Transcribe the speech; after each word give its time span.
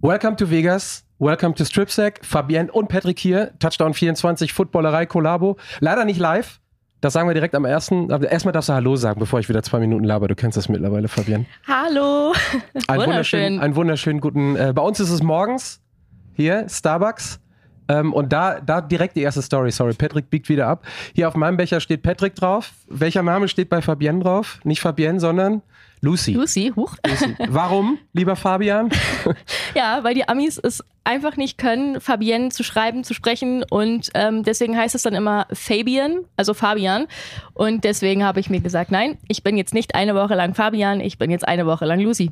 Welcome 0.00 0.36
to 0.36 0.48
Vegas. 0.48 1.04
Welcome 1.18 1.56
to 1.56 1.64
Stripsack. 1.64 2.24
Fabienne 2.24 2.70
und 2.70 2.88
Patrick 2.88 3.18
hier. 3.18 3.50
Touchdown 3.58 3.94
24, 3.94 4.52
Footballerei, 4.52 5.06
Kollabo. 5.06 5.56
Leider 5.80 6.04
nicht 6.04 6.20
live. 6.20 6.60
Das 7.00 7.14
sagen 7.14 7.28
wir 7.28 7.34
direkt 7.34 7.56
am 7.56 7.64
ersten. 7.64 8.12
Aber 8.12 8.30
erstmal 8.30 8.52
darfst 8.52 8.68
du 8.68 8.74
Hallo 8.74 8.94
sagen, 8.94 9.18
bevor 9.18 9.40
ich 9.40 9.48
wieder 9.48 9.60
zwei 9.64 9.80
Minuten 9.80 10.04
laber. 10.04 10.28
Du 10.28 10.36
kennst 10.36 10.56
das 10.56 10.68
mittlerweile, 10.68 11.08
Fabienne. 11.08 11.46
Hallo. 11.66 12.32
Ein 12.86 13.00
wunderschön. 13.00 13.58
Einen 13.58 13.74
wunderschönen 13.74 14.20
guten. 14.20 14.54
Äh, 14.54 14.72
bei 14.72 14.82
uns 14.82 15.00
ist 15.00 15.10
es 15.10 15.20
morgens. 15.20 15.80
Hier, 16.34 16.68
Starbucks. 16.68 17.40
Ähm, 17.88 18.12
und 18.12 18.32
da, 18.32 18.60
da 18.60 18.80
direkt 18.80 19.16
die 19.16 19.22
erste 19.22 19.42
Story. 19.42 19.72
Sorry, 19.72 19.94
Patrick 19.94 20.30
biegt 20.30 20.48
wieder 20.48 20.68
ab. 20.68 20.86
Hier 21.12 21.26
auf 21.26 21.34
meinem 21.34 21.56
Becher 21.56 21.80
steht 21.80 22.04
Patrick 22.04 22.36
drauf. 22.36 22.70
Welcher 22.86 23.24
Name 23.24 23.48
steht 23.48 23.68
bei 23.68 23.82
Fabienne 23.82 24.20
drauf? 24.20 24.60
Nicht 24.62 24.80
Fabienne, 24.80 25.18
sondern 25.18 25.62
Lucy. 26.00 26.32
Lucy, 26.32 26.72
huch. 26.74 26.96
Lucy. 27.06 27.34
Warum, 27.48 27.98
lieber 28.12 28.36
Fabian? 28.36 28.90
ja, 29.74 30.02
weil 30.02 30.14
die 30.14 30.28
Amis 30.28 30.58
es 30.58 30.82
einfach 31.04 31.36
nicht 31.36 31.58
können, 31.58 32.00
Fabienne 32.00 32.50
zu 32.50 32.62
schreiben, 32.62 33.04
zu 33.04 33.14
sprechen 33.14 33.64
und 33.70 34.10
ähm, 34.14 34.42
deswegen 34.42 34.76
heißt 34.76 34.94
es 34.94 35.02
dann 35.02 35.14
immer 35.14 35.46
Fabian, 35.52 36.24
also 36.36 36.54
Fabian. 36.54 37.06
Und 37.54 37.84
deswegen 37.84 38.24
habe 38.24 38.40
ich 38.40 38.50
mir 38.50 38.60
gesagt, 38.60 38.90
nein, 38.90 39.18
ich 39.28 39.42
bin 39.42 39.56
jetzt 39.56 39.74
nicht 39.74 39.94
eine 39.94 40.14
Woche 40.14 40.34
lang 40.34 40.54
Fabian, 40.54 41.00
ich 41.00 41.18
bin 41.18 41.30
jetzt 41.30 41.46
eine 41.48 41.66
Woche 41.66 41.86
lang 41.86 42.00
Lucy. 42.00 42.30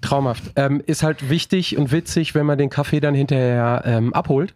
Traumhaft. 0.00 0.44
Ähm, 0.56 0.82
ist 0.84 1.02
halt 1.02 1.30
wichtig 1.30 1.78
und 1.78 1.90
witzig, 1.90 2.34
wenn 2.34 2.44
man 2.44 2.58
den 2.58 2.68
Kaffee 2.68 3.00
dann 3.00 3.14
hinterher 3.14 3.82
ähm, 3.86 4.12
abholt 4.12 4.54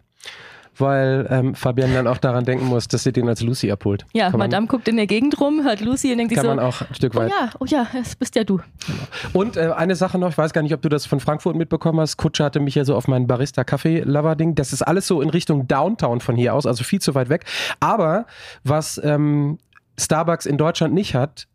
weil 0.79 1.27
ähm, 1.29 1.55
Fabian 1.55 1.93
dann 1.93 2.07
auch 2.07 2.17
daran 2.17 2.45
denken 2.45 2.65
muss, 2.65 2.87
dass 2.87 3.03
sie 3.03 3.11
den 3.11 3.27
als 3.27 3.41
Lucy 3.41 3.71
abholt. 3.71 4.05
Ja, 4.13 4.31
kann 4.31 4.39
Madame 4.39 4.61
man, 4.61 4.67
guckt 4.67 4.87
in 4.87 4.97
der 4.97 5.07
Gegend 5.07 5.39
rum, 5.39 5.63
hört 5.63 5.81
Lucy 5.81 6.11
und 6.11 6.17
denkt 6.17 6.33
sich 6.33 6.41
so. 6.41 6.47
Kann 6.47 6.57
man 6.57 6.65
auch 6.65 6.81
ein 6.81 6.95
Stück 6.95 7.15
weit. 7.15 7.31
Oh 7.31 7.35
ja, 7.39 7.49
oh 7.59 7.65
ja, 7.65 7.87
das 7.93 8.15
bist 8.15 8.35
ja 8.35 8.43
du. 8.43 8.57
Genau. 8.57 8.99
Und 9.33 9.57
äh, 9.57 9.71
eine 9.75 9.95
Sache 9.95 10.17
noch, 10.17 10.29
ich 10.29 10.37
weiß 10.37 10.53
gar 10.53 10.61
nicht, 10.61 10.73
ob 10.73 10.81
du 10.81 10.89
das 10.89 11.05
von 11.05 11.19
Frankfurt 11.19 11.55
mitbekommen 11.55 11.99
hast. 11.99 12.17
Kutscher 12.17 12.45
hatte 12.45 12.59
mich 12.59 12.75
ja 12.75 12.85
so 12.85 12.95
auf 12.95 13.07
mein 13.07 13.27
Barista-Kaffee-Lover-Ding. 13.27 14.55
Das 14.55 14.73
ist 14.73 14.81
alles 14.81 15.07
so 15.07 15.21
in 15.21 15.29
Richtung 15.29 15.67
Downtown 15.67 16.19
von 16.19 16.35
hier 16.35 16.53
aus, 16.53 16.65
also 16.65 16.83
viel 16.83 17.01
zu 17.01 17.15
weit 17.15 17.29
weg. 17.29 17.45
Aber 17.79 18.25
was 18.63 18.99
ähm, 19.03 19.57
Starbucks 19.99 20.45
in 20.45 20.57
Deutschland 20.57 20.93
nicht 20.93 21.15
hat, 21.15 21.47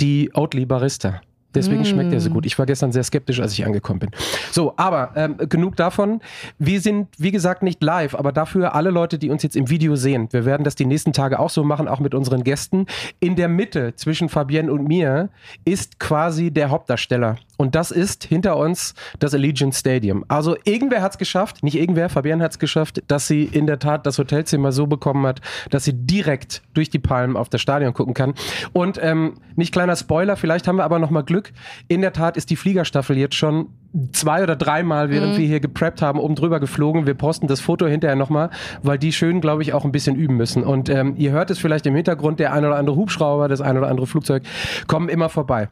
die 0.00 0.30
Oatly 0.34 0.66
Barista. 0.66 1.20
Deswegen 1.54 1.82
mm. 1.82 1.84
schmeckt 1.84 2.12
er 2.12 2.20
so 2.20 2.30
gut. 2.30 2.46
Ich 2.46 2.58
war 2.58 2.66
gestern 2.66 2.92
sehr 2.92 3.02
skeptisch, 3.02 3.40
als 3.40 3.52
ich 3.52 3.64
angekommen 3.64 4.00
bin. 4.00 4.10
So, 4.52 4.74
aber 4.76 5.12
ähm, 5.16 5.36
genug 5.48 5.76
davon. 5.76 6.20
Wir 6.58 6.80
sind, 6.80 7.08
wie 7.18 7.30
gesagt, 7.30 7.62
nicht 7.62 7.82
live, 7.82 8.14
aber 8.14 8.32
dafür 8.32 8.74
alle 8.74 8.90
Leute, 8.90 9.18
die 9.18 9.30
uns 9.30 9.42
jetzt 9.42 9.56
im 9.56 9.68
Video 9.68 9.96
sehen. 9.96 10.28
Wir 10.30 10.44
werden 10.44 10.64
das 10.64 10.74
die 10.74 10.86
nächsten 10.86 11.12
Tage 11.12 11.38
auch 11.38 11.50
so 11.50 11.64
machen, 11.64 11.88
auch 11.88 12.00
mit 12.00 12.14
unseren 12.14 12.44
Gästen. 12.44 12.86
In 13.18 13.36
der 13.36 13.48
Mitte 13.48 13.94
zwischen 13.96 14.28
Fabienne 14.28 14.72
und 14.72 14.86
mir 14.86 15.30
ist 15.64 15.98
quasi 15.98 16.50
der 16.50 16.70
Hauptdarsteller. 16.70 17.36
Und 17.60 17.74
das 17.74 17.90
ist 17.90 18.24
hinter 18.24 18.56
uns 18.56 18.94
das 19.18 19.34
Allegiant 19.34 19.74
Stadium. 19.74 20.24
Also 20.28 20.56
irgendwer 20.64 21.02
hat 21.02 21.12
es 21.12 21.18
geschafft, 21.18 21.62
nicht 21.62 21.76
irgendwer, 21.76 22.08
Fabienne 22.08 22.42
hat 22.42 22.52
es 22.52 22.58
geschafft, 22.58 23.02
dass 23.06 23.26
sie 23.26 23.44
in 23.44 23.66
der 23.66 23.78
Tat 23.78 24.06
das 24.06 24.18
Hotelzimmer 24.18 24.72
so 24.72 24.86
bekommen 24.86 25.26
hat, 25.26 25.42
dass 25.68 25.84
sie 25.84 25.92
direkt 25.92 26.62
durch 26.72 26.88
die 26.88 26.98
Palmen 26.98 27.36
auf 27.36 27.50
das 27.50 27.60
Stadion 27.60 27.92
gucken 27.92 28.14
kann. 28.14 28.32
Und 28.72 28.98
ähm, 29.02 29.34
nicht 29.56 29.72
kleiner 29.72 29.94
Spoiler, 29.94 30.38
vielleicht 30.38 30.68
haben 30.68 30.76
wir 30.76 30.84
aber 30.84 30.98
noch 30.98 31.10
mal 31.10 31.20
Glück. 31.20 31.52
In 31.86 32.00
der 32.00 32.14
Tat 32.14 32.38
ist 32.38 32.48
die 32.48 32.56
Fliegerstaffel 32.56 33.18
jetzt 33.18 33.34
schon 33.34 33.66
zwei 34.12 34.42
oder 34.42 34.56
dreimal, 34.56 35.10
während 35.10 35.34
mhm. 35.34 35.38
wir 35.38 35.46
hier 35.46 35.60
gepreppt 35.60 36.00
haben, 36.00 36.18
oben 36.18 36.36
drüber 36.36 36.60
geflogen. 36.60 37.06
Wir 37.06 37.12
posten 37.12 37.46
das 37.46 37.60
Foto 37.60 37.86
hinterher 37.86 38.16
nochmal, 38.16 38.48
weil 38.82 38.96
die 38.96 39.12
schön, 39.12 39.42
glaube 39.42 39.60
ich, 39.60 39.74
auch 39.74 39.84
ein 39.84 39.92
bisschen 39.92 40.16
üben 40.16 40.38
müssen. 40.38 40.64
Und 40.64 40.88
ähm, 40.88 41.12
ihr 41.18 41.32
hört 41.32 41.50
es 41.50 41.58
vielleicht 41.58 41.84
im 41.84 41.94
Hintergrund, 41.94 42.40
der 42.40 42.54
ein 42.54 42.64
oder 42.64 42.76
andere 42.76 42.96
Hubschrauber, 42.96 43.48
das 43.48 43.60
ein 43.60 43.76
oder 43.76 43.88
andere 43.88 44.06
Flugzeug 44.06 44.44
kommen 44.86 45.10
immer 45.10 45.28
vorbei. 45.28 45.68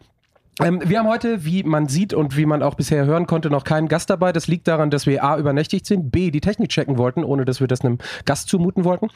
Ähm, 0.60 0.82
wir 0.84 0.98
haben 0.98 1.08
heute, 1.08 1.44
wie 1.44 1.62
man 1.62 1.86
sieht 1.86 2.14
und 2.14 2.36
wie 2.36 2.46
man 2.46 2.62
auch 2.62 2.74
bisher 2.74 3.06
hören 3.06 3.26
konnte, 3.26 3.50
noch 3.50 3.64
keinen 3.64 3.88
Gast 3.88 4.10
dabei. 4.10 4.32
Das 4.32 4.48
liegt 4.48 4.68
daran, 4.68 4.90
dass 4.90 5.06
wir 5.06 5.22
A, 5.22 5.38
übernächtigt 5.38 5.86
sind, 5.86 6.10
B, 6.10 6.30
die 6.30 6.40
Technik 6.40 6.70
checken 6.70 6.98
wollten, 6.98 7.24
ohne 7.24 7.44
dass 7.44 7.60
wir 7.60 7.68
das 7.68 7.82
einem 7.82 7.98
Gast 8.24 8.48
zumuten 8.48 8.84
wollten. 8.84 9.08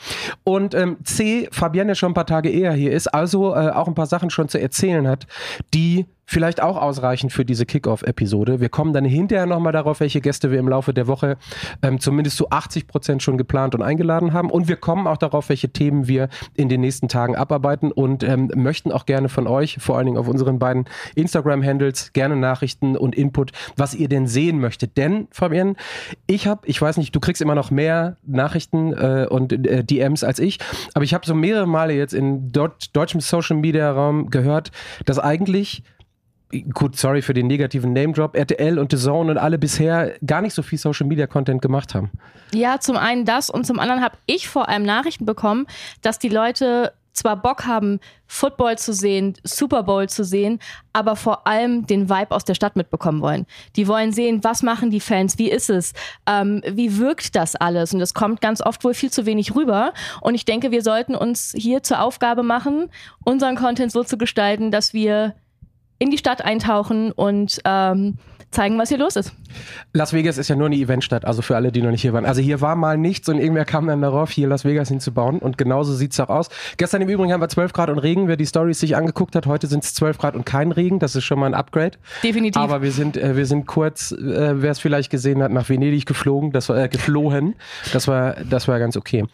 Und 0.45 0.75
ähm, 0.75 0.99
C, 1.05 1.49
Fabienne 1.51 1.95
schon 1.95 2.13
ein 2.13 2.15
paar 2.15 2.27
Tage 2.27 2.51
eher 2.51 2.73
hier 2.73 2.93
ist, 2.93 3.09
also 3.09 3.55
äh, 3.55 3.71
auch 3.71 3.89
ein 3.89 3.95
paar 3.95 4.07
Sachen 4.07 4.31
schon 4.31 4.49
zu 4.49 4.61
erzählen 4.61 5.09
hat, 5.09 5.27
die 5.75 6.07
vielleicht 6.33 6.63
auch 6.63 6.81
ausreichend 6.81 7.31
für 7.31 7.45
diese 7.45 7.67
Kickoff-Episode. 7.67 8.61
Wir 8.61 8.71
kommen 8.71 8.93
dann 8.93 9.05
hinterher 9.05 9.47
nochmal 9.47 9.73
darauf, 9.73 10.01
welche 10.01 10.21
Gäste 10.21 10.51
wir 10.51 10.59
im 10.59 10.69
Laufe 10.69 10.95
der 10.95 11.07
Woche 11.07 11.37
ähm, 11.83 12.01
zumindest 12.01 12.39
zu 12.39 12.49
80 12.49 12.87
Prozent 12.87 13.23
schon 13.23 13.37
geplant 13.37 13.75
und 13.75 13.83
eingeladen 13.83 14.33
haben. 14.33 14.51
Und 14.51 14.67
wir 14.67 14.77
kommen 14.77 15.07
auch 15.07 15.19
darauf, 15.19 15.51
welche 15.51 15.69
Themen 15.69 16.09
wir 16.09 16.29
in 16.55 16.71
den 16.71 16.81
nächsten 16.81 17.09
Tagen 17.09 17.37
abarbeiten 17.37 17.93
und 17.93 18.23
ähm, 18.23 18.51
möchten 18.55 18.91
auch 18.91 19.05
gerne 19.05 19.29
von 19.29 19.47
euch, 19.47 19.77
vor 19.79 19.99
allen 19.99 20.07
Dingen 20.07 20.17
auf 20.17 20.27
unseren 20.27 20.59
beiden 20.59 20.87
Instagram-Handles, 21.15 22.15
gerne 22.15 22.37
Nachrichten 22.37 22.97
und 22.97 23.15
Input, 23.15 23.53
was 23.77 23.95
ihr 23.95 24.09
denn 24.09 24.27
sehen 24.27 24.59
möchtet. 24.59 24.97
Denn, 24.97 25.29
Fabian, 25.31 25.77
ich 26.27 26.47
habe, 26.47 26.67
ich 26.67 26.81
weiß 26.81 26.97
nicht, 26.97 27.15
du 27.15 27.21
kriegst 27.21 27.43
immer 27.43 27.55
noch 27.55 27.71
mehr 27.71 28.17
Nachrichten 28.27 28.95
äh, 28.95 29.27
und 29.29 29.53
äh, 29.53 29.85
DMs 29.85 30.25
als 30.25 30.39
ich, 30.39 30.59
aber 30.95 31.05
ich 31.05 31.13
habe 31.13 31.27
so 31.27 31.35
mehrere 31.35 31.67
Male 31.67 31.93
jetzt 31.93 32.15
in 32.15 32.53
deutschem 32.53 33.21
Social-Media-Raum 33.21 34.31
gehört, 34.31 34.71
dass 35.05 35.19
eigentlich 35.19 35.83
gut, 36.73 36.97
sorry 36.97 37.23
für 37.23 37.35
den 37.35 37.47
negativen 37.47 37.93
Name-Drop, 37.93 38.37
RTL 38.37 38.79
und 38.79 38.93
The 38.93 38.99
Zone 38.99 39.33
und 39.33 39.39
alle 39.39 39.59
bisher 39.59 40.15
gar 40.25 40.43
nicht 40.43 40.55
so 40.55 40.63
viel 40.63 40.79
Social-Media-Content 40.79 41.63
gemacht 41.63 41.95
haben. 41.95 42.11
Ja, 42.53 42.81
zum 42.81 42.97
einen 42.97 43.25
das 43.25 43.51
und 43.51 43.67
zum 43.67 43.79
anderen 43.79 44.03
habe 44.03 44.17
ich 44.27 44.49
vor 44.49 44.69
allem 44.69 44.83
Nachrichten 44.83 45.25
bekommen, 45.25 45.67
dass 46.03 46.19
die 46.19 46.29
Leute 46.29 46.93
zwar 47.13 47.37
Bock 47.37 47.67
haben, 47.67 48.01
Football 48.27 48.79
zu 48.79 48.93
sehen, 48.93 49.35
Super 49.45 49.83
Bowl 49.83 50.09
zu 50.09 50.25
sehen, 50.25 50.61
aber 50.93 51.17
vor 51.17 51.47
allem 51.47 51.87
den 51.87 52.09
Vibe 52.09 52.31
aus 52.31 52.45
der 52.45 52.55
Stadt 52.55 52.77
mitbekommen 52.77 53.21
wollen. 53.21 53.47
Die 53.77 53.87
wollen 53.87 54.13
sehen, 54.13 54.43
was 54.43 54.63
machen 54.63 54.91
die 54.91 55.01
Fans, 55.01 55.39
wie 55.39 55.51
ist 55.51 55.69
es, 55.69 55.93
ähm, 56.27 56.63
wie 56.67 56.99
wirkt 56.99 57.37
das 57.37 57.55
alles. 57.55 57.93
Und 57.93 58.01
das 58.01 58.15
kommt 58.15 58.41
ganz 58.41 58.63
oft 58.63 58.83
wohl 58.85 58.95
viel 58.95 59.11
zu 59.11 59.27
wenig 59.27 59.55
rüber. 59.55 59.93
Und 60.23 60.35
ich 60.35 60.47
denke, 60.47 60.71
wir 60.71 60.83
sollten 60.83 61.15
uns 61.15 61.53
hier 61.55 61.83
zur 61.83 62.01
Aufgabe 62.01 62.43
machen, 62.43 62.89
unseren 63.25 63.57
Content 63.57 63.93
so 63.93 64.03
zu 64.05 64.17
gestalten, 64.17 64.71
dass 64.71 64.95
wir 64.95 65.35
in 66.03 66.11
die 66.11 66.19
Stadt 66.19 66.45
eintauchen 66.45 67.13
und 67.13 67.61
ähm, 67.65 68.19
zeigen, 68.51 68.77
was 68.77 68.89
hier 68.89 68.99
los 68.99 69.15
ist. 69.15 69.33
Las 69.93 70.13
Vegas 70.13 70.37
ist 70.37 70.49
ja 70.49 70.57
nur 70.57 70.67
eine 70.67 70.75
Eventstadt, 70.75 71.25
also 71.25 71.43
für 71.43 71.55
alle, 71.55 71.71
die 71.71 71.81
noch 71.81 71.93
nicht 71.93 72.03
hier 72.03 72.13
waren. 72.13 72.27
Also 72.27 72.43
hier 72.43 72.61
war 72.61 72.75
mal 72.75 72.99
nichts 72.99 73.29
und 73.29 73.39
irgendwer 73.39 73.65
kam 73.65 73.87
dann 73.87 74.03
darauf, 74.03 74.31
hier 74.33 74.49
Las 74.49 74.65
Vegas 74.65 74.89
hinzubauen 74.89 75.39
und 75.39 75.57
genauso 75.57 75.95
sieht 75.95 76.13
es 76.13 76.19
auch 76.19 76.29
aus. 76.29 76.49
Gestern 76.77 77.03
im 77.03 77.09
Übrigen 77.09 77.33
haben 77.33 77.41
wir 77.41 77.49
12 77.49 77.73
Grad 77.73 77.89
und 77.89 78.01
Regen, 78.01 78.27
wer 78.27 78.37
die 78.37 78.47
Stories 78.47 78.81
sich 78.81 78.97
angeguckt 78.97 79.37
hat. 79.37 79.47
Heute 79.47 79.69
sind 79.69 79.85
es 79.85 79.95
12 79.95 80.19
Grad 80.19 80.35
und 80.35 80.45
kein 80.45 80.73
Regen, 80.73 80.99
das 80.99 81.15
ist 81.15 81.23
schon 81.23 81.39
mal 81.39 81.47
ein 81.47 81.55
Upgrade. 81.55 81.99
Definitiv. 82.25 82.61
Aber 82.61 82.83
wir 82.83 82.91
sind, 82.91 83.17
äh, 83.17 83.37
wir 83.37 83.47
sind 83.47 83.67
kurz, 83.67 84.11
äh, 84.11 84.61
wer 84.61 84.73
es 84.73 84.81
vielleicht 84.81 85.09
gesehen 85.09 85.41
hat, 85.41 85.53
nach 85.53 85.69
Venedig 85.69 86.05
geflogen, 86.05 86.51
das 86.51 86.69
war 86.69 86.79
äh, 86.79 86.89
geflohen. 86.89 87.55
Das 87.93 88.09
war, 88.09 88.35
das 88.49 88.67
war 88.67 88.81
ganz 88.81 88.97
okay. 88.97 89.25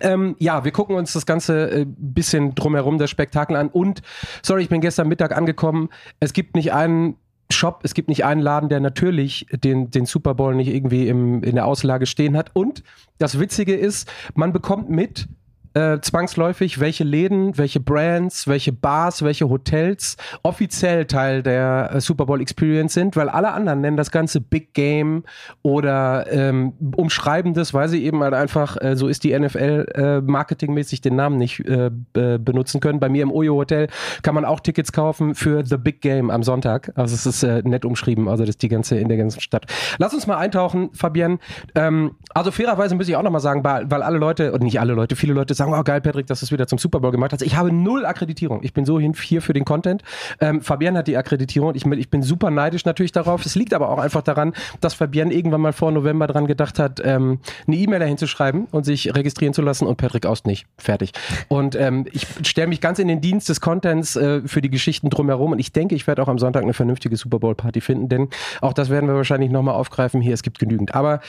Ähm, 0.00 0.36
ja, 0.38 0.64
wir 0.64 0.72
gucken 0.72 0.96
uns 0.96 1.12
das 1.12 1.26
ganze 1.26 1.70
äh, 1.70 1.86
bisschen 1.86 2.54
drumherum, 2.54 2.98
das 2.98 3.10
Spektakel 3.10 3.56
an. 3.56 3.68
Und, 3.68 4.02
sorry, 4.42 4.62
ich 4.62 4.68
bin 4.68 4.80
gestern 4.80 5.08
Mittag 5.08 5.36
angekommen. 5.36 5.90
Es 6.20 6.32
gibt 6.32 6.56
nicht 6.56 6.72
einen 6.72 7.16
Shop, 7.50 7.80
es 7.82 7.94
gibt 7.94 8.08
nicht 8.08 8.24
einen 8.24 8.40
Laden, 8.40 8.68
der 8.68 8.80
natürlich 8.80 9.46
den, 9.52 9.90
den 9.90 10.06
Super 10.06 10.34
Bowl 10.34 10.54
nicht 10.54 10.68
irgendwie 10.68 11.08
im, 11.08 11.42
in 11.42 11.54
der 11.54 11.66
Auslage 11.66 12.06
stehen 12.06 12.36
hat. 12.36 12.50
Und 12.54 12.82
das 13.18 13.38
Witzige 13.38 13.74
ist, 13.74 14.10
man 14.34 14.52
bekommt 14.52 14.88
mit, 14.88 15.28
äh, 15.74 16.00
zwangsläufig, 16.00 16.80
welche 16.80 17.04
Läden, 17.04 17.56
welche 17.58 17.80
Brands, 17.80 18.46
welche 18.46 18.72
Bars, 18.72 19.22
welche 19.22 19.48
Hotels 19.48 20.16
offiziell 20.42 21.06
Teil 21.06 21.42
der 21.42 21.90
äh, 21.94 22.00
Super 22.00 22.26
Bowl 22.26 22.40
Experience 22.40 22.94
sind, 22.94 23.16
weil 23.16 23.28
alle 23.28 23.52
anderen 23.52 23.80
nennen 23.80 23.96
das 23.96 24.10
Ganze 24.10 24.40
Big 24.40 24.74
Game 24.74 25.24
oder 25.62 26.30
ähm, 26.30 26.72
umschreiben 26.96 27.54
das, 27.54 27.74
weil 27.74 27.88
sie 27.88 28.04
eben 28.04 28.22
halt 28.22 28.34
einfach, 28.34 28.76
äh, 28.80 28.96
so 28.96 29.08
ist 29.08 29.24
die 29.24 29.38
NFL 29.38 29.86
äh, 29.94 30.20
marketingmäßig 30.20 31.00
den 31.00 31.16
Namen 31.16 31.38
nicht 31.38 31.60
äh, 31.60 31.90
benutzen 32.12 32.80
können. 32.80 33.00
Bei 33.00 33.08
mir 33.08 33.22
im 33.22 33.32
Oyo 33.32 33.54
Hotel 33.54 33.88
kann 34.22 34.34
man 34.34 34.44
auch 34.44 34.60
Tickets 34.60 34.92
kaufen 34.92 35.34
für 35.34 35.64
The 35.64 35.76
Big 35.76 36.00
Game 36.00 36.30
am 36.30 36.42
Sonntag. 36.42 36.92
Also 36.94 37.14
es 37.14 37.26
ist 37.26 37.42
äh, 37.42 37.62
nett 37.64 37.84
umschrieben, 37.84 38.28
also 38.28 38.44
das 38.44 38.50
ist 38.50 38.62
die 38.62 38.68
ganze 38.68 38.98
in 38.98 39.08
der 39.08 39.16
ganzen 39.16 39.40
Stadt. 39.40 39.66
Lass 39.98 40.14
uns 40.14 40.26
mal 40.26 40.36
eintauchen, 40.36 40.90
Fabienne. 40.92 41.38
Ähm, 41.74 42.16
also 42.34 42.50
fairerweise 42.50 42.94
muss 42.94 43.08
ich 43.08 43.16
auch 43.16 43.22
nochmal 43.22 43.40
sagen, 43.40 43.64
weil, 43.64 43.90
weil 43.90 44.02
alle 44.02 44.18
Leute, 44.18 44.52
und 44.52 44.62
nicht 44.62 44.80
alle 44.80 44.92
Leute, 44.94 45.16
viele 45.16 45.32
Leute 45.32 45.54
sagen, 45.54 45.61
sagen, 45.62 45.78
oh 45.78 45.82
geil, 45.82 46.00
Patrick, 46.00 46.26
dass 46.26 46.40
du 46.40 46.46
es 46.46 46.52
wieder 46.52 46.66
zum 46.66 46.78
Super 46.78 47.00
Bowl 47.00 47.10
gemacht 47.10 47.32
hast. 47.32 47.42
Ich 47.42 47.56
habe 47.56 47.72
null 47.72 48.04
Akkreditierung. 48.04 48.62
Ich 48.62 48.72
bin 48.72 48.84
so 48.84 48.98
hier 48.98 49.42
für 49.42 49.52
den 49.52 49.64
Content. 49.64 50.02
Ähm, 50.40 50.60
Fabian 50.60 50.96
hat 50.96 51.06
die 51.06 51.16
Akkreditierung. 51.16 51.74
Ich, 51.74 51.86
ich, 51.86 52.10
bin 52.10 52.22
super 52.22 52.50
neidisch 52.50 52.84
natürlich 52.84 53.12
darauf. 53.12 53.46
Es 53.46 53.54
liegt 53.54 53.74
aber 53.74 53.90
auch 53.90 53.98
einfach 53.98 54.22
daran, 54.22 54.54
dass 54.80 54.94
Fabian 54.94 55.30
irgendwann 55.30 55.60
mal 55.60 55.72
vor 55.72 55.92
November 55.92 56.26
dran 56.26 56.46
gedacht 56.46 56.78
hat, 56.78 57.00
ähm, 57.04 57.38
eine 57.66 57.76
E-Mail 57.76 58.00
dahin 58.00 58.18
zu 58.18 58.26
schreiben 58.26 58.66
und 58.70 58.84
sich 58.84 59.14
registrieren 59.14 59.54
zu 59.54 59.62
lassen 59.62 59.86
und 59.86 59.96
Patrick 59.96 60.26
Aust 60.26 60.46
nicht. 60.46 60.66
Fertig. 60.78 61.12
Und 61.48 61.74
ähm, 61.74 62.06
ich 62.12 62.26
stelle 62.46 62.68
mich 62.68 62.80
ganz 62.80 62.98
in 62.98 63.08
den 63.08 63.20
Dienst 63.20 63.48
des 63.48 63.60
Contents 63.60 64.16
äh, 64.16 64.42
für 64.46 64.60
die 64.60 64.70
Geschichten 64.70 65.10
drumherum 65.10 65.52
und 65.52 65.58
ich 65.58 65.72
denke, 65.72 65.94
ich 65.94 66.06
werde 66.06 66.22
auch 66.22 66.28
am 66.28 66.38
Sonntag 66.38 66.62
eine 66.62 66.74
vernünftige 66.74 67.16
Super 67.16 67.38
Bowl 67.38 67.54
Party 67.54 67.80
finden, 67.80 68.08
denn 68.08 68.28
auch 68.60 68.72
das 68.72 68.90
werden 68.90 69.08
wir 69.08 69.14
wahrscheinlich 69.14 69.50
nochmal 69.50 69.74
aufgreifen. 69.74 70.20
Hier, 70.20 70.34
es 70.34 70.42
gibt 70.42 70.58
genügend. 70.58 70.94
Aber 70.94 71.20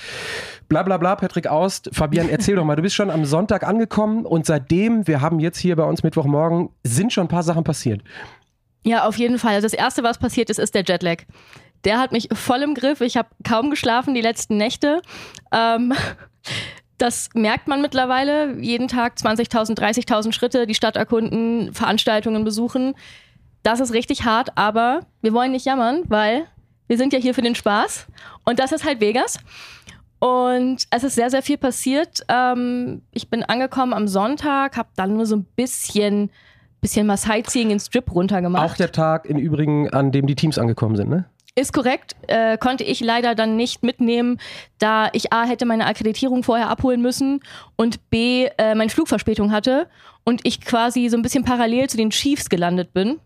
bla 0.74 0.82
bla 0.82 0.98
bla, 0.98 1.16
Patrick 1.16 1.48
Aust. 1.48 1.90
Fabian, 1.94 2.30
erzähl 2.30 2.56
doch 2.56 2.66
mal, 2.66 2.76
du 2.76 2.82
bist 2.82 2.96
schon 2.96 3.12
am 3.12 3.26
Sonntag 3.26 3.64
angekommen 3.64 4.26
und 4.26 4.48
seitdem, 4.48 5.08
wir 5.08 5.22
haben 5.22 5.40
jetzt 5.40 5.60
hier 5.60 5.76
bei 5.76 5.84
uns 5.84 6.02
Mittwochmorgen, 6.02 6.70
sind 6.84 7.14
schon 7.14 7.26
ein 7.26 7.30
paar 7.30 7.44
Sachen 7.44 7.64
passiert. 7.64 8.02
Ja, 8.84 9.06
auf 9.06 9.18
jeden 9.18 9.38
Fall. 9.38 9.54
Also 9.54 9.66
das 9.66 9.74
Erste, 9.74 10.04
was 10.04 10.18
passiert 10.18 10.50
ist, 10.50 10.60
ist 10.60 10.74
der 10.74 10.84
Jetlag. 10.84 11.24
der 11.84 12.00
hat 12.00 12.12
mich 12.12 12.30
voll 12.34 12.62
im 12.64 12.74
Griff. 12.74 13.02
Ich 13.02 13.18
habe 13.18 13.30
kaum 13.44 13.70
geschlafen 13.70 14.14
die 14.14 14.22
letzten 14.22 14.58
Nächte. 14.58 15.02
Ähm, 15.52 15.94
das 16.98 17.30
merkt 17.36 17.68
man 17.68 17.82
mittlerweile. 17.82 18.60
Jeden 18.60 18.88
Tag 18.88 19.18
20.000, 19.18 19.78
30.000 19.78 20.34
Schritte, 20.34 20.66
die 20.66 20.76
Stadt 20.76 20.96
erkunden, 20.96 21.74
Veranstaltungen 21.74 22.44
besuchen. 22.44 22.96
Das 23.62 23.80
ist 23.80 23.94
richtig 23.94 24.26
hart, 24.26 24.58
aber 24.58 25.02
wir 25.22 25.34
wollen 25.34 25.52
nicht 25.52 25.66
jammern, 25.66 26.04
weil 26.08 26.48
wir 26.88 26.98
sind 26.98 27.14
ja 27.14 27.20
hier 27.20 27.34
für 27.34 27.42
den 27.42 27.56
Spaß. 27.56 28.08
Und 28.44 28.60
das 28.60 28.72
ist 28.72 28.86
halt 28.86 29.00
Vegas. 29.00 29.40
Und 30.24 30.86
es 30.90 31.04
ist 31.04 31.16
sehr, 31.16 31.30
sehr 31.30 31.42
viel 31.42 31.58
passiert. 31.58 32.22
Ähm, 32.30 33.02
ich 33.12 33.30
bin 33.30 33.44
angekommen 33.44 33.94
am 33.94 34.08
Sonntag, 34.08 34.78
habe 34.78 34.88
dann 34.96 35.16
nur 35.16 35.26
so 35.26 35.36
ein 35.36 35.44
bisschen, 35.44 36.32
bisschen 36.80 37.06
mal 37.06 37.18
Sightseeing 37.18 37.72
in 37.72 37.80
Strip 37.82 38.10
runtergemacht. 38.10 38.72
Auch 38.72 38.78
der 38.78 38.94
Tag 38.94 39.26
im 39.26 39.36
Übrigen, 39.36 39.90
an 39.90 40.14
dem 40.14 40.26
die 40.26 40.36
Teams 40.36 40.58
angekommen 40.58 40.96
sind, 40.96 41.10
ne? 41.10 41.26
Ist 41.56 41.74
korrekt, 41.74 42.16
äh, 42.28 42.58
konnte 42.58 42.86
ich 42.86 43.02
leider 43.02 43.36
dann 43.36 43.58
nicht 43.58 43.84
mitnehmen, 43.84 44.40
da 44.80 45.10
ich 45.12 45.34
A 45.34 45.44
hätte 45.44 45.66
meine 45.66 45.88
Akkreditierung 45.88 46.44
vorher 46.44 46.70
abholen 46.70 47.02
müssen 47.02 47.42
und 47.76 48.10
B 48.10 48.48
äh, 48.58 48.76
meine 48.76 48.90
Flugverspätung 48.90 49.52
hatte 49.52 49.90
und 50.24 50.40
ich 50.46 50.62
quasi 50.62 51.10
so 51.10 51.18
ein 51.18 51.22
bisschen 51.22 51.44
parallel 51.44 51.90
zu 51.90 51.98
den 51.98 52.12
Chiefs 52.12 52.48
gelandet 52.48 52.94
bin. 52.94 53.20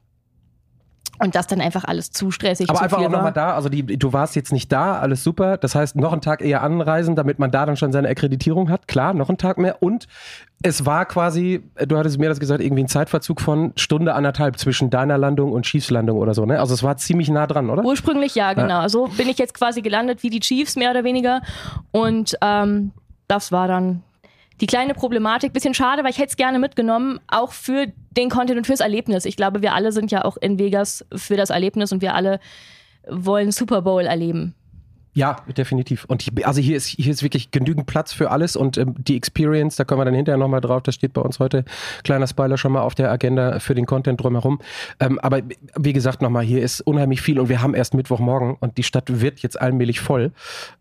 Und 1.19 1.36
das 1.36 1.48
dann 1.48 1.62
einfach 1.62 1.84
alles 1.84 2.12
zu 2.12 2.31
stressig. 2.31 2.69
Aber 2.69 2.80
zu 2.80 2.84
einfach 2.84 3.00
auch 3.00 3.10
nochmal 3.10 3.34
da, 3.34 3.56
also 3.56 3.69
die, 3.69 3.84
du 3.84 4.14
warst 4.14 4.36
jetzt 4.36 4.52
nicht 4.52 4.72
da, 4.72 5.00
alles 5.00 5.24
super. 5.24 5.58
Das 5.58 5.75
heißt, 5.75 5.96
noch 5.96 6.12
einen 6.12 6.22
Tag 6.22 6.42
eher 6.42 6.62
anreisen, 6.62 7.16
damit 7.16 7.40
man 7.40 7.52
da 7.52 7.66
dann 7.66 7.78
schon 7.78 7.92
seine 7.92 8.10
Akkreditierung 8.10 8.69
hat. 8.69 8.88
Klar, 8.88 9.14
noch 9.14 9.30
einen 9.30 9.38
Tag 9.38 9.58
mehr. 9.58 9.81
Und 9.81 10.08
es 10.64 10.86
war 10.86 11.06
quasi, 11.06 11.64
du 11.88 11.98
hattest 11.98 12.19
mir 12.19 12.30
das 12.30 12.40
gesagt, 12.40 12.62
irgendwie 12.62 12.84
ein 12.84 12.88
Zeitverzug 12.88 13.42
von 13.42 13.74
Stunde 13.75 14.16
anderthalb 14.16 14.58
zwischen 14.58 14.90
deiner 14.90 15.18
Landung 15.18 15.52
und 15.52 15.64
Chiefs 15.64 15.92
Landung 15.92 16.18
oder 16.18 16.34
so, 16.34 16.46
ne? 16.46 16.60
Also 16.60 16.74
es 16.74 16.81
war 16.81 16.98
ziemlich 16.98 17.30
nah 17.30 17.46
dran, 17.46 17.69
oder? 17.69 17.84
Ursprünglich 17.84 18.36
ja, 18.36 18.54
genau. 18.54 18.88
So 18.88 19.08
bin 19.18 19.30
ich 19.30 19.38
jetzt 19.38 19.54
quasi 19.54 19.81
gelandet 19.81 20.24
wie 20.24 20.30
die 20.30 20.40
Chiefs, 20.40 20.75
mehr 20.75 20.92
oder 20.92 21.04
weniger. 21.04 21.42
Und 21.92 22.36
ähm, 22.42 22.92
das 23.28 23.52
war 23.52 23.68
dann 23.68 24.04
die 24.62 24.68
kleine 24.68 24.94
Problematik. 24.94 25.54
Bisschen 25.54 25.74
schade, 25.74 26.04
weil 26.04 26.12
ich 26.12 26.18
hätte 26.18 26.30
es 26.30 26.38
gerne 26.38 26.59
mitgenommen, 26.59 27.19
auch 27.27 27.51
für 27.51 27.88
den 28.12 28.30
Content 28.30 28.57
und 28.57 28.65
fürs 28.65 28.80
Erlebnis. 28.80 29.25
Ich 29.25 29.38
glaube, 29.38 29.62
wir 29.62 29.74
alle 29.74 29.92
sind 29.92 30.12
ja 30.12 30.25
auch 30.25 30.38
in 30.38 30.59
Vegas 30.59 31.06
für 31.15 31.38
das 31.38 31.50
Erlebnis 31.50 31.92
und 31.92 32.01
wir 32.01 32.15
alle 32.15 32.39
wollen 33.07 33.51
Super 33.51 33.81
Bowl 33.81 34.04
erleben. 34.04 34.56
Ja, 35.18 35.38
definitiv. 35.58 36.06
Und 36.06 36.22
hier, 36.22 36.48
also 36.48 36.62
hier 36.62 36.78
ist, 36.78 36.86
hier 36.86 37.12
ist 37.12 37.24
wirklich 37.24 37.50
genügend 37.50 37.88
Platz 37.88 38.14
für 38.14 38.30
alles 38.30 38.56
und 38.56 38.78
ähm, 38.78 38.94
die 39.00 39.18
Experience, 39.18 39.75
da 39.75 39.84
kommen 39.84 40.00
wir 40.00 40.06
dann 40.06 40.14
hinterher 40.14 40.38
nochmal 40.38 40.62
drauf, 40.62 40.84
das 40.84 40.94
steht 40.94 41.14
bei 41.14 41.22
uns 41.22 41.40
heute, 41.40 41.66
kleiner 42.04 42.28
Spoiler 42.28 42.56
schon 42.60 42.72
mal 42.72 42.81
auf 42.81 42.94
der 42.94 43.10
Agenda 43.10 43.58
für 43.58 43.74
den 43.74 43.88
Content 43.88 44.22
drumherum. 44.22 44.60
Ähm, 45.00 45.18
aber 45.18 45.42
wie 45.75 45.94
gesagt 45.94 46.22
nochmal, 46.22 46.44
hier 46.44 46.62
ist 46.62 46.81
unheimlich 46.81 47.24
viel 47.24 47.40
und 47.40 47.50
wir 47.50 47.64
haben 47.64 47.74
erst 47.74 47.96
Mittwochmorgen 47.96 48.58
und 48.60 48.78
die 48.78 48.84
Stadt 48.84 49.06
wird 49.19 49.40
jetzt 49.40 49.60
allmählich 49.60 50.02
voll. 50.02 50.34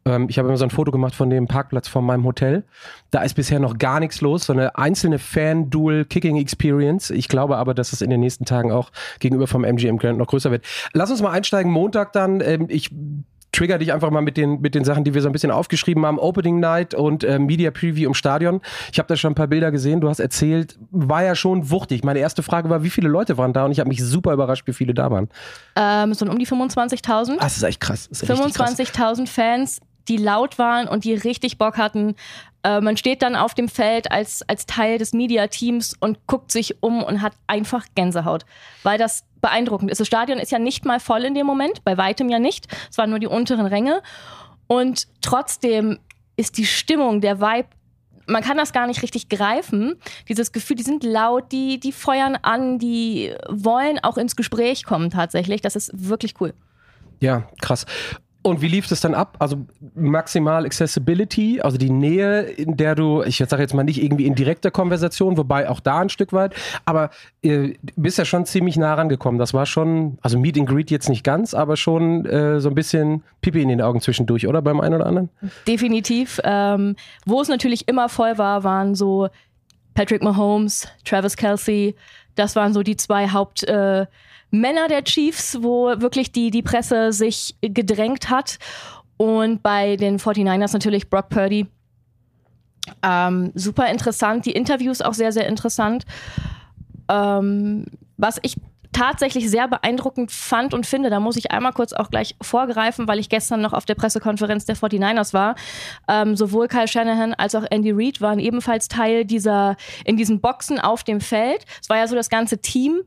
Ähm, 0.05 0.27
ich 0.29 0.39
habe 0.39 0.49
immer 0.49 0.59
so 0.59 0.65
ein 0.65 0.71
Foto 0.71 0.91
gemacht 0.91 1.15
von 1.15 1.31
dem 1.31 1.47
Parkplatz 1.47 1.89
von 1.89 2.05
meinem 2.05 2.25
Hotel. 2.25 2.65
Da 3.13 3.23
ist 3.23 3.37
bisher 3.37 3.59
noch 3.59 3.79
gar 3.79 4.01
nichts 4.01 4.21
los, 4.21 4.45
so 4.45 4.53
eine 4.53 4.77
einzelne 4.77 5.19
Fan-Dual-Kicking-Experience. 5.19 7.09
Ich 7.09 7.29
glaube 7.29 7.57
aber, 7.57 7.73
dass 7.73 7.95
es 7.95 8.03
in 8.03 8.11
den 8.11 8.21
nächsten 8.21 8.45
Tagen 8.45 8.71
auch 8.71 8.93
gegenüber 9.19 9.47
vom 9.47 9.65
MGM 9.65 9.97
Grand 9.97 10.19
noch 10.19 10.27
größer 10.27 10.51
wird. 10.51 10.67
Lass 10.93 11.11
uns 11.11 11.23
mal 11.23 11.31
einsteigen, 11.31 11.73
Montag 11.73 12.13
dann. 12.13 12.43
Ähm, 12.43 12.67
ich 12.69 12.91
trigger 13.57 13.79
dich 13.79 13.93
einfach 13.93 14.11
mal 14.11 14.21
mit 14.21 14.37
den, 14.37 14.61
mit 14.61 14.75
den 14.75 14.85
Sachen, 14.85 15.05
die 15.05 15.15
wir 15.15 15.23
so 15.23 15.29
ein 15.29 15.33
bisschen 15.33 15.51
aufgeschrieben 15.51 16.05
haben. 16.05 16.19
Opening 16.19 16.61
Night 16.61 16.95
und 16.95 17.25
äh, 17.25 17.39
Media 17.39 17.71
Preview 17.71 18.09
im 18.09 18.15
Stadion. 18.15 18.61
Ich 18.93 18.99
habe 18.99 19.09
da 19.09 19.17
schon 19.17 19.33
ein 19.33 19.35
paar 19.35 19.47
Bilder 19.47 19.71
gesehen. 19.71 20.01
Du 20.01 20.09
hast 20.09 20.21
erzählt, 20.21 20.79
war 20.91 21.23
ja 21.25 21.35
schon 21.35 21.71
wuchtig. 21.71 22.05
Meine 22.05 22.19
erste 22.19 22.43
Frage 22.43 22.69
war, 22.69 22.83
wie 22.83 22.91
viele 22.91 23.09
Leute 23.09 23.39
waren 23.39 23.53
da? 23.53 23.65
Und 23.65 23.73
ich 23.73 23.81
habe 23.81 23.89
mich 23.89 24.03
super 24.03 24.33
überrascht, 24.33 24.67
wie 24.67 24.73
viele 24.73 24.95
da 24.95 25.11
waren. 25.11 25.29
Ähm, 25.75 26.15
so 26.15 26.27
um 26.27 26.39
die 26.39 26.47
25.000. 26.47 27.37
Ah, 27.39 27.45
das 27.45 27.57
ist 27.57 27.63
echt 27.63 27.81
krass. 27.81 28.09
Das 28.09 28.23
ist 28.23 28.29
richtig 28.29 28.55
krass. 28.55 28.79
25.000 28.79 29.27
Fans, 29.27 29.81
die 30.09 30.17
laut 30.17 30.59
waren 30.59 30.89
und 30.89 31.05
die 31.05 31.15
richtig 31.15 31.59
Bock 31.59 31.79
hatten. 31.79 32.15
Äh, 32.67 32.81
man 32.81 32.97
steht 32.97 33.23
dann 33.23 33.37
auf 33.37 33.55
dem 33.55 33.69
Feld 33.69 34.11
als, 34.11 34.43
als 34.49 34.67
Teil 34.67 34.99
des 34.99 35.13
Media-Teams 35.13 35.95
und 36.01 36.27
guckt 36.27 36.51
sich 36.51 36.83
um 36.83 37.03
und 37.03 37.23
hat 37.23 37.33
einfach 37.47 37.87
Gänsehaut, 37.95 38.45
weil 38.83 38.99
das 38.99 39.25
beeindruckend 39.41 39.91
ist. 39.91 40.01
Das 40.01 40.09
Stadion 40.09 40.39
ist 40.39 40.51
ja 40.51 40.59
nicht 40.59 40.85
mal 40.85 40.99
voll 40.99 41.25
in 41.25 41.35
dem 41.35 41.47
Moment, 41.47 41.85
bei 41.85 41.97
weitem 41.97 42.29
ja 42.29 42.41
nicht. 42.41 42.67
Es 42.91 42.99
waren 42.99 43.11
nur 43.11 43.21
die 43.21 43.29
unteren 43.29 43.67
Ränge. 43.67 44.03
Und 44.67 45.07
trotzdem 45.21 46.01
ist 46.37 46.59
die 46.59 46.67
Stimmung, 46.67 47.21
der 47.21 47.41
Vibe 47.41 47.69
man 48.29 48.43
kann 48.43 48.57
das 48.57 48.73
gar 48.73 48.89
nicht 48.89 49.05
richtig 49.05 49.29
greifen. 49.29 49.95
Dieses 50.29 50.51
Gefühl, 50.51 50.75
die 50.75 50.83
sind 50.83 51.05
laut, 51.05 51.53
die, 51.53 51.79
die 51.79 51.93
feuern 51.93 52.37
an, 52.43 52.81
die 52.81 53.33
wollen 53.49 54.01
auch 54.03 54.17
ins 54.17 54.35
Gespräch 54.35 54.83
kommen 54.83 55.11
tatsächlich. 55.11 55.61
Das 55.61 55.77
ist 55.77 55.93
wirklich 55.95 56.35
cool. 56.41 56.53
Ja, 57.21 57.49
krass. 57.63 57.87
Und 58.47 58.63
wie 58.63 58.69
lief 58.69 58.87
das 58.87 59.01
dann 59.01 59.15
ab? 59.15 59.35
Also 59.41 59.67
maximal 59.97 60.65
Accessibility, 60.65 61.61
also 61.61 61.79
die 61.79 61.91
Nähe, 61.91 62.43
in 62.43 62.77
der 62.77 62.95
du, 62.95 63.25
ich 63.25 63.39
sage 63.39 63.61
jetzt 63.61 63.75
mal 63.75 63.83
nicht 63.83 64.01
irgendwie 64.01 64.25
in 64.25 64.37
direkter 64.37 64.71
Konversation, 64.71 65.37
wobei 65.37 65.69
auch 65.69 65.81
da 65.81 65.99
ein 65.99 66.11
Stück 66.11 66.33
weit, 66.33 66.55
aber 66.85 67.11
äh, 67.43 67.75
bist 67.97 68.19
ja 68.19 68.25
schon 68.25 68.47
ziemlich 68.47 68.77
nah 68.77 68.95
rangekommen. 68.95 69.41
Das 69.41 69.53
war 69.53 69.67
schon, 69.67 70.19
also 70.23 70.39
Meet 70.39 70.61
and 70.61 70.69
Greet 70.69 70.93
jetzt 70.93 71.09
nicht 71.09 71.25
ganz, 71.25 71.55
aber 71.55 71.77
schon 71.77 72.25
äh, 72.25 72.61
so 72.61 72.69
ein 72.69 72.77
bisschen 72.77 73.25
Pipi 73.41 73.63
in 73.63 73.69
den 73.69 73.83
Augen 73.83 74.01
zwischendurch, 74.01 74.47
oder 74.47 74.63
beim 74.63 74.81
einen 74.81 74.95
oder 74.95 75.07
anderen? 75.07 75.29
Definitiv. 75.67 76.41
Ähm, 76.45 76.95
wo 77.25 77.41
es 77.41 77.49
natürlich 77.49 77.89
immer 77.89 78.09
voll 78.09 78.39
war, 78.39 78.63
waren 78.63 78.95
so 78.95 79.29
Patrick 79.95 80.23
Mahomes, 80.23 80.87
Travis 81.05 81.37
Kelsey. 81.37 81.97
Das 82.37 82.55
waren 82.55 82.73
so 82.73 82.83
die 82.83 82.97
zwei 82.97 83.29
Haupt. 83.29 83.65
Äh, 83.65 84.07
der 84.89 85.05
Chiefs, 85.05 85.59
wo 85.61 86.01
wirklich 86.01 86.33
die, 86.33 86.51
die 86.51 86.63
Presse 86.63 87.13
sich 87.13 87.57
gedrängt 87.61 88.31
hat. 88.31 88.59
Und 89.17 89.63
bei 89.63 89.97
den 89.97 90.19
49ers 90.19 90.73
natürlich 90.73 91.11
Brock 91.11 91.29
Purdy. 91.31 91.67
Ähm, 93.03 93.51
super 93.55 93.91
interessant. 93.91 94.47
Die 94.47 94.53
Interviews 94.53 95.03
auch 95.03 95.15
sehr, 95.15 95.33
sehr 95.33 95.49
interessant. 95.49 96.05
Ähm, 97.09 97.87
was 98.17 98.39
ich 98.43 98.57
tatsächlich 98.97 99.51
sehr 99.51 99.69
beeindruckend 99.69 100.31
fand 100.33 100.73
und 100.73 100.87
finde, 100.87 101.11
da 101.11 101.21
muss 101.21 101.37
ich 101.37 101.51
einmal 101.51 101.73
kurz 101.73 101.93
auch 101.93 102.11
gleich 102.11 102.35
vorgreifen, 102.41 103.07
weil 103.07 103.19
ich 103.19 103.29
gestern 103.29 103.61
noch 103.61 103.75
auf 103.75 103.85
der 103.85 103.95
Pressekonferenz 103.95 104.65
der 104.65 104.77
49ers 104.77 105.35
war. 105.35 105.55
Ähm, 106.09 106.35
sowohl 106.35 106.67
Kyle 106.67 106.89
Shanahan 106.89 107.35
als 107.35 107.55
auch 107.55 107.65
Andy 107.71 107.93
Reid 107.93 108.21
waren 108.21 108.39
ebenfalls 108.39 108.89
Teil 108.89 109.25
dieser, 109.25 109.77
in 110.05 110.17
diesen 110.17 110.41
Boxen 110.41 110.81
auf 110.81 111.05
dem 111.05 111.21
Feld. 111.21 111.67
Es 111.83 111.91
war 111.91 111.99
ja 111.99 112.09
so 112.09 112.15
das 112.17 112.31
ganze 112.31 112.59
Team 112.59 113.03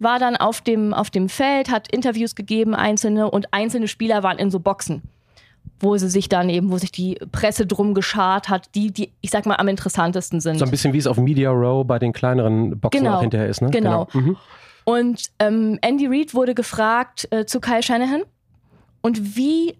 war 0.00 0.20
dann 0.20 0.36
auf 0.36 0.60
dem, 0.60 0.94
auf 0.94 1.10
dem 1.10 1.28
Feld, 1.28 1.70
hat 1.70 1.92
Interviews 1.92 2.36
gegeben, 2.36 2.72
einzelne, 2.72 3.28
und 3.32 3.52
einzelne 3.52 3.88
Spieler 3.88 4.22
waren 4.22 4.38
in 4.38 4.50
so 4.50 4.60
Boxen 4.60 5.02
wo 5.80 5.96
sie 5.96 6.08
sich 6.08 6.28
dann 6.28 6.48
eben, 6.48 6.72
wo 6.72 6.78
sich 6.78 6.90
die 6.90 7.18
Presse 7.30 7.64
drum 7.64 7.94
geschart 7.94 8.48
hat, 8.48 8.74
die, 8.74 8.90
die, 8.90 9.12
ich 9.20 9.30
sag 9.30 9.46
mal, 9.46 9.56
am 9.56 9.68
interessantesten 9.68 10.40
sind. 10.40 10.58
So 10.58 10.64
ein 10.64 10.70
bisschen 10.70 10.92
wie 10.92 10.98
es 10.98 11.06
auf 11.06 11.18
Media 11.18 11.50
Row 11.50 11.86
bei 11.86 12.00
den 12.00 12.12
kleineren 12.12 12.80
Boxen 12.80 13.04
Genau. 13.04 13.16
auch 13.16 13.20
hinterher 13.20 13.48
ist, 13.48 13.62
ne? 13.62 13.70
Genau. 13.70 14.06
genau. 14.06 14.26
Mhm. 14.26 14.36
Und 14.88 15.32
ähm, 15.38 15.78
Andy 15.82 16.06
Reid 16.06 16.32
wurde 16.32 16.54
gefragt 16.54 17.28
äh, 17.30 17.44
zu 17.44 17.60
Kyle 17.60 17.82
Shanahan 17.82 18.22
und 19.02 19.36
wie 19.36 19.76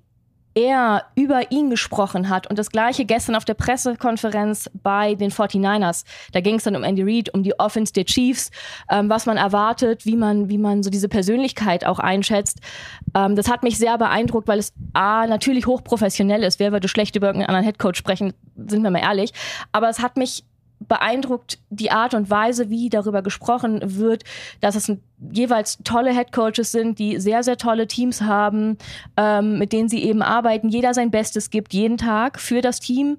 er 0.52 1.06
über 1.14 1.50
ihn 1.50 1.70
gesprochen 1.70 2.28
hat. 2.28 2.46
Und 2.46 2.58
das 2.58 2.68
gleiche 2.68 3.06
gestern 3.06 3.34
auf 3.34 3.46
der 3.46 3.54
Pressekonferenz 3.54 4.68
bei 4.82 5.14
den 5.14 5.30
49ers. 5.30 6.04
Da 6.32 6.42
ging 6.42 6.56
es 6.56 6.64
dann 6.64 6.76
um 6.76 6.84
Andy 6.84 7.02
Reid, 7.04 7.32
um 7.32 7.42
die 7.42 7.58
Offense 7.58 7.94
der 7.94 8.04
Chiefs, 8.04 8.50
ähm, 8.90 9.08
was 9.08 9.24
man 9.24 9.38
erwartet, 9.38 10.04
wie 10.04 10.16
man, 10.16 10.50
wie 10.50 10.58
man 10.58 10.82
so 10.82 10.90
diese 10.90 11.08
Persönlichkeit 11.08 11.86
auch 11.86 12.00
einschätzt. 12.00 12.60
Ähm, 13.14 13.34
das 13.34 13.48
hat 13.48 13.62
mich 13.62 13.78
sehr 13.78 13.96
beeindruckt, 13.96 14.46
weil 14.46 14.58
es 14.58 14.74
A, 14.92 15.26
natürlich 15.26 15.66
hochprofessionell 15.66 16.42
ist. 16.42 16.60
Wer 16.60 16.70
würde 16.70 16.86
schlecht 16.86 17.16
über 17.16 17.28
irgendeinen 17.28 17.48
anderen 17.48 17.64
Headcoach 17.64 17.96
sprechen, 17.96 18.34
sind 18.56 18.82
wir 18.82 18.90
mal 18.90 18.98
ehrlich. 18.98 19.32
Aber 19.72 19.88
es 19.88 20.00
hat 20.00 20.18
mich 20.18 20.44
beeindruckt 20.88 21.58
die 21.70 21.90
Art 21.90 22.14
und 22.14 22.30
Weise, 22.30 22.70
wie 22.70 22.88
darüber 22.88 23.22
gesprochen 23.22 23.80
wird, 23.82 24.24
dass 24.60 24.74
es 24.74 24.88
ein, 24.88 25.02
jeweils 25.32 25.78
tolle 25.84 26.12
Headcoaches 26.12 26.72
sind, 26.72 26.98
die 26.98 27.20
sehr, 27.20 27.42
sehr 27.42 27.56
tolle 27.56 27.86
Teams 27.86 28.22
haben, 28.22 28.78
ähm, 29.16 29.58
mit 29.58 29.72
denen 29.72 29.88
sie 29.88 30.02
eben 30.02 30.22
arbeiten, 30.22 30.68
jeder 30.68 30.94
sein 30.94 31.10
Bestes 31.10 31.50
gibt, 31.50 31.74
jeden 31.74 31.98
Tag 31.98 32.40
für 32.40 32.60
das 32.60 32.80
Team. 32.80 33.18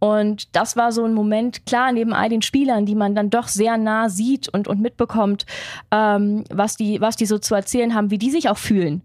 Und 0.00 0.54
das 0.54 0.76
war 0.76 0.92
so 0.92 1.04
ein 1.04 1.14
Moment, 1.14 1.64
klar, 1.64 1.92
neben 1.92 2.12
all 2.12 2.28
den 2.28 2.42
Spielern, 2.42 2.84
die 2.84 2.94
man 2.94 3.14
dann 3.14 3.30
doch 3.30 3.48
sehr 3.48 3.78
nah 3.78 4.10
sieht 4.10 4.48
und, 4.48 4.68
und 4.68 4.80
mitbekommt, 4.80 5.46
ähm, 5.90 6.44
was, 6.50 6.76
die, 6.76 7.00
was 7.00 7.16
die 7.16 7.26
so 7.26 7.38
zu 7.38 7.54
erzählen 7.54 7.94
haben, 7.94 8.10
wie 8.10 8.18
die 8.18 8.30
sich 8.30 8.48
auch 8.50 8.58
fühlen. 8.58 9.02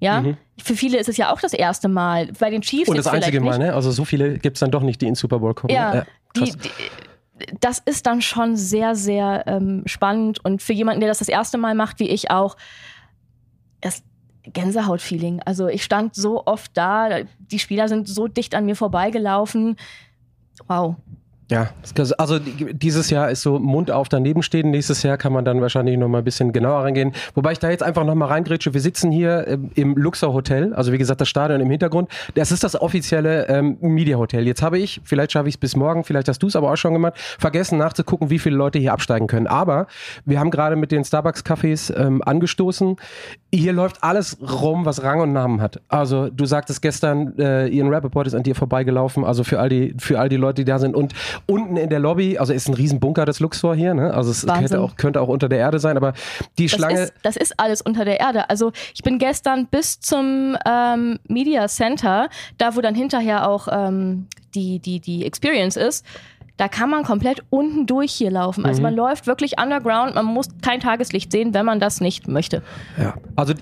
Ja, 0.00 0.20
Mhm. 0.20 0.36
für 0.60 0.74
viele 0.74 0.98
ist 0.98 1.08
es 1.08 1.16
ja 1.16 1.32
auch 1.32 1.40
das 1.40 1.52
erste 1.52 1.88
Mal. 1.88 2.30
Bei 2.38 2.50
den 2.50 2.62
Chiefs 2.62 2.88
Und 2.88 2.96
das 2.96 3.06
einzige 3.06 3.40
Mal, 3.40 3.58
ne? 3.58 3.74
Also 3.74 3.90
so 3.90 4.04
viele 4.04 4.38
gibt 4.38 4.56
es 4.56 4.60
dann 4.60 4.70
doch 4.70 4.82
nicht, 4.82 5.00
die 5.00 5.06
in 5.06 5.14
Super 5.14 5.38
Bowl 5.38 5.54
kommen. 5.54 5.72
Ja, 5.72 5.94
ne? 5.94 6.06
die, 6.36 6.40
krass. 6.40 6.58
die, 6.58 6.70
das 7.60 7.80
ist 7.84 8.06
dann 8.06 8.22
schon 8.22 8.56
sehr, 8.56 8.94
sehr 8.94 9.44
ähm, 9.46 9.82
spannend 9.86 10.44
und 10.44 10.62
für 10.62 10.72
jemanden, 10.72 11.00
der 11.00 11.08
das 11.08 11.18
das 11.18 11.28
erste 11.28 11.58
Mal 11.58 11.74
macht, 11.74 11.98
wie 11.98 12.08
ich 12.08 12.30
auch, 12.30 12.56
das 13.80 14.02
Gänsehaut-Feeling. 14.44 15.40
Also 15.44 15.68
ich 15.68 15.82
stand 15.82 16.14
so 16.14 16.46
oft 16.46 16.70
da, 16.76 17.22
die 17.38 17.58
Spieler 17.58 17.88
sind 17.88 18.08
so 18.08 18.28
dicht 18.28 18.54
an 18.54 18.66
mir 18.66 18.76
vorbeigelaufen. 18.76 19.76
Wow. 20.68 20.96
Ja, 21.50 21.68
also 22.16 22.38
dieses 22.38 23.10
Jahr 23.10 23.30
ist 23.30 23.42
so 23.42 23.58
Mund 23.58 23.90
auf 23.90 24.08
daneben 24.08 24.42
stehen. 24.42 24.70
Nächstes 24.70 25.02
Jahr 25.02 25.18
kann 25.18 25.32
man 25.32 25.44
dann 25.44 25.60
wahrscheinlich 25.60 25.98
noch 25.98 26.08
mal 26.08 26.18
ein 26.18 26.24
bisschen 26.24 26.52
genauer 26.52 26.84
reingehen. 26.84 27.12
Wobei 27.34 27.52
ich 27.52 27.58
da 27.58 27.68
jetzt 27.68 27.82
einfach 27.82 28.04
noch 28.04 28.14
mal 28.14 28.26
reingrätsche. 28.26 28.72
Wir 28.72 28.80
sitzen 28.80 29.12
hier 29.12 29.46
ähm, 29.46 29.70
im 29.74 29.94
Luxor 29.94 30.32
Hotel, 30.32 30.72
also 30.72 30.92
wie 30.92 30.96
gesagt 30.96 31.20
das 31.20 31.28
Stadion 31.28 31.60
im 31.60 31.68
Hintergrund. 31.68 32.10
Das 32.34 32.50
ist 32.50 32.64
das 32.64 32.80
offizielle 32.80 33.46
ähm, 33.48 33.76
Media 33.82 34.16
Hotel. 34.16 34.46
Jetzt 34.46 34.62
habe 34.62 34.78
ich, 34.78 35.02
vielleicht 35.04 35.32
schaffe 35.32 35.48
ich 35.48 35.56
es 35.56 35.58
bis 35.58 35.76
morgen, 35.76 36.04
vielleicht 36.04 36.28
hast 36.28 36.42
du 36.42 36.46
es 36.46 36.56
aber 36.56 36.72
auch 36.72 36.76
schon 36.76 36.94
gemacht, 36.94 37.14
vergessen 37.38 37.76
nachzugucken, 37.76 38.30
wie 38.30 38.38
viele 38.38 38.56
Leute 38.56 38.78
hier 38.78 38.94
absteigen 38.94 39.26
können. 39.26 39.46
Aber 39.46 39.86
wir 40.24 40.40
haben 40.40 40.50
gerade 40.50 40.76
mit 40.76 40.92
den 40.92 41.04
Starbucks-Cafés 41.04 41.94
ähm, 41.94 42.22
angestoßen. 42.24 42.96
Hier 43.52 43.74
läuft 43.74 44.02
alles 44.02 44.38
rum, 44.40 44.86
was 44.86 45.02
Rang 45.02 45.20
und 45.20 45.34
Namen 45.34 45.60
hat. 45.60 45.82
Also 45.88 46.30
du 46.30 46.46
sagtest 46.46 46.80
gestern, 46.80 47.38
äh, 47.38 47.68
Ian 47.68 47.92
Rappaport 47.92 48.26
ist 48.26 48.34
an 48.34 48.44
dir 48.44 48.54
vorbeigelaufen. 48.54 49.24
Also 49.24 49.44
für 49.44 49.60
all 49.60 49.68
die, 49.68 49.94
für 49.98 50.18
all 50.18 50.30
die 50.30 50.36
Leute, 50.36 50.62
die 50.62 50.64
da 50.64 50.78
sind 50.78 50.96
und 50.96 51.12
unten 51.46 51.76
in 51.76 51.90
der 51.90 51.98
Lobby, 51.98 52.38
also 52.38 52.52
ist 52.52 52.68
ein 52.68 52.74
Riesenbunker 52.74 53.24
des 53.24 53.40
Luxor 53.40 53.74
hier, 53.74 53.94
ne? 53.94 54.12
Also 54.12 54.30
es 54.30 54.46
könnte 54.46 54.80
auch, 54.80 54.96
könnte 54.96 55.20
auch 55.20 55.28
unter 55.28 55.48
der 55.48 55.58
Erde 55.58 55.78
sein, 55.78 55.96
aber 55.96 56.14
die 56.58 56.66
das 56.66 56.72
Schlange. 56.72 57.00
Ist, 57.02 57.14
das 57.22 57.36
ist 57.36 57.58
alles 57.58 57.80
unter 57.80 58.04
der 58.04 58.20
Erde. 58.20 58.50
Also 58.50 58.72
ich 58.94 59.02
bin 59.02 59.18
gestern 59.18 59.66
bis 59.66 60.00
zum 60.00 60.56
ähm, 60.66 61.18
Media 61.28 61.68
Center, 61.68 62.28
da 62.58 62.76
wo 62.76 62.80
dann 62.80 62.94
hinterher 62.94 63.48
auch 63.48 63.68
ähm, 63.70 64.26
die, 64.54 64.78
die, 64.78 65.00
die 65.00 65.24
Experience 65.24 65.76
ist, 65.76 66.04
da 66.56 66.68
kann 66.68 66.88
man 66.88 67.02
komplett 67.02 67.42
unten 67.50 67.86
durch 67.86 68.12
hier 68.12 68.30
laufen. 68.30 68.64
Also 68.64 68.78
mhm. 68.80 68.84
man 68.84 68.94
läuft 68.94 69.26
wirklich 69.26 69.60
underground, 69.60 70.14
man 70.14 70.26
muss 70.26 70.48
kein 70.62 70.80
Tageslicht 70.80 71.32
sehen, 71.32 71.52
wenn 71.52 71.66
man 71.66 71.80
das 71.80 72.00
nicht 72.00 72.28
möchte. 72.28 72.62
Ja, 72.96 73.14
also 73.34 73.54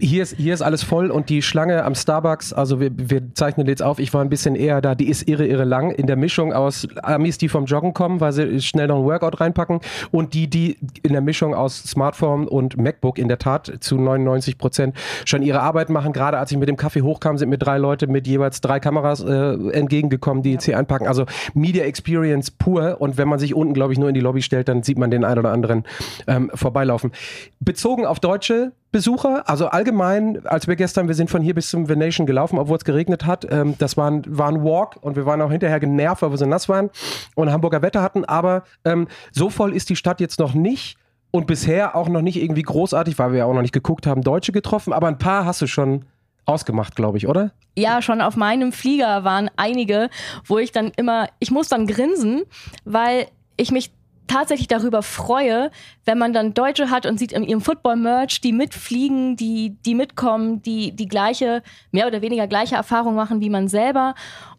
hier 0.00 0.22
ist, 0.22 0.36
hier 0.36 0.54
ist 0.54 0.62
alles 0.62 0.82
voll 0.82 1.10
und 1.10 1.28
die 1.28 1.42
Schlange 1.42 1.84
am 1.84 1.94
Starbucks, 1.94 2.52
also 2.52 2.80
wir, 2.80 2.90
wir 2.94 3.34
zeichnen 3.34 3.66
jetzt 3.66 3.82
auf, 3.82 3.98
ich 3.98 4.12
war 4.12 4.22
ein 4.22 4.28
bisschen 4.28 4.54
eher 4.54 4.80
da, 4.80 4.94
die 4.94 5.08
ist 5.08 5.28
irre, 5.28 5.46
irre 5.46 5.64
lang 5.64 5.90
in 5.90 6.06
der 6.06 6.16
Mischung 6.16 6.52
aus 6.52 6.88
Amis, 7.02 7.38
die 7.38 7.48
vom 7.48 7.66
Joggen 7.66 7.94
kommen, 7.94 8.20
weil 8.20 8.32
sie 8.32 8.60
schnell 8.60 8.88
noch 8.88 8.98
ein 8.98 9.04
Workout 9.04 9.40
reinpacken 9.40 9.80
und 10.10 10.34
die, 10.34 10.48
die 10.48 10.78
in 11.02 11.12
der 11.12 11.20
Mischung 11.20 11.54
aus 11.54 11.82
Smartphone 11.84 12.48
und 12.48 12.76
MacBook 12.76 13.18
in 13.18 13.28
der 13.28 13.38
Tat 13.38 13.72
zu 13.80 13.96
99 13.96 14.58
Prozent 14.58 14.96
schon 15.24 15.42
ihre 15.42 15.60
Arbeit 15.60 15.90
machen. 15.90 16.12
Gerade 16.12 16.38
als 16.38 16.50
ich 16.50 16.58
mit 16.58 16.68
dem 16.68 16.76
Kaffee 16.76 17.02
hochkam, 17.02 17.38
sind 17.38 17.48
mir 17.48 17.58
drei 17.58 17.78
Leute 17.78 18.06
mit 18.06 18.26
jeweils 18.26 18.60
drei 18.60 18.80
Kameras 18.80 19.22
äh, 19.22 19.54
entgegengekommen, 19.72 20.42
die 20.42 20.52
jetzt 20.52 20.64
hier 20.64 20.78
einpacken. 20.78 21.06
Also 21.06 21.26
Media 21.54 21.84
Experience 21.84 22.50
pur 22.50 23.00
und 23.00 23.16
wenn 23.18 23.28
man 23.28 23.38
sich 23.38 23.54
unten, 23.54 23.74
glaube 23.74 23.92
ich, 23.92 23.98
nur 23.98 24.08
in 24.08 24.14
die 24.14 24.20
Lobby 24.20 24.42
stellt, 24.42 24.68
dann 24.68 24.82
sieht 24.82 24.98
man 24.98 25.10
den 25.10 25.24
einen 25.24 25.38
oder 25.38 25.52
anderen 25.52 25.84
ähm, 26.26 26.50
vorbeilaufen. 26.54 27.12
Bezogen 27.60 28.06
auf 28.06 28.20
Deutsche, 28.20 28.72
Besucher, 28.92 29.48
also 29.48 29.68
allgemein, 29.68 30.44
als 30.46 30.66
wir 30.66 30.74
gestern, 30.74 31.06
wir 31.06 31.14
sind 31.14 31.30
von 31.30 31.42
hier 31.42 31.54
bis 31.54 31.70
zum 31.70 31.88
Venation 31.88 32.26
gelaufen, 32.26 32.58
obwohl 32.58 32.76
es 32.76 32.84
geregnet 32.84 33.24
hat. 33.24 33.46
Ähm, 33.50 33.76
das 33.78 33.96
war 33.96 34.10
ein, 34.10 34.22
war 34.26 34.48
ein 34.48 34.64
Walk 34.64 34.96
und 35.00 35.14
wir 35.14 35.26
waren 35.26 35.40
auch 35.42 35.50
hinterher 35.50 35.78
genervt, 35.78 36.22
weil 36.22 36.30
wir 36.30 36.38
so 36.38 36.46
nass 36.46 36.68
waren 36.68 36.90
und 37.36 37.52
Hamburger 37.52 37.82
Wetter 37.82 38.02
hatten. 38.02 38.24
Aber 38.24 38.64
ähm, 38.84 39.06
so 39.30 39.48
voll 39.48 39.74
ist 39.74 39.90
die 39.90 39.96
Stadt 39.96 40.20
jetzt 40.20 40.40
noch 40.40 40.54
nicht 40.54 40.98
und 41.30 41.46
bisher 41.46 41.94
auch 41.94 42.08
noch 42.08 42.22
nicht 42.22 42.42
irgendwie 42.42 42.62
großartig, 42.62 43.18
weil 43.18 43.30
wir 43.30 43.38
ja 43.40 43.44
auch 43.44 43.54
noch 43.54 43.62
nicht 43.62 43.72
geguckt 43.72 44.06
haben, 44.06 44.22
Deutsche 44.22 44.50
getroffen. 44.50 44.92
Aber 44.92 45.06
ein 45.06 45.18
paar 45.18 45.44
hast 45.44 45.62
du 45.62 45.68
schon 45.68 46.04
ausgemacht, 46.44 46.96
glaube 46.96 47.16
ich, 47.18 47.28
oder? 47.28 47.52
Ja, 47.76 48.02
schon 48.02 48.20
auf 48.20 48.36
meinem 48.36 48.72
Flieger 48.72 49.22
waren 49.22 49.50
einige, 49.56 50.10
wo 50.44 50.58
ich 50.58 50.72
dann 50.72 50.90
immer, 50.96 51.28
ich 51.38 51.52
muss 51.52 51.68
dann 51.68 51.86
grinsen, 51.86 52.42
weil 52.84 53.28
ich 53.56 53.70
mich 53.70 53.92
tatsächlich 54.30 54.68
darüber 54.68 55.02
freue, 55.02 55.70
wenn 56.04 56.16
man 56.16 56.32
dann 56.32 56.54
Deutsche 56.54 56.88
hat 56.88 57.04
und 57.04 57.18
sieht 57.18 57.32
in 57.32 57.42
ihrem 57.42 57.60
Football-Merch, 57.60 58.40
die 58.40 58.52
mitfliegen, 58.52 59.36
die, 59.36 59.76
die 59.84 59.96
mitkommen, 59.96 60.62
die 60.62 60.92
die 60.92 61.08
gleiche, 61.08 61.62
mehr 61.90 62.06
oder 62.06 62.22
weniger 62.22 62.46
gleiche 62.46 62.76
Erfahrung 62.76 63.16
machen 63.16 63.40
wie 63.40 63.50
man 63.50 63.66
selber. 63.66 64.14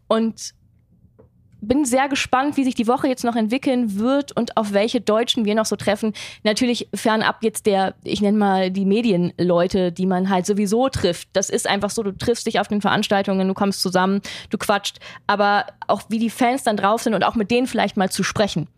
Und 0.08 0.52
bin 1.62 1.84
sehr 1.84 2.08
gespannt, 2.08 2.56
wie 2.56 2.64
sich 2.64 2.74
die 2.74 2.88
Woche 2.88 3.06
jetzt 3.06 3.24
noch 3.24 3.36
entwickeln 3.36 3.98
wird 3.98 4.32
und 4.32 4.56
auf 4.56 4.72
welche 4.72 5.00
Deutschen 5.00 5.44
wir 5.44 5.54
noch 5.54 5.64
so 5.64 5.76
treffen. 5.76 6.12
Natürlich 6.42 6.88
fernab 6.92 7.42
jetzt 7.42 7.66
der, 7.66 7.94
ich 8.02 8.20
nenne 8.20 8.36
mal 8.36 8.70
die 8.70 8.84
Medienleute, 8.84 9.92
die 9.92 10.06
man 10.06 10.28
halt 10.28 10.44
sowieso 10.44 10.88
trifft. 10.88 11.28
Das 11.32 11.48
ist 11.48 11.68
einfach 11.68 11.90
so, 11.90 12.02
du 12.02 12.10
triffst 12.10 12.46
dich 12.46 12.58
auf 12.58 12.68
den 12.68 12.80
Veranstaltungen, 12.80 13.46
du 13.46 13.54
kommst 13.54 13.80
zusammen, 13.80 14.20
du 14.50 14.58
quatscht. 14.58 14.98
Aber 15.28 15.66
auch 15.86 16.02
wie 16.08 16.18
die 16.18 16.30
Fans 16.30 16.64
dann 16.64 16.76
drauf 16.76 17.02
sind 17.02 17.14
und 17.14 17.24
auch 17.24 17.36
mit 17.36 17.50
denen 17.50 17.68
vielleicht 17.68 17.96
mal 17.96 18.10
zu 18.10 18.24
sprechen 18.24 18.68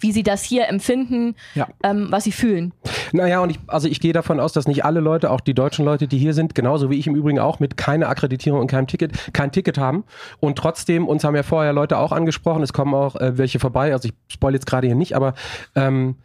wie 0.00 0.12
sie 0.12 0.22
das 0.22 0.42
hier 0.42 0.68
empfinden, 0.68 1.34
ja. 1.54 1.68
ähm, 1.82 2.08
was 2.10 2.24
sie 2.24 2.32
fühlen. 2.32 2.72
Naja, 3.12 3.40
und 3.40 3.50
ich, 3.50 3.58
also 3.66 3.88
ich 3.88 4.00
gehe 4.00 4.12
davon 4.12 4.40
aus, 4.40 4.52
dass 4.52 4.66
nicht 4.66 4.84
alle 4.84 5.00
Leute, 5.00 5.30
auch 5.30 5.40
die 5.40 5.54
deutschen 5.54 5.84
Leute, 5.84 6.08
die 6.08 6.18
hier 6.18 6.34
sind, 6.34 6.54
genauso 6.54 6.90
wie 6.90 6.98
ich 6.98 7.06
im 7.06 7.14
Übrigen 7.14 7.38
auch, 7.38 7.60
mit 7.60 7.76
keiner 7.76 8.08
Akkreditierung 8.08 8.60
und 8.60 8.66
keinem 8.68 8.86
Ticket, 8.86 9.32
kein 9.32 9.52
Ticket 9.52 9.78
haben. 9.78 10.04
Und 10.40 10.56
trotzdem, 10.58 11.06
uns 11.08 11.24
haben 11.24 11.36
ja 11.36 11.42
vorher 11.42 11.72
Leute 11.72 11.98
auch 11.98 12.12
angesprochen, 12.12 12.62
es 12.62 12.72
kommen 12.72 12.94
auch 12.94 13.16
äh, 13.16 13.38
welche 13.38 13.58
vorbei, 13.58 13.92
also 13.92 14.08
ich 14.08 14.14
spoil 14.32 14.54
jetzt 14.54 14.66
gerade 14.66 14.86
hier 14.86 14.96
nicht, 14.96 15.14
aber 15.14 15.34
ähm, 15.74 16.16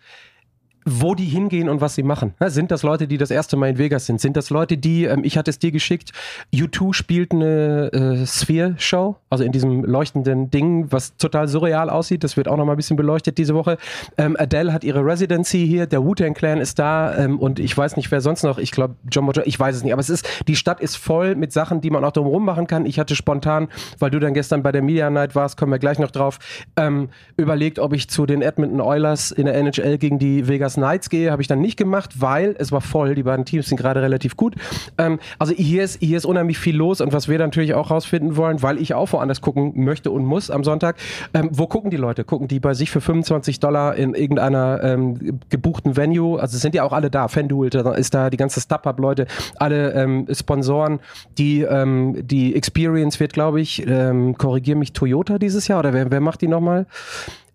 wo 0.86 1.16
die 1.16 1.26
hingehen 1.26 1.70
und 1.70 1.82
was 1.82 1.96
sie 1.96 2.04
machen. 2.04 2.34
Sind 2.46 2.72
das 2.72 2.84
Leute, 2.84 3.08
die 3.08 3.18
das 3.18 3.32
erste 3.32 3.58
Mal 3.58 3.70
in 3.70 3.78
Vegas 3.78 4.06
sind? 4.06 4.20
Sind 4.20 4.38
das 4.38 4.50
Leute, 4.50 4.78
die, 4.78 5.06
ähm, 5.06 5.24
ich 5.24 5.38
hatte 5.38 5.50
es 5.50 5.60
dir 5.60 5.72
geschickt, 5.72 6.12
U2 6.54 6.94
spielt 6.94 7.32
eine 7.32 7.92
äh, 7.94 8.26
Sphere-Show, 8.26 9.16
also 9.30 9.44
in 9.44 9.52
diesem 9.52 9.84
leuchtenden 9.84 10.52
Ding, 10.52 10.92
was 10.92 11.16
total 11.18 11.48
surreal 11.48 11.90
aussieht. 11.90 12.24
Das 12.24 12.38
wird 12.38 12.48
auch 12.48 12.58
noch 12.58 12.66
mal 12.66 12.74
ein 12.74 12.78
bisschen 12.78 12.98
beleuchtet 12.98 13.38
diese 13.38 13.56
Woche. 13.56 13.78
Ähm, 14.18 14.36
Adele 14.40 14.74
hat 14.74 14.84
ihre 14.84 15.06
Residency 15.06 15.66
hier, 15.68 15.86
der 15.86 16.04
Wu-Tang 16.04 16.34
Clan 16.34 16.60
ist 16.60 16.80
da 16.80 17.16
ähm, 17.18 17.40
und 17.40 17.60
ich 17.60 17.78
weiß 17.78 17.96
nicht, 17.98 18.12
wer 18.12 18.22
sonst 18.22 18.44
noch, 18.44 18.58
ich 18.58 18.72
glaube 18.72 18.96
John 19.10 19.26
Mojo, 19.26 19.42
ich 19.46 19.60
weiß 19.60 19.76
es 19.76 19.84
nicht, 19.84 19.94
aber 19.94 20.02
es 20.02 20.10
ist, 20.10 20.28
die 20.48 20.56
Stadt 20.56 20.82
ist 20.82 20.96
voll 20.96 21.36
mit 21.36 21.54
Sachen, 21.54 21.82
die 21.82 21.90
man 21.90 22.04
auch 22.04 22.12
drumherum 22.12 22.46
machen 22.46 22.68
kann. 22.68 22.86
Ich 22.86 23.00
hatte 23.00 23.16
spontan, 23.16 23.70
weil 24.00 24.12
du 24.12 24.20
dann 24.20 24.34
gestern 24.34 24.64
bei 24.64 24.72
der 24.72 24.82
Media 24.82 25.10
Night 25.10 25.36
warst, 25.36 25.58
kommen 25.58 25.72
wir 25.72 25.80
gleich 25.80 26.00
noch 26.00 26.12
drauf, 26.12 26.40
ähm, 26.76 27.10
überlegt, 27.38 27.80
ob 27.80 27.94
ich 27.94 28.10
zu 28.10 28.26
den 28.26 28.42
Edmonton 28.42 28.82
Oilers 28.82 29.32
in 29.32 29.46
der 29.46 29.56
NHL 29.56 29.98
gegen 29.98 30.20
die 30.20 30.48
Vegas 30.48 30.73
Vegas 30.74 30.76
Knights 30.76 31.10
gehe, 31.10 31.32
habe 31.32 31.42
ich 31.42 31.48
dann 31.48 31.62
nicht 31.62 31.78
gemacht, 31.78 32.22
weil 32.22 32.56
es 32.58 32.72
war 32.72 32.82
voll. 32.82 33.16
Die 33.16 33.24
beiden 33.24 33.46
Teams 33.46 33.68
sind 33.68 33.78
gerade 33.78 34.02
relativ 34.02 34.36
gut. 34.36 34.56
Ähm, 34.98 35.20
also 35.40 35.54
hier 35.54 35.84
ist, 35.84 36.00
hier 36.00 36.18
ist 36.18 36.26
unheimlich 36.26 36.58
viel 36.58 36.76
los 36.76 37.02
und 37.02 37.14
was 37.14 37.28
wir 37.28 37.38
natürlich 37.40 37.74
auch 37.74 37.92
rausfinden 37.92 38.36
wollen, 38.38 38.62
weil 38.62 38.80
ich 38.80 38.94
auch 38.94 39.12
woanders 39.14 39.42
gucken 39.42 39.74
möchte 39.84 40.12
und 40.12 40.26
muss 40.26 40.50
am 40.50 40.64
Sonntag, 40.64 40.98
ähm, 41.34 41.50
wo 41.52 41.68
gucken 41.68 41.92
die 41.92 41.98
Leute? 41.98 42.24
Gucken 42.24 42.48
die 42.48 42.60
bei 42.60 42.74
sich 42.74 42.92
für 42.92 43.02
25 43.02 43.60
Dollar 43.60 43.96
in 43.96 44.14
irgendeiner 44.14 44.84
ähm, 44.84 45.40
gebuchten 45.50 45.96
Venue? 45.96 46.40
Also 46.40 46.58
sind 46.58 46.76
ja 46.76 46.84
auch 46.84 46.94
alle 46.94 47.10
da. 47.10 47.28
FanDuel 47.28 47.70
ist 47.98 48.14
da, 48.14 48.30
die 48.30 48.38
ganze 48.38 48.62
StubHub-Leute, 48.62 49.28
alle 49.58 49.94
ähm, 49.94 50.28
Sponsoren. 50.32 51.00
Die, 51.38 51.62
ähm, 51.62 52.28
die 52.28 52.56
Experience 52.56 53.20
wird, 53.20 53.34
glaube 53.34 53.62
ich, 53.62 53.86
ähm, 53.88 54.38
korrigier 54.38 54.76
mich, 54.76 54.94
Toyota 54.94 55.38
dieses 55.38 55.68
Jahr 55.68 55.80
oder 55.80 55.94
wer, 55.94 56.12
wer 56.12 56.22
macht 56.22 56.42
die 56.42 56.48
nochmal? 56.48 56.86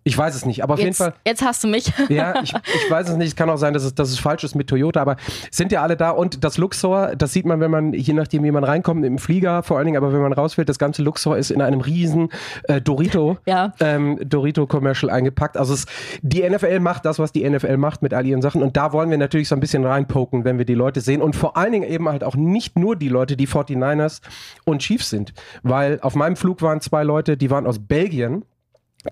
Ich 0.09 0.17
weiß 0.17 0.35
es 0.35 0.45
nicht, 0.45 0.63
aber 0.63 0.73
auf 0.73 0.79
jetzt, 0.79 0.99
jeden 0.99 1.11
Fall. 1.11 1.13
Jetzt 1.25 1.43
hast 1.43 1.63
du 1.63 1.67
mich. 1.67 1.93
Ja, 2.09 2.41
ich, 2.41 2.53
ich 2.53 2.91
weiß 2.91 3.09
es 3.09 3.17
nicht. 3.17 3.27
Es 3.27 3.35
kann 3.35 3.49
auch 3.51 3.57
sein, 3.57 3.73
dass 3.73 3.83
es, 3.83 3.93
dass 3.93 4.09
es 4.09 4.17
falsch 4.17 4.43
ist 4.43 4.55
mit 4.55 4.67
Toyota, 4.67 4.99
aber 4.99 5.15
sind 5.51 5.71
ja 5.71 5.83
alle 5.83 5.95
da. 5.95 6.09
Und 6.09 6.43
das 6.43 6.57
Luxor, 6.57 7.15
das 7.15 7.33
sieht 7.33 7.45
man, 7.45 7.59
wenn 7.59 7.69
man, 7.69 7.93
je 7.93 8.13
nachdem, 8.13 8.43
wie 8.43 8.51
man 8.51 8.63
reinkommt, 8.63 9.05
im 9.05 9.19
Flieger 9.19 9.61
vor 9.61 9.77
allen 9.77 9.85
Dingen, 9.85 9.97
aber 9.97 10.11
wenn 10.11 10.21
man 10.21 10.33
rausfällt, 10.33 10.67
das 10.69 10.79
ganze 10.79 11.03
Luxor 11.03 11.37
ist 11.37 11.51
in 11.51 11.61
einem 11.61 11.81
riesen 11.81 12.29
äh, 12.63 12.81
Dorito, 12.81 13.37
ja. 13.45 13.73
ähm, 13.79 14.19
Dorito-Commercial 14.27 15.11
eingepackt. 15.11 15.55
Also 15.55 15.75
es, 15.75 15.85
die 16.23 16.47
NFL 16.49 16.79
macht 16.79 17.05
das, 17.05 17.19
was 17.19 17.31
die 17.31 17.47
NFL 17.47 17.77
macht 17.77 18.01
mit 18.01 18.13
all 18.13 18.25
ihren 18.25 18.41
Sachen. 18.41 18.63
Und 18.63 18.75
da 18.75 18.91
wollen 18.91 19.11
wir 19.11 19.17
natürlich 19.19 19.49
so 19.49 19.55
ein 19.55 19.61
bisschen 19.61 19.85
reinpoken, 19.85 20.45
wenn 20.45 20.57
wir 20.57 20.65
die 20.65 20.73
Leute 20.73 21.01
sehen. 21.01 21.21
Und 21.21 21.35
vor 21.35 21.57
allen 21.57 21.73
Dingen 21.73 21.87
eben 21.87 22.09
halt 22.09 22.23
auch 22.23 22.35
nicht 22.35 22.79
nur 22.79 22.95
die 22.95 23.09
Leute, 23.09 23.37
die 23.37 23.47
49ers 23.47 24.21
und 24.65 24.81
Chiefs 24.81 25.11
sind. 25.11 25.33
Weil 25.61 25.99
auf 26.01 26.15
meinem 26.15 26.35
Flug 26.35 26.63
waren 26.63 26.81
zwei 26.81 27.03
Leute, 27.03 27.37
die 27.37 27.51
waren 27.51 27.67
aus 27.67 27.77
Belgien 27.79 28.43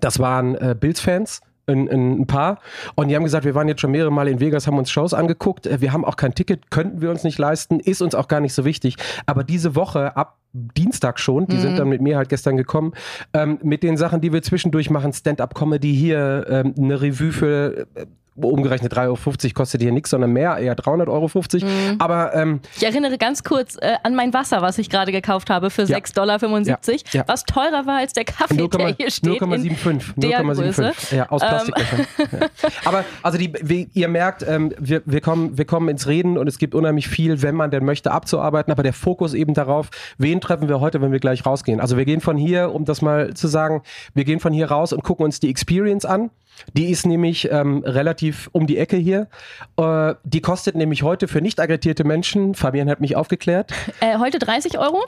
das 0.00 0.18
waren 0.18 0.54
äh, 0.56 0.74
Bills-Fans. 0.78 1.40
Ein, 1.66 1.86
ein, 1.90 2.26
paar. 2.26 2.60
Und 2.94 3.08
die 3.08 3.14
haben 3.14 3.24
gesagt, 3.24 3.44
wir 3.44 3.54
waren 3.54 3.68
jetzt 3.68 3.82
schon 3.82 3.90
mehrere 3.90 4.10
Mal 4.10 4.26
in 4.26 4.40
Vegas, 4.40 4.66
haben 4.66 4.78
uns 4.78 4.90
Shows 4.90 5.12
angeguckt. 5.12 5.66
Äh, 5.66 5.82
wir 5.82 5.92
haben 5.92 6.02
auch 6.02 6.16
kein 6.16 6.34
Ticket, 6.34 6.70
könnten 6.70 7.02
wir 7.02 7.10
uns 7.10 7.24
nicht 7.24 7.36
leisten, 7.36 7.78
ist 7.78 8.00
uns 8.00 8.14
auch 8.14 8.26
gar 8.26 8.40
nicht 8.40 8.54
so 8.54 8.64
wichtig. 8.64 8.96
Aber 9.26 9.44
diese 9.44 9.74
Woche 9.74 10.16
ab 10.16 10.38
Dienstag 10.54 11.20
schon, 11.20 11.46
die 11.46 11.56
mhm. 11.56 11.60
sind 11.60 11.78
dann 11.78 11.90
mit 11.90 12.00
mir 12.00 12.16
halt 12.16 12.30
gestern 12.30 12.56
gekommen, 12.56 12.94
ähm, 13.34 13.58
mit 13.62 13.82
den 13.82 13.98
Sachen, 13.98 14.22
die 14.22 14.32
wir 14.32 14.42
zwischendurch 14.42 14.88
machen, 14.88 15.12
Stand-up-Comedy 15.12 15.94
hier, 15.94 16.46
ähm, 16.48 16.74
eine 16.78 17.02
Revue 17.02 17.32
für 17.32 17.86
äh, 17.94 18.06
umgerechnet 18.40 18.92
3,50 18.92 18.98
Euro 19.06 19.54
kostet 19.54 19.82
hier 19.82 19.92
nichts, 19.92 20.10
sondern 20.10 20.32
mehr, 20.32 20.56
eher 20.58 20.76
300,50 20.76 21.08
Euro. 21.08 21.30
Mhm. 21.66 21.96
Aber 21.98 22.34
ähm, 22.34 22.60
ich 22.76 22.84
erinnere 22.84 23.18
ganz 23.18 23.42
kurz 23.44 23.76
äh, 23.80 23.96
an 24.02 24.14
mein 24.14 24.32
Wasser, 24.32 24.62
was 24.62 24.78
ich 24.78 24.90
gerade 24.90 25.12
gekauft 25.12 25.50
habe 25.50 25.70
für 25.70 25.82
ja. 25.82 25.98
6,75 25.98 26.14
Dollar, 26.14 26.42
ja. 26.42 26.78
ja. 27.12 27.24
was 27.26 27.44
teurer 27.44 27.86
war 27.86 27.98
als 27.98 28.12
der 28.12 28.24
Kaffee, 28.24 28.54
0, 28.54 28.68
der 28.68 28.88
hier 28.96 29.10
steht. 29.10 29.40
0,75. 29.40 30.16
0,75. 30.16 31.14
Ja, 31.16 31.28
aus 31.30 31.40
Plastik. 31.40 31.74
Ähm. 31.76 32.48
Aber 32.84 33.04
also 33.22 33.38
die, 33.38 33.52
wie, 33.62 33.88
ihr 33.94 34.08
merkt, 34.08 34.44
ähm, 34.46 34.72
wir, 34.78 35.02
wir, 35.04 35.20
kommen, 35.20 35.58
wir 35.58 35.64
kommen 35.64 35.88
ins 35.88 36.06
Reden 36.06 36.38
und 36.38 36.46
es 36.46 36.58
gibt 36.58 36.74
unheimlich 36.74 37.08
viel, 37.08 37.42
wenn 37.42 37.54
man 37.54 37.70
denn 37.70 37.84
möchte, 37.84 38.10
abzuarbeiten. 38.10 38.72
Aber 38.72 38.82
der 38.82 38.92
Fokus 38.92 39.34
eben 39.34 39.54
darauf, 39.54 39.90
wen 40.18 40.40
treffen 40.40 40.68
wir 40.68 40.80
heute, 40.80 41.00
wenn 41.00 41.12
wir 41.12 41.20
gleich 41.20 41.44
rausgehen. 41.44 41.80
Also 41.80 41.96
wir 41.96 42.04
gehen 42.04 42.20
von 42.20 42.36
hier, 42.36 42.74
um 42.74 42.84
das 42.84 43.02
mal 43.02 43.34
zu 43.34 43.48
sagen, 43.48 43.82
wir 44.14 44.24
gehen 44.24 44.40
von 44.40 44.52
hier 44.52 44.70
raus 44.70 44.92
und 44.92 45.02
gucken 45.02 45.24
uns 45.24 45.40
die 45.40 45.50
Experience 45.50 46.04
an 46.04 46.30
Die 46.74 46.90
ist 46.90 47.06
nämlich 47.06 47.50
ähm, 47.50 47.82
relativ 47.84 48.48
um 48.52 48.66
die 48.66 48.78
Ecke 48.78 48.96
hier. 48.96 49.28
Äh, 49.76 50.14
die 50.24 50.40
kostet 50.40 50.74
nämlich 50.76 51.02
heute 51.02 51.28
für 51.28 51.40
nicht 51.40 51.60
aggretierte 51.60 52.04
Menschen, 52.04 52.54
Fabian 52.54 52.88
hat 52.90 53.00
mich 53.00 53.16
aufgeklärt. 53.16 53.72
Äh, 54.00 54.18
heute 54.18 54.38
30 54.38 54.78
Euro 54.78 55.04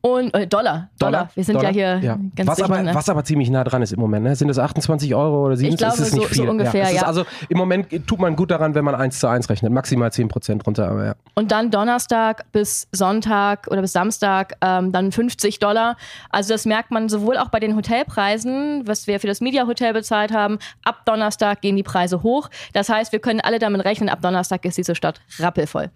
und 0.00 0.32
äh, 0.34 0.46
Dollar, 0.46 0.88
Dollar. 0.98 1.28
Wir 1.34 1.44
sind 1.44 1.56
Dollar? 1.56 1.70
ja 1.72 1.98
hier 1.98 2.06
Ja. 2.08 2.18
ganz 2.34 2.48
was, 2.48 2.58
aber, 2.60 2.68
durcheinander. 2.68 2.94
was 2.94 3.08
aber 3.10 3.24
ziemlich 3.24 3.50
nah 3.50 3.62
dran 3.62 3.82
ist 3.82 3.92
im 3.92 4.00
Moment. 4.00 4.24
Ne? 4.24 4.34
Sind 4.36 4.48
es 4.48 4.58
28 4.58 5.14
Euro 5.14 5.44
oder 5.46 5.56
7? 5.56 5.76
glaube, 5.76 5.94
ist 5.94 6.00
es 6.00 6.12
nicht 6.14 6.22
so- 6.28 6.28
so 6.34 6.42
viel. 6.42 6.48
ungefähr, 6.48 6.84
ja. 6.88 6.96
Ja. 6.96 7.02
also 7.02 7.24
im 7.50 7.58
Moment 7.58 7.88
tut 8.06 8.18
man 8.20 8.36
gut 8.36 8.50
daran, 8.50 8.74
wenn 8.74 8.84
man 8.84 8.94
1 8.94 9.18
zu 9.20 9.26
1 9.28 9.50
rechnet. 9.50 9.70
Maximal 9.72 10.10
10 10.12 10.28
Prozent 10.28 10.66
runter, 10.66 10.88
aber 10.88 11.04
ja. 11.04 11.14
Und 11.34 11.52
dann 11.52 11.70
Donnerstag 11.70 12.50
bis 12.52 12.88
Sonntag 12.92 13.66
oder 13.70 13.82
bis 13.82 13.92
Samstag 13.92 14.54
ähm, 14.62 14.92
dann 14.92 15.12
50 15.12 15.58
Dollar. 15.58 15.96
Also 16.30 16.54
das 16.54 16.64
merkt 16.64 16.90
man 16.90 17.08
sowohl 17.10 17.36
auch 17.36 17.48
bei 17.50 17.60
den 17.60 17.76
Hotelpreisen, 17.76 18.86
was 18.86 19.06
wir 19.06 19.20
für 19.20 19.26
das 19.26 19.40
Media 19.40 19.66
Hotel 19.66 19.92
bezahlt 19.92 20.32
haben. 20.32 20.58
Ab 20.84 21.04
Donnerstag 21.06 21.60
gehen 21.60 21.76
die 21.76 21.82
Preise 21.82 22.22
hoch. 22.22 22.48
Das 22.72 22.88
heißt, 22.88 23.12
wir 23.12 23.18
können 23.20 23.40
alle 23.40 23.58
damit 23.58 23.84
rechnen, 23.84 24.08
ab 24.08 24.20
Donnerstag 24.22 24.64
ist 24.64 24.78
diese 24.78 24.94
Stadt 24.94 25.20
rappelvoll. 25.38 25.90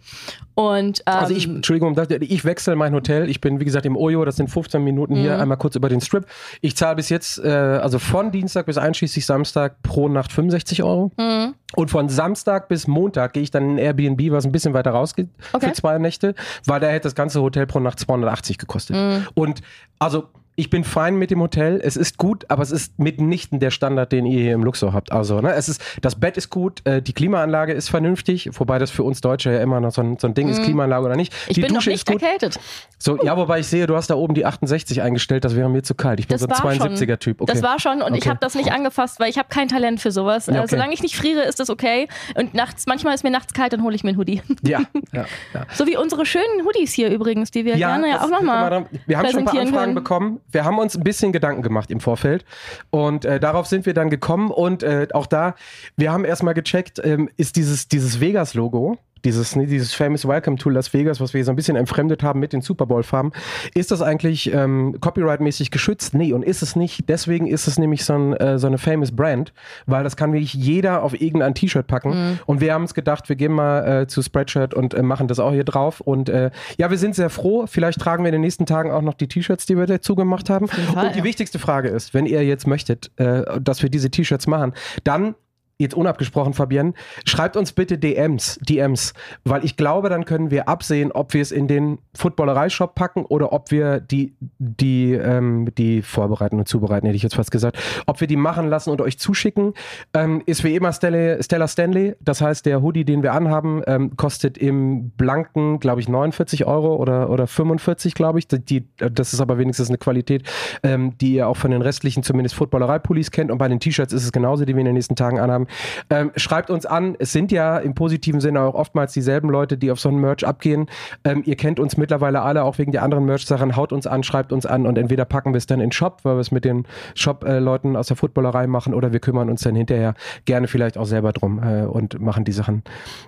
Und 0.55 1.01
ähm, 1.07 1.15
Also 1.15 1.35
ich, 1.35 1.47
Entschuldigung, 1.47 1.97
ich 2.21 2.45
wechsle 2.45 2.77
mein 2.77 2.95
Hotel. 2.95 3.29
Ich 3.29 3.41
bin, 3.41 3.61
wie 3.61 3.65
gesagt, 3.65 3.85
im 3.85 3.97
Ojo. 3.97 4.25
Das 4.25 4.37
sind 4.37 4.49
15 4.49 4.83
Minuten 4.83 5.15
Mhm. 5.15 5.19
hier. 5.19 5.39
Einmal 5.39 5.59
kurz 5.59 5.77
über 5.77 5.89
den 5.89 6.01
Strip. 6.01 6.27
Ich 6.63 6.77
zahle 6.77 6.97
bis 6.97 7.09
jetzt, 7.11 7.39
äh, 7.45 7.49
also 7.51 7.99
von 7.99 8.31
Dienstag 8.33 8.67
bis 8.67 8.79
einschließlich 8.79 9.27
Samstag 9.27 9.83
pro 9.83 10.09
Nacht 10.09 10.33
65 10.33 10.83
Euro. 10.83 11.13
Mhm. 11.19 11.55
Und 11.75 11.91
von 11.91 12.09
Samstag 12.09 12.69
bis 12.69 12.87
Montag 12.87 13.35
gehe 13.35 13.43
ich 13.43 13.51
dann 13.51 13.71
in 13.71 13.79
Airbnb, 13.79 14.31
was 14.31 14.47
ein 14.47 14.53
bisschen 14.53 14.73
weiter 14.73 14.93
rausgeht, 14.93 15.29
Okay. 15.53 15.67
für 15.69 15.73
zwei 15.75 15.99
Nächte, 15.99 16.35
weil 16.65 16.81
da 16.81 16.87
hätte 16.87 17.03
das 17.05 17.15
ganze 17.15 17.43
Hotel 17.43 17.67
pro 17.67 17.81
Nacht 17.81 18.01
280 18.01 18.57
gekostet. 18.57 18.97
Mhm. 18.97 19.27
Und 19.35 19.61
also 19.99 20.29
ich 20.57 20.71
bin 20.71 20.85
fein 20.85 21.17
mit 21.17 21.31
dem 21.31 21.41
Hotel. 21.41 21.81
Es 21.83 21.97
ist 21.97 22.17
gut, 22.19 22.45
aber 22.49 22.63
es 22.63 22.71
ist 22.71 22.99
mitnichten 22.99 23.61
der 23.61 23.71
Standard, 23.71 24.11
den 24.13 24.27
ihr 24.27 24.41
hier 24.41 24.55
im 24.55 24.65
Luxor 24.65 24.93
habt. 24.93 25.13
Also, 25.13 25.41
ne, 25.41 25.53
es 25.53 25.69
ist, 25.69 25.81
das 26.01 26.17
Bett 26.17 26.37
ist 26.37 26.51
gut, 26.51 26.81
äh, 26.87 27.01
die 27.03 27.13
Klimaanlage 27.13 27.73
ist 27.73 27.89
vernünftig, 27.91 28.51
wobei 28.55 28.79
das 28.79 28.91
für 28.91 29.03
uns 29.03 29.21
Deutsche 29.21 29.53
ja 29.53 29.61
immer 29.61 29.81
noch 29.81 29.93
so 29.93 30.03
ein, 30.03 30.19
so 30.19 30.27
ein 30.27 30.35
Ding 30.35 30.49
ist, 30.49 30.63
Klimaanlage 30.63 31.05
oder 31.07 31.17
nicht. 31.17 31.33
ich 31.49 31.55
die 31.55 31.61
bin 31.61 31.69
noch 31.71 31.77
Dusche 31.77 31.91
nicht 31.91 32.01
ist 32.01 32.07
gut. 32.13 32.23
erkältet. 32.23 32.59
So, 32.99 33.23
ja, 33.23 33.37
wobei 33.37 33.61
ich 33.61 33.67
sehe, 33.67 33.87
du 33.87 33.95
hast 33.97 34.09
da 34.09 34.15
oben 34.15 34.35
die 34.35 34.47
68 34.47 35.03
eingestellt, 35.03 35.45
das 35.45 35.55
wäre 35.55 35.69
mir 35.69 35.83
zu 35.83 35.95
kalt. 35.95 36.19
Ich 36.21 36.29
bin 36.29 36.35
Das 36.39 36.41
so 36.41 36.47
ein 36.49 36.81
war 36.81 36.89
72er 36.89 37.19
Typ. 37.19 37.41
Okay. 37.43 37.53
Das 37.53 37.63
war 37.63 37.79
schon 37.79 38.01
und 38.03 38.15
ich 38.15 38.23
Okay. 38.23 38.31
habe 38.31 38.39
das 38.41 38.55
nicht 38.55 38.73
angefasst, 38.73 39.21
weil 39.21 39.29
ich 39.29 39.39
habe 39.39 39.49
kein 39.51 39.69
Talent 39.69 40.01
für 40.01 40.11
sowas. 40.11 40.47
Ja, 40.47 40.55
Äh, 40.55 40.59
okay. 40.61 40.67
solange 40.71 40.95
ich 40.95 41.03
nicht 41.03 41.17
friere, 41.17 41.43
ist 41.43 41.61
das 41.61 41.69
okay. 41.71 42.09
Und 42.35 42.55
nachts, 42.55 42.87
manchmal 42.87 43.15
ist 43.15 43.23
mir 43.25 43.31
nachts 43.31 43.53
kalt, 43.53 43.73
dann 43.75 43.83
hole 43.83 43.95
ich 43.95 44.03
mir 44.05 44.11
einen 44.11 44.19
Hoodie. 44.19 44.41
ja, 44.63 44.81
ja, 45.13 45.27
ja. 45.55 45.67
So 45.75 45.87
wie 45.87 45.97
unsere 45.99 46.25
schönen 46.25 46.65
Hoodies 46.65 46.93
hier 46.95 47.11
übrigens, 47.11 47.51
die 47.51 47.65
wir 47.67 47.75
gerne 47.77 48.09
ja 48.09 48.23
auch 48.25 48.31
nochmal. 48.31 48.87
Wir 49.07 49.19
haben 49.19 49.29
schon 49.29 49.41
ein 49.41 49.45
paar 49.45 49.61
Anfragen 49.61 49.75
können. 49.75 49.95
bekommen. 49.95 50.41
Wir 50.51 50.65
haben 50.65 50.79
uns 50.79 50.97
ein 50.97 51.03
bisschen 51.03 51.33
Gedanken 51.33 51.63
gemacht 51.63 51.91
im 51.91 52.01
Vorfeld. 52.01 52.45
Und 52.91 53.25
äh, 53.25 53.41
darauf 53.41 53.67
sind 53.67 53.87
wir 53.87 53.95
dann 53.95 54.11
gekommen. 54.11 54.51
Und 54.51 54.83
äh, 54.83 55.09
auch 55.13 55.27
da, 55.27 55.55
wir 55.97 56.13
haben 56.13 56.25
erstmal 56.25 56.55
gecheckt, 56.55 57.01
ähm, 57.05 57.29
ist 57.37 57.57
dieses, 57.57 57.89
dieses 57.89 58.21
Vegas-Logo. 58.21 58.99
Dieses, 59.25 59.57
ne, 59.57 59.67
dieses 59.67 59.93
Famous 59.95 60.27
Welcome 60.27 60.57
to 60.59 60.71
Las 60.71 60.93
Vegas, 60.93 61.21
was 61.21 61.35
wir 61.35 61.45
so 61.45 61.51
ein 61.51 61.57
bisschen 61.57 61.77
entfremdet 61.77 62.23
haben 62.23 62.41
mit 62.41 62.53
den 62.53 62.61
Super 62.61 62.87
Bowl-Farben, 62.87 63.33
ist 63.75 63.91
das 63.91 64.03
eigentlich 64.03 64.53
ähm, 64.53 64.97
copyright-mäßig 65.01 65.71
geschützt? 65.71 66.15
Nee, 66.15 66.33
und 66.33 66.43
ist 66.43 66.63
es 66.63 66.77
nicht. 66.77 67.09
Deswegen 67.09 67.47
ist 67.47 67.67
es 67.67 67.79
nämlich 67.79 68.05
so, 68.05 68.15
ein, 68.15 68.33
äh, 68.35 68.59
so 68.59 68.67
eine 68.67 68.79
famous 68.79 69.13
Brand, 69.13 69.53
weil 69.87 70.05
das 70.05 70.17
kann 70.17 70.33
wirklich 70.33 70.55
jeder 70.55 71.03
auf 71.03 71.21
irgendein 71.21 71.55
T-Shirt 71.55 71.87
packen. 71.87 72.11
Mhm. 72.11 72.39
Und 72.47 72.61
wir 72.61 72.73
haben 72.75 72.83
uns 72.83 72.95
gedacht, 72.95 73.29
wir 73.29 73.37
gehen 73.37 73.53
mal 73.53 74.03
äh, 74.03 74.07
zu 74.07 74.23
Spreadshirt 74.23 74.75
und 74.75 74.95
äh, 74.95 75.03
machen 75.03 75.29
das 75.29 75.39
auch 75.39 75.53
hier 75.53 75.65
drauf. 75.65 76.01
Und 76.01 76.29
äh, 76.29 76.51
ja, 76.79 76.91
wir 76.91 76.99
sind 76.99 77.15
sehr 77.15 77.31
froh. 77.31 77.67
Vielleicht 77.67 78.01
tragen 78.01 78.23
wir 78.25 78.29
in 78.29 78.35
den 78.35 78.43
nächsten 78.43 78.67
Tagen 78.67 78.91
auch 78.91 79.03
noch 79.03 79.15
die 79.15 79.29
T-Shirts, 79.29 79.67
die 79.67 79.77
wir 79.77 79.87
dazu 79.87 80.15
gemacht 80.15 80.51
haben. 80.51 80.69
Fall, 80.69 81.07
und 81.07 81.15
die 81.15 81.21
ja. 81.21 81.25
wichtigste 81.25 81.59
Frage 81.59 81.89
ist, 81.89 82.15
wenn 82.15 82.27
ihr 82.27 82.45
jetzt 82.45 82.67
möchtet, 82.67 83.11
äh, 83.17 83.61
dass 83.61 83.83
wir 83.83 83.91
diese 83.91 84.11
T-Shirts 84.11 84.47
machen, 84.47 84.73
dann 85.05 85.35
Jetzt 85.79 85.95
unabgesprochen, 85.95 86.55
Fabienne, 86.55 86.95
schreibt 87.27 87.55
uns 87.55 87.73
bitte 87.73 87.99
DMs, 87.99 88.59
DMs, 88.63 89.13
weil 89.45 89.63
ich 89.63 89.77
glaube, 89.77 90.09
dann 90.09 90.25
können 90.25 90.51
wir 90.51 90.71
absehen, 90.71 91.13
ob 91.13 91.35
wir 91.35 91.43
es 91.43 91.53
in 91.53 91.69
den 91.69 91.99
Footballerei-Shop 92.15 92.95
packen 92.95 93.27
oder 93.27 93.53
ob 93.53 93.71
wir 93.71 94.01
die, 94.01 94.35
die, 94.59 95.13
ähm, 95.13 95.69
die 95.77 96.01
vorbereiten 96.01 96.59
und 96.59 96.67
zubereiten, 96.67 97.07
hätte 97.07 97.17
ich 97.17 97.23
jetzt 97.23 97.35
fast 97.35 97.51
gesagt, 97.51 97.79
ob 98.07 98.21
wir 98.21 98.27
die 98.27 98.37
machen 98.37 98.69
lassen 98.69 98.89
und 98.89 99.03
euch 99.03 99.19
zuschicken. 99.19 99.75
Ähm, 100.15 100.43
ist 100.47 100.65
wie 100.65 100.75
immer 100.75 100.95
Stella, 100.95 101.43
Stella 101.43 101.69
Stanley, 101.69 102.15
das 102.21 102.41
heißt, 102.41 102.65
der 102.65 102.81
Hoodie, 102.81 103.05
den 103.05 103.23
wir 103.23 103.35
anhaben, 103.35 103.83
ähm, 103.87 104.17
kostet 104.17 104.57
im 104.57 105.11
Blanken, 105.11 105.79
glaube 105.79 106.01
ich, 106.01 106.09
49 106.09 106.65
Euro 106.65 106.97
oder, 106.97 107.29
oder 107.29 107.47
45, 107.47 108.15
glaube 108.15 108.39
ich. 108.39 108.49
Die, 108.49 108.89
das 108.97 109.35
ist 109.35 109.41
aber 109.41 109.59
wenigstens 109.59 109.89
eine 109.89 109.99
Qualität, 109.99 110.43
ähm, 110.83 111.19
die 111.19 111.35
ihr 111.35 111.49
auch 111.49 111.59
von 111.59 111.71
den 111.71 111.83
restlichen, 111.83 112.23
zumindest 112.23 112.55
Footballerei-Pullis 112.55 113.31
kennt. 113.31 113.51
Und 113.51 113.59
bei 113.59 113.69
den 113.69 113.79
T-Shirts 113.79 114.15
ist 114.15 114.25
es 114.25 114.33
genauso, 114.33 114.65
die 114.65 114.75
wir 114.75 114.81
in 114.81 114.87
den 114.87 114.95
nächsten 114.95 115.17
Tagen 115.17 115.39
anhaben. 115.39 115.66
Ähm, 116.11 116.33
schreibt 116.37 116.71
uns 116.71 116.87
an. 116.87 117.17
Es 117.19 117.33
sind 117.33 117.53
ja 117.53 117.79
im 117.79 117.95
positiven 117.95 118.41
Sinne 118.41 118.61
auch 118.61 118.75
oftmals 118.75 119.13
dieselben 119.13 119.51
Leute, 119.51 119.77
die 119.77 119.91
auf 119.91 120.01
so 120.01 120.09
einen 120.09 120.21
Merch 120.21 120.47
abgehen. 120.47 120.87
Ähm, 121.25 121.43
ihr 121.45 121.57
kennt 121.57 121.81
uns 121.81 121.97
mittlerweile 121.97 122.43
alle, 122.43 122.65
auch 122.65 122.79
wegen 122.79 122.93
der 122.93 123.03
anderen 123.03 123.25
Merch-Sachen. 123.25 123.77
Haut 123.77 123.93
uns 123.93 124.07
an, 124.07 124.23
schreibt 124.23 124.53
uns 124.53 124.67
an 124.67 124.87
und 124.87 124.99
entweder 124.99 125.25
packen 125.25 125.53
wir 125.53 125.59
es 125.59 125.67
dann 125.67 125.81
in 125.81 125.87
den 125.87 125.93
Shop, 125.93 126.21
weil 126.25 126.37
wir 126.37 126.41
es 126.41 126.51
mit 126.51 126.65
den 126.65 126.87
Shop-Leuten 127.15 127.97
aus 127.97 128.09
der 128.09 128.17
Footballerei 128.17 128.67
machen 128.67 128.95
oder 128.95 129.13
wir 129.13 129.21
kümmern 129.21 129.51
uns 129.51 129.63
dann 129.63 129.75
hinterher 129.75 130.15
gerne 130.45 130.69
vielleicht 130.69 130.99
auch 130.99 131.07
selber 131.07 131.33
drum 131.33 131.63
äh, 131.63 131.85
und 131.85 132.21
machen 132.21 132.45
die 132.45 132.53
Sachen 132.53 132.83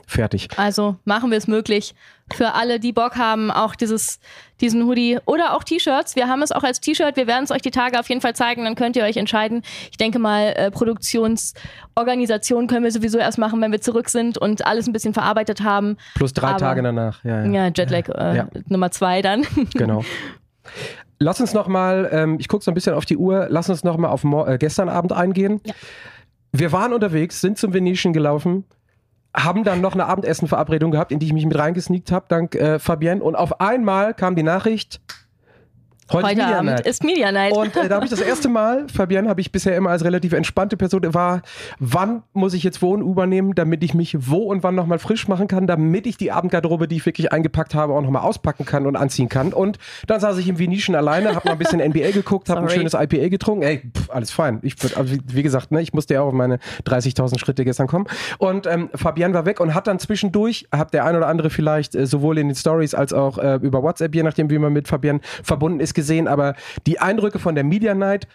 fertig. 0.06 0.48
Also 0.56 0.96
machen 1.04 1.30
wir 1.30 1.38
es 1.38 1.46
möglich 1.46 1.94
für 2.34 2.54
alle, 2.54 2.78
die 2.80 2.92
Bock 2.92 3.16
haben, 3.16 3.50
auch 3.50 3.74
dieses, 3.74 4.18
diesen 4.60 4.84
Hoodie 4.84 5.18
oder 5.24 5.54
auch 5.54 5.64
T-Shirts. 5.64 6.14
Wir 6.16 6.28
haben 6.28 6.42
es 6.42 6.52
auch 6.52 6.62
als 6.62 6.80
T-Shirt. 6.80 7.16
Wir 7.16 7.26
werden 7.26 7.44
es 7.44 7.50
euch 7.50 7.62
die 7.62 7.70
Tage 7.70 7.98
auf 7.98 8.08
jeden 8.08 8.20
Fall 8.20 8.34
zeigen. 8.34 8.64
Dann 8.64 8.74
könnt 8.74 8.96
ihr 8.96 9.04
euch 9.04 9.16
entscheiden. 9.16 9.62
Ich 9.90 9.96
denke 9.96 10.18
mal, 10.18 10.52
äh, 10.56 10.70
Produktionsorganisation 10.70 12.66
können 12.66 12.84
wir 12.84 12.92
sowieso 12.92 13.18
erst 13.18 13.38
machen, 13.38 13.60
wenn 13.60 13.72
wir 13.72 13.80
zurück 13.80 14.08
sind 14.08 14.38
und 14.38 14.66
alles 14.66 14.86
ein 14.86 14.92
bisschen 14.92 15.14
verarbeitet 15.14 15.62
haben. 15.62 15.96
Plus 16.14 16.32
drei 16.32 16.48
Aber- 16.48 16.58
Tage 16.58 16.82
danach. 16.82 17.24
Ja, 17.24 17.44
ja. 17.44 17.50
Ja, 17.66 17.72
Jetlag 17.74 18.08
äh, 18.08 18.36
Ja. 18.36 18.48
Nummer 18.68 18.90
zwei 18.90 19.22
dann. 19.22 19.46
Genau. 19.74 20.04
Lass 21.18 21.40
uns 21.40 21.52
noch 21.54 21.66
mal, 21.66 22.08
ähm, 22.12 22.36
ich 22.38 22.46
gucke 22.48 22.64
so 22.64 22.70
ein 22.70 22.74
bisschen 22.74 22.94
auf 22.94 23.04
die 23.04 23.16
Uhr, 23.16 23.46
lass 23.50 23.68
uns 23.68 23.82
noch 23.84 23.96
mal 23.96 24.08
auf 24.08 24.22
äh, 24.24 24.58
gestern 24.58 24.88
Abend 24.88 25.12
eingehen. 25.12 25.60
Ja. 25.64 25.74
Wir 26.52 26.72
waren 26.72 26.92
unterwegs, 26.92 27.40
sind 27.40 27.58
zum 27.58 27.74
Venetian 27.74 28.12
gelaufen, 28.12 28.64
haben 29.34 29.64
dann 29.64 29.80
noch 29.80 29.94
eine 29.94 30.06
Abendessenverabredung 30.06 30.90
gehabt, 30.90 31.12
in 31.12 31.18
die 31.18 31.26
ich 31.26 31.32
mich 31.32 31.46
mit 31.46 31.58
reingesneakt 31.58 32.12
habe, 32.12 32.26
dank 32.28 32.54
äh, 32.54 32.78
Fabienne. 32.78 33.22
Und 33.22 33.36
auf 33.36 33.60
einmal 33.60 34.14
kam 34.14 34.36
die 34.36 34.42
Nachricht, 34.42 35.00
heute, 36.12 36.26
Heute 36.26 36.36
Media 36.36 36.58
Abend 36.58 36.70
Night. 36.70 36.86
ist 36.86 37.04
Media 37.04 37.32
Night. 37.32 37.52
Und 37.52 37.76
äh, 37.76 37.88
da 37.88 37.96
habe 37.96 38.04
ich 38.04 38.10
das 38.10 38.20
erste 38.20 38.48
Mal, 38.48 38.86
Fabienne 38.92 39.28
habe 39.28 39.40
ich 39.40 39.52
bisher 39.52 39.76
immer 39.76 39.90
als 39.90 40.04
relativ 40.04 40.32
entspannte 40.32 40.76
Person, 40.76 41.02
war, 41.14 41.42
wann 41.78 42.22
muss 42.32 42.54
ich 42.54 42.62
jetzt 42.62 42.82
wo 42.82 42.92
und 42.92 43.02
Uber 43.02 43.26
nehmen, 43.26 43.54
damit 43.54 43.82
ich 43.82 43.94
mich 43.94 44.16
wo 44.18 44.38
und 44.44 44.62
wann 44.62 44.74
nochmal 44.74 44.98
frisch 44.98 45.28
machen 45.28 45.48
kann, 45.48 45.66
damit 45.66 46.06
ich 46.06 46.16
die 46.16 46.32
Abendgarderobe, 46.32 46.88
die 46.88 46.96
ich 46.96 47.06
wirklich 47.06 47.32
eingepackt 47.32 47.74
habe, 47.74 47.92
auch 47.92 48.02
nochmal 48.02 48.22
auspacken 48.22 48.64
kann 48.64 48.86
und 48.86 48.96
anziehen 48.96 49.28
kann. 49.28 49.52
Und 49.52 49.78
dann 50.06 50.20
saß 50.20 50.38
ich 50.38 50.48
im 50.48 50.58
Venetian 50.58 50.94
alleine, 50.94 51.34
habe 51.34 51.46
mal 51.48 51.52
ein 51.52 51.58
bisschen 51.58 51.80
NBA 51.80 52.10
geguckt, 52.10 52.48
habe 52.48 52.62
ein 52.62 52.68
schönes 52.68 52.94
IPA 52.94 53.28
getrunken. 53.28 53.62
Ey, 53.62 53.82
pff, 53.96 54.10
alles 54.10 54.30
fein. 54.30 54.60
Ich, 54.62 54.74
also 54.96 55.14
wie, 55.26 55.42
gesagt, 55.42 55.70
ne, 55.70 55.80
ich 55.80 55.92
musste 55.92 56.14
ja 56.14 56.22
auch 56.22 56.28
auf 56.28 56.32
meine 56.32 56.58
30.000 56.86 57.38
Schritte 57.38 57.64
gestern 57.64 57.86
kommen. 57.86 58.06
Und 58.38 58.66
ähm, 58.66 58.90
Fabienne 58.94 59.34
war 59.34 59.46
weg 59.46 59.60
und 59.60 59.74
hat 59.74 59.86
dann 59.86 59.98
zwischendurch, 59.98 60.66
hat 60.72 60.94
der 60.94 61.04
ein 61.04 61.16
oder 61.16 61.26
andere 61.26 61.50
vielleicht 61.50 61.94
äh, 61.94 62.06
sowohl 62.06 62.38
in 62.38 62.48
den 62.48 62.54
Stories 62.54 62.94
als 62.94 63.12
auch 63.12 63.38
äh, 63.38 63.56
über 63.56 63.82
WhatsApp, 63.82 64.14
je 64.14 64.22
nachdem, 64.22 64.50
wie 64.50 64.58
man 64.58 64.72
mit 64.72 64.88
Fabienne 64.88 65.20
verbunden 65.42 65.80
ist, 65.80 65.94
gesehen, 65.98 66.28
aber 66.28 66.54
die 66.86 67.00
Eindrücke 67.00 67.38
von 67.40 67.54
der 67.56 67.64
Media 67.64 67.94
Night, 67.94 68.28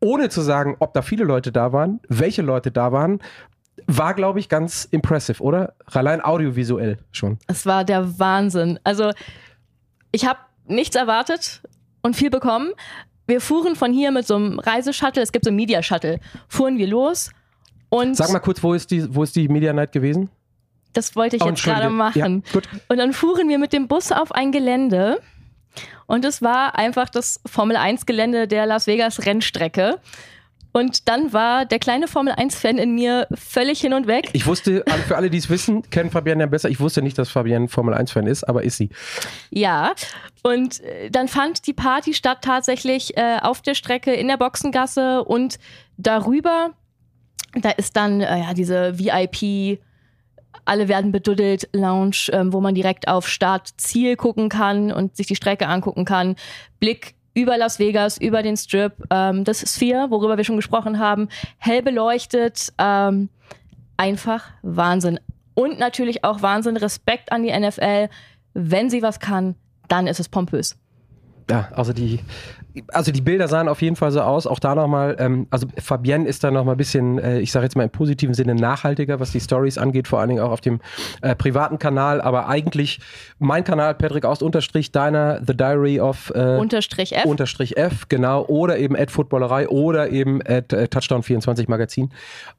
ohne 0.00 0.30
zu 0.30 0.40
sagen, 0.40 0.76
ob 0.78 0.94
da 0.94 1.02
viele 1.02 1.24
Leute 1.24 1.52
da 1.52 1.72
waren, 1.72 2.00
welche 2.08 2.40
Leute 2.42 2.70
da 2.70 2.90
waren, 2.92 3.20
war, 3.86 4.14
glaube 4.14 4.38
ich, 4.40 4.48
ganz 4.48 4.86
impressive, 4.90 5.42
oder? 5.42 5.74
Allein 5.92 6.22
audiovisuell 6.24 6.96
schon. 7.12 7.38
Es 7.46 7.66
war 7.66 7.84
der 7.84 8.18
Wahnsinn. 8.18 8.78
Also 8.84 9.10
ich 10.12 10.26
habe 10.26 10.38
nichts 10.66 10.96
erwartet 10.96 11.62
und 12.02 12.16
viel 12.16 12.30
bekommen. 12.30 12.70
Wir 13.26 13.40
fuhren 13.40 13.76
von 13.76 13.92
hier 13.92 14.10
mit 14.10 14.26
so 14.26 14.36
einem 14.36 14.58
Reiseshuttle, 14.58 15.22
es 15.22 15.32
gibt 15.32 15.44
so 15.44 15.50
einen 15.50 15.56
Media 15.56 15.82
Shuttle, 15.82 16.18
fuhren 16.48 16.78
wir 16.78 16.86
los 16.88 17.30
und 17.90 18.16
Sag 18.16 18.32
mal 18.32 18.38
kurz, 18.40 18.62
wo 18.62 18.72
ist 18.74 18.90
die, 18.90 19.14
wo 19.14 19.22
ist 19.22 19.36
die 19.36 19.48
Media 19.48 19.72
Night 19.72 19.92
gewesen? 19.92 20.30
das 20.92 21.14
wollte 21.14 21.36
ich 21.36 21.42
Oh, 21.42 21.48
jetzt 21.48 21.62
gerade 21.62 21.88
machen. 21.88 22.18
Ja, 22.18 22.52
gut. 22.52 22.68
Und 22.88 22.96
dann 22.96 23.12
fuhren 23.12 23.48
wir 23.48 23.58
mit 23.58 23.72
dem 23.72 23.86
Bus 23.86 24.10
auf 24.10 24.32
ein 24.32 24.50
Gelände 24.50 25.20
und 26.06 26.24
es 26.24 26.42
war 26.42 26.76
einfach 26.76 27.08
das 27.08 27.40
Formel 27.46 27.76
1 27.76 28.06
Gelände 28.06 28.48
der 28.48 28.66
Las 28.66 28.86
Vegas 28.86 29.24
Rennstrecke. 29.24 30.00
Und 30.72 31.08
dann 31.08 31.32
war 31.32 31.66
der 31.66 31.80
kleine 31.80 32.06
Formel 32.06 32.32
1-Fan 32.32 32.78
in 32.78 32.94
mir 32.94 33.26
völlig 33.34 33.80
hin 33.80 33.92
und 33.92 34.06
weg. 34.06 34.30
Ich 34.32 34.46
wusste, 34.46 34.84
für 35.08 35.16
alle, 35.16 35.28
die 35.28 35.38
es 35.38 35.50
wissen, 35.50 35.88
kennen 35.90 36.10
Fabienne 36.10 36.44
ja 36.44 36.46
besser. 36.46 36.68
Ich 36.68 36.78
wusste 36.78 37.02
nicht, 37.02 37.18
dass 37.18 37.28
Fabienne 37.28 37.68
Formel 37.68 37.94
1-Fan 37.94 38.26
ist, 38.26 38.44
aber 38.44 38.62
ist 38.62 38.76
sie. 38.76 38.90
Ja, 39.50 39.94
und 40.42 40.80
äh, 40.80 41.10
dann 41.10 41.26
fand 41.26 41.66
die 41.66 41.72
Party 41.72 42.14
statt 42.14 42.38
tatsächlich 42.42 43.16
äh, 43.16 43.38
auf 43.42 43.62
der 43.62 43.74
Strecke 43.74 44.12
in 44.12 44.28
der 44.28 44.36
Boxengasse 44.36 45.24
und 45.24 45.58
darüber, 45.96 46.70
da 47.60 47.70
ist 47.70 47.96
dann 47.96 48.20
äh, 48.20 48.38
ja 48.38 48.54
diese 48.54 48.96
VIP, 48.96 49.80
alle 50.64 50.88
werden 50.88 51.12
beduddelt 51.12 51.68
Lounge, 51.72 52.28
ähm, 52.32 52.52
wo 52.52 52.60
man 52.60 52.74
direkt 52.74 53.08
auf 53.08 53.28
Start 53.28 53.68
Ziel 53.76 54.16
gucken 54.16 54.48
kann 54.48 54.92
und 54.92 55.16
sich 55.16 55.26
die 55.26 55.36
Strecke 55.36 55.66
angucken 55.68 56.04
kann. 56.04 56.36
Blick 56.78 57.14
über 57.34 57.56
Las 57.56 57.78
Vegas, 57.78 58.18
über 58.18 58.42
den 58.42 58.56
Strip, 58.56 58.92
ähm, 59.10 59.44
das 59.44 59.60
Sphere, 59.74 60.10
worüber 60.10 60.36
wir 60.36 60.44
schon 60.44 60.56
gesprochen 60.56 60.98
haben, 60.98 61.28
hell 61.58 61.82
beleuchtet, 61.82 62.72
ähm, 62.78 63.28
einfach 63.96 64.50
Wahnsinn. 64.62 65.20
Und 65.54 65.78
natürlich 65.78 66.24
auch 66.24 66.42
Wahnsinn, 66.42 66.76
Respekt 66.76 67.32
an 67.32 67.42
die 67.42 67.50
NFL. 67.50 68.08
Wenn 68.54 68.90
sie 68.90 69.02
was 69.02 69.20
kann, 69.20 69.54
dann 69.88 70.06
ist 70.06 70.20
es 70.20 70.28
pompös. 70.28 70.76
Ja, 71.50 71.68
also 71.72 71.92
die 71.92 72.20
also 72.88 73.12
die 73.12 73.20
Bilder 73.20 73.48
sahen 73.48 73.68
auf 73.68 73.82
jeden 73.82 73.96
Fall 73.96 74.10
so 74.10 74.20
aus. 74.20 74.46
Auch 74.46 74.58
da 74.58 74.74
nochmal, 74.74 75.16
ähm, 75.18 75.46
also 75.50 75.66
Fabienne 75.78 76.26
ist 76.26 76.44
da 76.44 76.50
nochmal 76.50 76.74
ein 76.74 76.78
bisschen, 76.78 77.18
äh, 77.18 77.40
ich 77.40 77.52
sage 77.52 77.64
jetzt 77.64 77.76
mal 77.76 77.84
im 77.84 77.90
positiven 77.90 78.34
Sinne 78.34 78.54
nachhaltiger, 78.54 79.20
was 79.20 79.32
die 79.32 79.40
Stories 79.40 79.78
angeht, 79.78 80.08
vor 80.08 80.20
allen 80.20 80.28
Dingen 80.28 80.40
auch 80.40 80.50
auf 80.50 80.60
dem 80.60 80.80
äh, 81.22 81.34
privaten 81.34 81.78
Kanal. 81.78 82.20
Aber 82.20 82.48
eigentlich 82.48 83.00
mein 83.38 83.64
Kanal, 83.64 83.94
Patrick 83.94 84.24
Aust 84.24 84.42
unterstrich, 84.42 84.92
deiner 84.92 85.40
The 85.44 85.56
Diary 85.56 86.00
of 86.00 86.32
äh, 86.34 86.56
unterstrich 86.58 87.16
F. 87.16 87.24
Unterstrich 87.24 87.76
F, 87.76 88.08
genau. 88.08 88.44
Oder 88.46 88.78
eben 88.78 88.96
at 88.96 89.10
Footballerei 89.10 89.68
oder 89.68 90.10
eben 90.10 90.40
at 90.46 90.72
äh, 90.72 90.88
Touchdown 90.88 91.22
24 91.22 91.68
Magazin. 91.68 92.10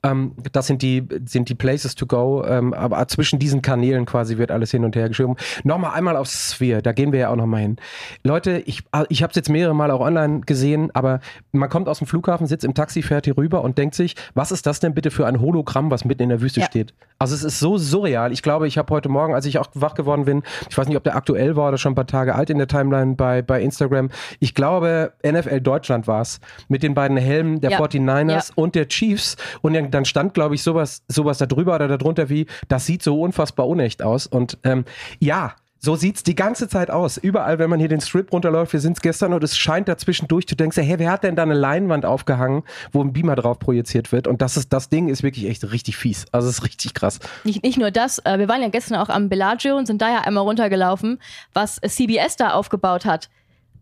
Ähm, 0.03 0.33
das 0.51 0.67
sind 0.67 0.81
die, 0.81 1.07
sind 1.25 1.49
die 1.49 1.55
Places 1.55 1.95
to 1.95 2.05
go. 2.05 2.43
Ähm, 2.45 2.73
aber 2.73 3.07
zwischen 3.07 3.39
diesen 3.39 3.61
Kanälen 3.61 4.05
quasi 4.05 4.37
wird 4.37 4.51
alles 4.51 4.71
hin 4.71 4.83
und 4.83 4.95
her 4.95 5.07
geschoben. 5.07 5.35
Nochmal 5.63 5.93
einmal 5.93 6.17
aufs 6.17 6.53
Sphere, 6.53 6.81
da 6.81 6.91
gehen 6.91 7.11
wir 7.11 7.19
ja 7.19 7.29
auch 7.29 7.35
nochmal 7.35 7.61
hin. 7.61 7.77
Leute, 8.23 8.61
ich, 8.65 8.83
ich 9.09 9.23
habe 9.23 9.31
es 9.31 9.35
jetzt 9.35 9.49
mehrere 9.49 9.75
Mal 9.75 9.91
auch 9.91 10.00
auch 10.01 10.07
online 10.07 10.41
gesehen, 10.41 10.89
aber 10.93 11.19
man 11.51 11.69
kommt 11.69 11.87
aus 11.87 11.99
dem 11.99 12.07
Flughafen, 12.07 12.47
sitzt 12.47 12.65
im 12.65 12.73
Taxi, 12.73 13.01
fährt 13.01 13.25
hier 13.25 13.37
rüber 13.37 13.63
und 13.63 13.77
denkt 13.77 13.95
sich, 13.95 14.15
was 14.33 14.51
ist 14.51 14.65
das 14.65 14.79
denn 14.79 14.93
bitte 14.93 15.11
für 15.11 15.25
ein 15.25 15.39
Hologramm, 15.39 15.91
was 15.91 16.05
mitten 16.05 16.23
in 16.23 16.29
der 16.29 16.41
Wüste 16.41 16.61
ja. 16.61 16.65
steht? 16.65 16.93
Also 17.19 17.35
es 17.35 17.43
ist 17.43 17.59
so 17.59 17.77
surreal. 17.77 18.31
Ich 18.31 18.41
glaube, 18.41 18.67
ich 18.67 18.79
habe 18.79 18.91
heute 18.91 19.07
Morgen, 19.07 19.35
als 19.35 19.45
ich 19.45 19.59
auch 19.59 19.67
wach 19.75 19.93
geworden 19.93 20.25
bin, 20.25 20.41
ich 20.69 20.77
weiß 20.77 20.87
nicht, 20.87 20.97
ob 20.97 21.03
der 21.03 21.15
aktuell 21.15 21.55
war 21.55 21.67
oder 21.67 21.77
schon 21.77 21.91
ein 21.91 21.95
paar 21.95 22.07
Tage 22.07 22.33
alt 22.33 22.49
in 22.49 22.57
der 22.57 22.67
Timeline 22.67 23.15
bei, 23.15 23.43
bei 23.43 23.61
Instagram. 23.61 24.09
Ich 24.39 24.55
glaube, 24.55 25.13
NFL 25.23 25.61
Deutschland 25.61 26.07
war 26.07 26.21
es. 26.21 26.39
Mit 26.67 26.81
den 26.81 26.95
beiden 26.95 27.17
Helmen 27.17 27.61
der 27.61 27.71
ja. 27.71 27.79
49ers 27.79 28.27
ja. 28.27 28.53
und 28.55 28.73
der 28.73 28.87
Chiefs. 28.87 29.37
Und 29.61 29.77
dann 29.91 30.05
stand, 30.05 30.33
glaube 30.33 30.55
ich, 30.55 30.63
sowas, 30.63 31.03
sowas 31.07 31.37
da 31.37 31.45
drüber 31.45 31.75
oder 31.75 31.87
darunter 31.87 32.29
wie, 32.29 32.47
das 32.67 32.87
sieht 32.87 33.03
so 33.03 33.21
unfassbar 33.21 33.67
unecht 33.67 34.01
aus. 34.01 34.25
Und 34.25 34.57
ähm, 34.63 34.85
ja, 35.19 35.53
so 35.83 35.95
sieht's 35.95 36.21
die 36.21 36.35
ganze 36.35 36.67
Zeit 36.67 36.91
aus. 36.91 37.17
Überall, 37.17 37.57
wenn 37.57 37.69
man 37.69 37.79
hier 37.79 37.89
den 37.89 38.01
Strip 38.01 38.31
runterläuft, 38.31 38.71
wir 38.71 38.79
sind's 38.79 39.01
gestern 39.01 39.33
und 39.33 39.43
es 39.43 39.57
scheint 39.57 39.87
dazwischendurch, 39.87 40.45
du 40.45 40.55
denkst, 40.55 40.77
hey, 40.77 40.99
wer 40.99 41.11
hat 41.11 41.23
denn 41.23 41.35
da 41.35 41.41
eine 41.41 41.55
Leinwand 41.55 42.05
aufgehangen, 42.05 42.63
wo 42.91 43.03
ein 43.03 43.13
Beamer 43.13 43.35
drauf 43.35 43.57
projiziert 43.57 44.11
wird? 44.11 44.27
Und 44.27 44.43
das 44.43 44.57
ist, 44.57 44.71
das 44.71 44.89
Ding 44.89 45.09
ist 45.09 45.23
wirklich 45.23 45.47
echt 45.49 45.71
richtig 45.71 45.97
fies. 45.97 46.27
Also 46.31 46.49
es 46.49 46.59
ist 46.59 46.63
richtig 46.63 46.93
krass. 46.93 47.19
Nicht, 47.43 47.63
nicht 47.63 47.79
nur 47.79 47.89
das, 47.89 48.19
äh, 48.19 48.37
wir 48.37 48.47
waren 48.47 48.61
ja 48.61 48.69
gestern 48.69 48.97
auch 48.97 49.09
am 49.09 49.27
Bellagio 49.27 49.75
und 49.75 49.87
sind 49.87 50.03
da 50.03 50.09
ja 50.09 50.19
einmal 50.21 50.43
runtergelaufen, 50.43 51.19
was 51.53 51.81
CBS 51.81 52.35
da 52.35 52.51
aufgebaut 52.51 53.05
hat. 53.05 53.29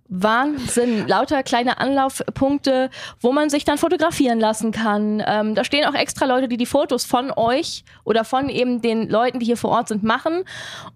Wahnsinn. 0.09 1.07
Lauter 1.07 1.43
kleine 1.43 1.79
Anlaufpunkte, 1.79 2.89
wo 3.21 3.31
man 3.31 3.49
sich 3.49 3.63
dann 3.63 3.77
fotografieren 3.77 4.39
lassen 4.39 4.71
kann. 4.71 5.23
Ähm, 5.25 5.55
da 5.55 5.63
stehen 5.63 5.85
auch 5.85 5.93
extra 5.93 6.25
Leute, 6.25 6.47
die 6.47 6.57
die 6.57 6.65
Fotos 6.65 7.05
von 7.05 7.31
euch 7.35 7.83
oder 8.03 8.23
von 8.23 8.49
eben 8.49 8.81
den 8.81 9.07
Leuten, 9.07 9.39
die 9.39 9.45
hier 9.45 9.57
vor 9.57 9.69
Ort 9.69 9.87
sind, 9.87 10.03
machen. 10.03 10.43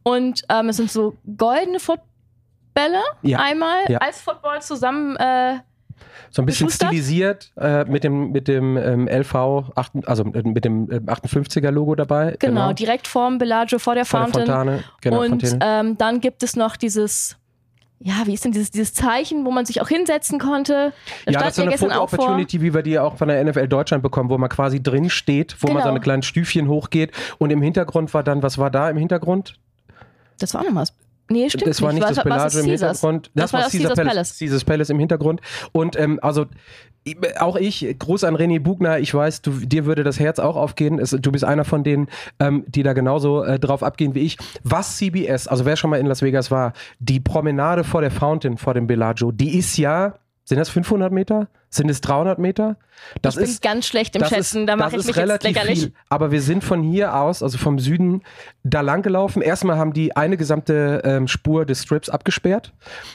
Und 0.01 0.41
ähm, 0.49 0.69
es 0.69 0.77
sind 0.77 0.91
so 0.91 1.15
goldene 1.37 1.79
Footbälle 1.79 3.03
ja. 3.21 3.39
einmal 3.39 3.79
ja. 3.87 3.99
als 3.99 4.19
Football 4.19 4.61
zusammen. 4.61 5.15
Äh, 5.17 5.59
so 6.31 6.41
ein 6.41 6.47
bisschen 6.47 6.69
stilisiert 6.69 7.51
äh, 7.57 7.85
mit 7.85 8.03
dem 8.03 8.31
mit 8.31 8.47
dem 8.47 8.75
ähm, 8.75 9.07
LV 9.07 9.35
8, 9.75 10.07
also 10.07 10.23
mit 10.23 10.65
dem 10.65 10.89
äh, 10.89 10.95
58er 10.95 11.69
Logo 11.69 11.93
dabei. 11.93 12.35
Genau, 12.39 12.61
genau, 12.61 12.73
direkt 12.73 13.07
vorm 13.07 13.37
Bellagio 13.37 13.77
vor 13.77 13.93
der 13.93 14.05
vor 14.05 14.21
Fountain. 14.21 14.45
Der 14.45 14.55
Fontane. 14.55 14.83
Genau, 15.01 15.21
Und 15.21 15.57
ähm, 15.61 15.97
dann 15.97 16.19
gibt 16.19 16.41
es 16.41 16.55
noch 16.55 16.75
dieses 16.75 17.37
ja, 18.05 18.23
wie 18.25 18.33
ist 18.33 18.43
denn 18.43 18.51
dieses, 18.51 18.69
dieses 18.69 18.93
Zeichen, 18.93 19.45
wo 19.45 19.51
man 19.51 19.65
sich 19.65 19.81
auch 19.81 19.87
hinsetzen 19.87 20.37
konnte? 20.37 20.91
Da 21.25 21.31
ja, 21.31 21.39
das 21.39 21.49
ist 21.49 21.55
so 21.55 21.61
eine 21.61 21.77
Foto-Opportunity, 21.77 22.61
wie 22.61 22.73
wir 22.73 22.81
die 22.81 22.99
auch 22.99 23.15
von 23.15 23.29
der 23.29 23.41
NFL 23.43 23.69
Deutschland 23.69 24.03
bekommen, 24.03 24.29
wo 24.29 24.37
man 24.37 24.49
quasi 24.49 24.83
drin 24.83 25.09
steht, 25.09 25.55
wo 25.61 25.67
genau. 25.67 25.75
man 25.75 25.83
so 25.83 25.89
eine 25.89 25.99
kleinen 26.01 26.21
Stüfchen 26.21 26.67
hochgeht 26.67 27.11
und 27.37 27.49
im 27.49 27.61
Hintergrund 27.61 28.13
war 28.13 28.23
dann, 28.23 28.43
was 28.43 28.57
war 28.57 28.69
da 28.69 28.89
im 28.89 28.97
Hintergrund? 28.97 29.57
Das 30.37 30.53
war 30.53 30.63
noch 30.65 30.75
was. 30.75 30.93
Nee, 31.29 31.49
stimmt 31.49 31.67
Das 31.67 31.81
war 31.81 31.93
nicht, 31.93 32.05
nicht 32.05 32.17
das 32.17 32.23
Bellagio 32.23 32.59
im 32.59 32.65
Hintergrund. 32.65 33.31
Das, 33.33 33.43
das 33.43 33.53
war, 33.53 33.61
war 33.61 33.69
Caesar, 33.69 33.89
Caesar 33.91 34.05
Palace. 34.05 34.37
Caesars 34.37 34.63
Palace 34.65 34.89
im 34.89 34.99
Hintergrund. 34.99 35.41
Und 35.71 35.97
ähm, 35.97 36.19
also 36.21 36.47
auch 37.39 37.55
ich, 37.55 37.95
Gruß 37.99 38.23
an 38.23 38.35
René 38.35 38.59
Bugner, 38.59 38.99
ich 38.99 39.13
weiß, 39.13 39.41
du, 39.41 39.51
dir 39.51 39.85
würde 39.85 40.03
das 40.03 40.19
Herz 40.19 40.39
auch 40.39 40.55
aufgehen. 40.55 40.99
Es, 40.99 41.11
du 41.11 41.31
bist 41.31 41.43
einer 41.43 41.65
von 41.65 41.83
denen, 41.83 42.07
ähm, 42.39 42.63
die 42.67 42.83
da 42.83 42.93
genauso 42.93 43.43
äh, 43.43 43.59
drauf 43.59 43.83
abgehen 43.83 44.15
wie 44.15 44.21
ich. 44.21 44.37
Was 44.63 44.97
CBS, 44.97 45.47
also 45.47 45.65
wer 45.65 45.75
schon 45.75 45.89
mal 45.89 45.99
in 45.99 46.05
Las 46.05 46.21
Vegas 46.21 46.51
war, 46.51 46.73
die 46.99 47.19
Promenade 47.19 47.83
vor 47.83 48.01
der 48.01 48.11
Fountain, 48.11 48.57
vor 48.57 48.73
dem 48.73 48.87
Bellagio, 48.87 49.31
die 49.31 49.57
ist 49.57 49.77
ja, 49.77 50.15
sind 50.45 50.57
das 50.57 50.69
500 50.69 51.11
Meter? 51.11 51.47
Sind 51.69 51.89
es 51.89 52.01
300 52.01 52.37
Meter? 52.37 52.77
Das 53.23 53.35
ich 53.35 53.41
bin 53.41 53.49
ist, 53.49 53.61
ganz 53.63 53.87
schlecht 53.87 54.15
im 54.15 54.23
Schätzen, 54.25 54.61
ist, 54.61 54.69
da 54.69 54.75
mache 54.75 54.97
ich 54.97 55.07
mich 55.07 55.15
jetzt 55.15 55.43
lächerlich. 55.43 55.79
Viel. 55.79 55.93
Aber 56.07 56.31
wir 56.31 56.41
sind 56.41 56.63
von 56.63 56.83
hier 56.83 57.15
aus, 57.15 57.41
also 57.41 57.57
vom 57.57 57.79
Süden, 57.79 58.21
da 58.63 58.81
lang 58.81 59.01
gelaufen. 59.01 59.41
Erstmal 59.41 59.77
haben 59.77 59.93
die 59.93 60.15
eine 60.15 60.37
gesamte 60.37 61.01
ähm, 61.03 61.27
Spur 61.27 61.65
des 61.65 61.81
Strips 61.81 62.09
abgesperrt, 62.09 62.73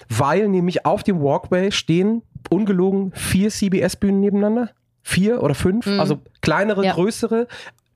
weil 0.09 0.48
nämlich 0.48 0.87
auf 0.87 1.05
dem 1.05 1.20
Walkway 1.20 1.70
stehen 1.70 2.22
ungelogen 2.51 3.12
vier 3.14 3.51
CBS-Bühnen 3.51 4.20
nebeneinander. 4.20 4.70
Vier 5.03 5.42
oder 5.42 5.55
fünf, 5.55 5.87
mhm. 5.87 6.01
also 6.01 6.20
kleinere, 6.42 6.85
ja. 6.85 6.92
größere, 6.92 7.46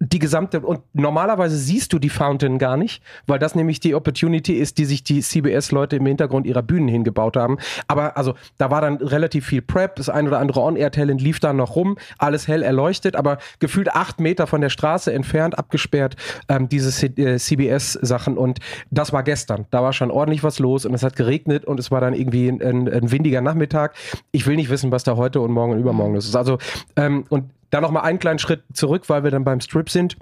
die 0.04 0.18
gesamte, 0.18 0.60
und 0.60 0.80
normalerweise 0.94 1.56
siehst 1.56 1.92
du 1.92 2.00
die 2.00 2.08
Fountain 2.08 2.58
gar 2.58 2.76
nicht, 2.76 3.02
weil 3.28 3.38
das 3.38 3.54
nämlich 3.54 3.78
die 3.78 3.94
Opportunity 3.94 4.54
ist, 4.54 4.78
die 4.78 4.84
sich 4.84 5.04
die 5.04 5.20
CBS-Leute 5.20 5.96
im 5.96 6.06
Hintergrund 6.06 6.44
ihrer 6.44 6.62
Bühnen 6.62 6.88
hingebaut 6.88 7.36
haben. 7.36 7.58
Aber 7.86 8.16
also, 8.16 8.34
da 8.58 8.70
war 8.70 8.80
dann 8.80 8.96
relativ 8.96 9.46
viel 9.46 9.62
Prep, 9.62 9.94
das 9.96 10.08
ein 10.08 10.26
oder 10.26 10.40
andere 10.40 10.60
On-Air-Talent 10.60 11.20
lief 11.20 11.38
da 11.38 11.52
noch 11.52 11.76
rum, 11.76 11.98
alles 12.18 12.48
hell 12.48 12.62
erleuchtet, 12.62 13.14
aber 13.14 13.38
gefühlt 13.60 13.94
acht 13.94 14.18
Meter 14.18 14.48
von 14.48 14.60
der 14.60 14.70
Straße 14.70 15.12
entfernt, 15.12 15.56
abgesperrt, 15.56 16.16
ähm, 16.48 16.68
diese 16.68 17.06
äh, 17.06 17.38
CBS-Sachen. 17.38 18.36
Und 18.36 18.58
das 18.90 19.12
war 19.12 19.22
gestern. 19.22 19.66
Da 19.70 19.84
war 19.84 19.92
schon 19.92 20.10
ordentlich 20.10 20.42
was 20.42 20.58
los 20.58 20.84
und 20.84 20.94
es 20.94 21.04
hat 21.04 21.14
geregnet 21.14 21.64
und 21.64 21.78
es 21.78 21.92
war 21.92 22.00
dann 22.00 22.14
irgendwie 22.14 22.48
ein, 22.48 22.60
ein, 22.60 22.88
ein 22.88 23.12
windiger 23.12 23.40
Nachmittag. 23.40 23.94
Ich 24.32 24.48
will 24.48 24.56
nicht 24.56 24.68
wissen, 24.68 24.90
was 24.90 25.04
da 25.04 25.16
heute 25.16 25.40
und 25.40 25.52
morgen 25.52 25.74
und 25.74 25.78
übermorgen 25.78 26.16
ist. 26.16 26.34
Also, 26.34 26.58
ähm, 26.96 27.24
und 27.28 27.44
da 27.72 27.80
nochmal 27.80 28.04
einen 28.04 28.18
kleinen 28.18 28.38
Schritt 28.38 28.62
zurück, 28.74 29.08
weil 29.08 29.24
wir 29.24 29.30
dann 29.30 29.44
beim 29.44 29.60
Strip 29.60 29.90
sind. 29.90 30.16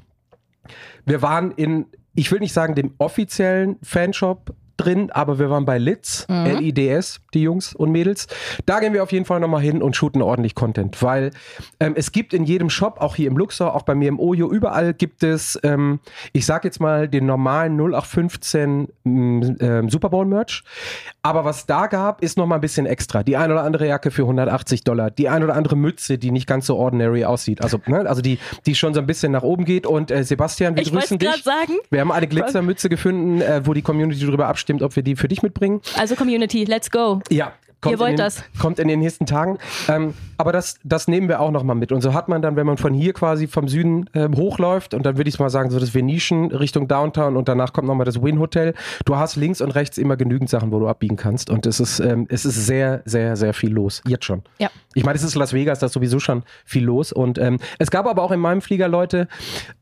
Wir 1.05 1.21
waren 1.21 1.51
in, 1.51 1.87
ich 2.15 2.31
will 2.31 2.39
nicht 2.39 2.53
sagen 2.53 2.75
dem 2.75 2.95
offiziellen 2.99 3.77
Fanshop 3.83 4.55
drin, 4.81 5.11
aber 5.11 5.39
wir 5.39 5.51
waren 5.51 5.65
bei 5.65 5.79
Litz, 5.79 6.27
mhm. 6.29 6.59
LIDS, 6.59 7.21
die 7.35 7.43
Jungs 7.43 7.75
und 7.75 7.91
Mädels. 7.91 8.27
Da 8.67 8.81
gehen 8.81 8.93
wir 8.93 9.03
auf 9.03 9.13
jeden 9.13 9.25
Fall 9.25 9.41
nochmal 9.41 9.63
hin 9.63 9.83
und 9.83 9.97
shooten 9.97 10.23
ordentlich 10.23 10.55
Content, 10.55 11.03
weil 11.03 11.31
ähm, 11.79 11.95
es 11.97 12.13
gibt 12.13 12.35
in 12.35 12.45
jedem 12.45 12.71
Shop, 12.71 13.01
auch 13.01 13.17
hier 13.17 13.29
im 13.29 13.37
Luxor, 13.37 13.75
auch 13.75 13.83
bei 13.83 13.95
mir 13.95 14.09
im 14.09 14.19
Ojo, 14.19 14.51
überall 14.51 14.95
gibt 14.95 15.23
es, 15.23 15.59
ähm, 15.63 16.01
ich 16.33 16.47
sag 16.47 16.65
jetzt 16.65 16.81
mal, 16.81 17.09
den 17.09 17.27
normalen 17.27 17.79
0815 17.79 18.89
ähm, 19.05 19.89
Super 19.89 20.11
Bowl 20.11 20.27
Merch. 20.27 20.63
Aber 21.23 21.45
was 21.45 21.67
da 21.67 21.87
gab, 21.87 22.23
ist 22.23 22.39
nochmal 22.39 22.59
ein 22.59 22.63
bisschen 22.63 22.87
extra. 22.87 23.23
Die 23.23 23.37
ein 23.37 23.51
oder 23.51 23.63
andere 23.63 23.87
Jacke 23.87 24.11
für 24.11 24.23
180 24.23 24.85
Dollar, 24.85 25.11
die 25.11 25.29
ein 25.29 25.43
oder 25.43 25.55
andere 25.55 25.77
Mütze, 25.77 26.19
die 26.19 26.31
nicht 26.31 26.47
ganz 26.47 26.67
so 26.67 26.77
ordinary 26.77 27.25
aussieht. 27.25 27.63
Also, 27.63 27.81
ne, 27.87 28.09
also 28.09 28.23
die, 28.23 28.39
die 28.67 28.75
schon 28.75 28.95
so 28.95 29.01
ein 29.01 29.07
bisschen 29.07 29.33
nach 29.33 29.43
oben 29.43 29.65
geht. 29.65 29.87
Und 29.87 30.11
äh, 30.11 30.25
Sebastian, 30.25 30.77
wir 30.77 30.83
ich 30.83 30.93
grüßen 30.93 31.19
dich. 31.19 31.31
Sagen. 31.43 31.75
Wir 31.91 32.01
haben 32.01 32.13
eine 32.13 32.27
Glitzermütze 32.27 32.89
gefunden, 32.89 33.41
äh, 33.41 33.63
wo 33.65 33.75
die 33.75 33.83
Community 33.83 34.25
drüber 34.25 34.49
abstimmt 34.49 34.70
abgestimmt, 34.71 34.83
ob 34.83 34.97
wir 34.97 35.03
die 35.03 35.17
für 35.17 35.29
dich 35.29 35.43
mitbringen. 35.43 35.81
Also 35.97 36.15
Community, 36.15 36.65
let's 36.65 36.91
go. 36.91 37.21
Ja, 37.31 37.53
Kommt 37.81 37.95
Ihr 37.95 37.99
wollt 37.99 38.11
den, 38.11 38.17
das. 38.19 38.45
Kommt 38.59 38.79
in 38.79 38.89
den 38.89 39.01
nächsten 39.01 39.25
Tagen. 39.25 39.57
Ähm, 39.89 40.13
aber 40.37 40.53
das, 40.53 40.79
das 40.85 41.09
nehmen 41.09 41.29
wir 41.29 41.41
auch 41.41 41.51
nochmal 41.51 41.77
mit. 41.77 41.93
Und 41.93 42.03
so 42.03 42.13
hat 42.13 42.29
man 42.29 42.43
dann, 42.43 42.55
wenn 42.55 42.67
man 42.67 42.77
von 42.77 42.93
hier 42.93 43.15
quasi 43.15 43.47
vom 43.47 43.69
Süden 43.69 44.05
äh, 44.13 44.29
hochläuft, 44.37 44.93
und 44.93 45.07
dann 45.07 45.17
würde 45.17 45.31
ich 45.31 45.39
mal 45.39 45.49
sagen, 45.49 45.71
so 45.71 45.81
das 45.81 45.95
Venetian 45.95 46.51
Richtung 46.51 46.89
Downtown 46.89 47.39
und 47.39 47.49
danach 47.49 47.73
kommt 47.73 47.89
nochmal 47.89 48.05
das 48.05 48.23
Win 48.23 48.39
Hotel. 48.39 48.75
Du 49.07 49.17
hast 49.17 49.37
links 49.37 49.63
und 49.63 49.71
rechts 49.71 49.97
immer 49.97 50.19
genügend 50.19 50.51
Sachen, 50.51 50.73
wo 50.73 50.79
du 50.79 50.89
abbiegen 50.89 51.17
kannst. 51.17 51.49
Und 51.49 51.65
es 51.65 51.81
ist, 51.81 52.01
ähm, 52.01 52.27
es 52.29 52.45
ist 52.45 52.67
sehr, 52.67 53.01
sehr, 53.07 53.37
sehr 53.37 53.55
viel 53.55 53.73
los. 53.73 54.03
Jetzt 54.07 54.27
schon. 54.27 54.43
Ja. 54.59 54.69
Ich 54.95 55.05
meine, 55.05 55.17
es 55.17 55.23
ist 55.23 55.37
Las 55.37 55.53
Vegas, 55.53 55.79
da 55.79 55.87
ist 55.87 55.93
sowieso 55.93 56.19
schon 56.19 56.43
viel 56.65 56.85
los. 56.85 57.13
Und 57.13 57.39
ähm, 57.39 57.59
es 57.79 57.93
gab 57.93 58.07
aber 58.07 58.23
auch 58.23 58.33
in 58.33 58.41
meinem 58.41 58.61
Flieger 58.61 58.89
Leute 58.89 59.29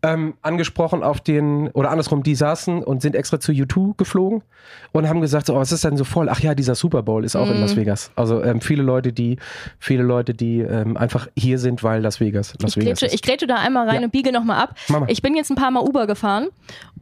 ähm, 0.02 0.34
angesprochen 0.42 1.02
auf 1.02 1.20
den, 1.20 1.68
oder 1.68 1.90
andersrum, 1.90 2.22
die 2.22 2.34
saßen 2.34 2.82
und 2.84 3.00
sind 3.00 3.16
extra 3.16 3.40
zu 3.40 3.52
U2 3.52 3.96
geflogen 3.96 4.42
und 4.92 5.08
haben 5.08 5.22
gesagt, 5.22 5.46
so, 5.46 5.54
oh, 5.54 5.58
was 5.58 5.72
ist 5.72 5.84
denn 5.84 5.96
so 5.96 6.04
voll? 6.04 6.28
Ach 6.28 6.40
ja, 6.40 6.54
dieser 6.54 6.74
Super 6.74 7.02
Bowl 7.02 7.24
ist 7.24 7.36
auch 7.36 7.46
mm. 7.46 7.52
in 7.52 7.60
Las 7.60 7.74
mhm. 7.74 7.80
Vegas. 7.80 8.10
Also 8.16 8.42
ähm, 8.42 8.60
viele 8.60 8.82
Leute, 8.82 9.14
die, 9.14 9.38
viele 9.78 10.02
Leute, 10.02 10.34
die 10.34 10.60
ähm, 10.60 10.98
einfach 10.98 11.28
hier 11.36 11.58
sind, 11.58 11.82
weil 11.82 12.02
Las 12.02 12.20
Vegas. 12.20 12.54
Las 12.60 12.76
ich, 12.76 12.82
Vegas 12.82 13.00
grätsche, 13.00 13.14
ich 13.14 13.22
grätsche 13.22 13.46
da 13.46 13.54
einmal 13.54 13.88
rein 13.88 14.00
ja. 14.00 14.04
und 14.04 14.10
biege 14.10 14.30
nochmal 14.30 14.62
ab. 14.62 14.74
Mama. 14.88 15.06
Ich 15.08 15.22
bin 15.22 15.34
jetzt 15.34 15.50
ein 15.50 15.56
paar 15.56 15.70
Mal 15.70 15.80
Uber 15.80 16.06
gefahren 16.06 16.48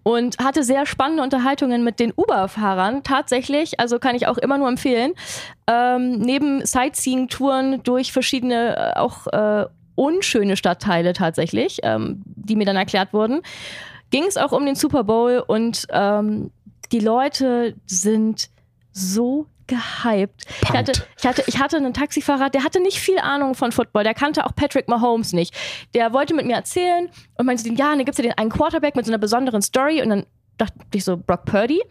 und 0.07 0.38
hatte 0.38 0.62
sehr 0.62 0.87
spannende 0.87 1.25
Unterhaltungen 1.25 1.83
mit 1.83 1.99
den 1.99 2.12
Uber-Fahrern. 2.14 3.03
Tatsächlich, 3.03 3.81
also 3.81 3.99
kann 3.99 4.14
ich 4.14 4.29
auch 4.29 4.38
immer 4.38 4.57
nur 4.57 4.69
empfehlen. 4.69 5.14
Ähm, 5.66 6.21
neben 6.21 6.64
Sightseeing-Touren 6.64 7.83
durch 7.83 8.12
verschiedene, 8.12 8.77
äh, 8.77 8.99
auch 9.01 9.27
äh, 9.27 9.66
unschöne 9.97 10.57
Stadtteile 10.57 11.12
tatsächlich, 11.12 11.81
ähm, 11.83 12.23
die 12.25 12.55
mir 12.55 12.66
dann 12.66 12.77
erklärt 12.77 13.12
wurden, 13.12 13.42
ging 14.11 14.23
es 14.23 14.37
auch 14.37 14.53
um 14.53 14.64
den 14.64 14.77
Super 14.77 15.03
Bowl 15.03 15.42
und 15.45 15.88
ähm, 15.90 16.53
die 16.92 17.01
Leute 17.01 17.75
sind 17.87 18.49
so 18.92 19.47
gehypt. 19.67 20.45
Ich 20.63 20.71
hatte, 20.71 20.93
ich, 21.19 21.27
hatte, 21.27 21.45
ich 21.47 21.59
hatte 21.59 21.77
einen 21.77 21.95
Taxifahrer, 21.95 22.51
der 22.51 22.65
hatte 22.65 22.81
nicht 22.81 22.99
viel 22.99 23.19
Ahnung 23.19 23.55
von 23.55 23.73
Football. 23.73 24.05
Der 24.05 24.15
kannte 24.15 24.47
auch 24.47 24.55
Patrick 24.55 24.89
Mahomes 24.89 25.33
nicht. 25.33 25.55
Der 25.95 26.13
wollte 26.13 26.35
mit 26.35 26.47
mir 26.47 26.57
erzählen 26.57 27.09
und 27.37 27.47
meinte, 27.47 27.69
ja, 27.69 27.91
dann 27.91 27.99
gibt 27.99 28.11
es 28.11 28.19
ja 28.19 28.23
den 28.23 28.39
einen 28.39 28.51
Quarterback 28.51 28.97
mit 28.97 29.07
so 29.07 29.11
einer 29.11 29.19
besonderen 29.19 29.63
Story. 29.63 30.03
Und 30.03 30.11
dann 30.11 30.27
dachte 30.59 30.75
ich 30.95 31.05
so, 31.05 31.17
Brock 31.17 31.45
Purdy 31.45 31.83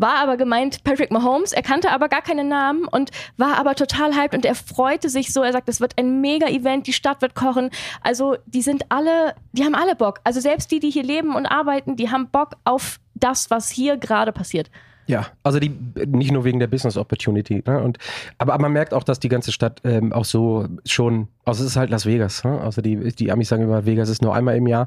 war 0.00 0.16
aber 0.16 0.36
gemeint 0.36 0.82
Patrick 0.82 1.10
Mahomes. 1.10 1.52
Er 1.52 1.62
kannte 1.62 1.90
aber 1.90 2.08
gar 2.08 2.22
keinen 2.22 2.48
Namen 2.48 2.86
und 2.86 3.10
war 3.36 3.58
aber 3.58 3.74
total 3.74 4.16
hyped 4.16 4.34
und 4.34 4.44
er 4.44 4.54
freute 4.54 5.10
sich 5.10 5.32
so. 5.32 5.42
Er 5.42 5.52
sagt, 5.52 5.68
es 5.68 5.80
wird 5.80 5.98
ein 5.98 6.20
Mega-Event, 6.20 6.86
die 6.86 6.92
Stadt 6.92 7.20
wird 7.20 7.34
kochen. 7.34 7.70
Also 8.02 8.36
die 8.46 8.62
sind 8.62 8.84
alle, 8.88 9.34
die 9.52 9.64
haben 9.64 9.74
alle 9.74 9.94
Bock. 9.94 10.20
Also 10.24 10.40
selbst 10.40 10.70
die, 10.70 10.80
die 10.80 10.90
hier 10.90 11.02
leben 11.02 11.34
und 11.34 11.46
arbeiten, 11.46 11.96
die 11.96 12.10
haben 12.10 12.30
Bock 12.30 12.56
auf 12.64 12.98
das, 13.14 13.50
was 13.50 13.70
hier 13.70 13.98
gerade 13.98 14.32
passiert. 14.32 14.70
Ja, 15.10 15.26
also 15.42 15.58
die 15.58 15.76
nicht 16.06 16.30
nur 16.30 16.44
wegen 16.44 16.60
der 16.60 16.68
Business 16.68 16.96
Opportunity, 16.96 17.64
ne? 17.66 17.82
Und 17.82 17.98
aber, 18.38 18.54
aber 18.54 18.62
man 18.62 18.72
merkt 18.72 18.94
auch, 18.94 19.02
dass 19.02 19.18
die 19.18 19.28
ganze 19.28 19.50
Stadt 19.50 19.80
ähm, 19.82 20.12
auch 20.12 20.24
so 20.24 20.68
schon, 20.86 21.26
also 21.44 21.64
es 21.64 21.70
ist 21.70 21.76
halt 21.76 21.90
Las 21.90 22.06
Vegas. 22.06 22.44
Ne? 22.44 22.60
Also 22.60 22.80
die, 22.80 22.96
die 22.96 23.32
Amis 23.32 23.48
sagen 23.48 23.64
immer, 23.64 23.86
Vegas 23.86 24.08
ist 24.08 24.22
nur 24.22 24.36
einmal 24.36 24.56
im 24.56 24.68
Jahr. 24.68 24.86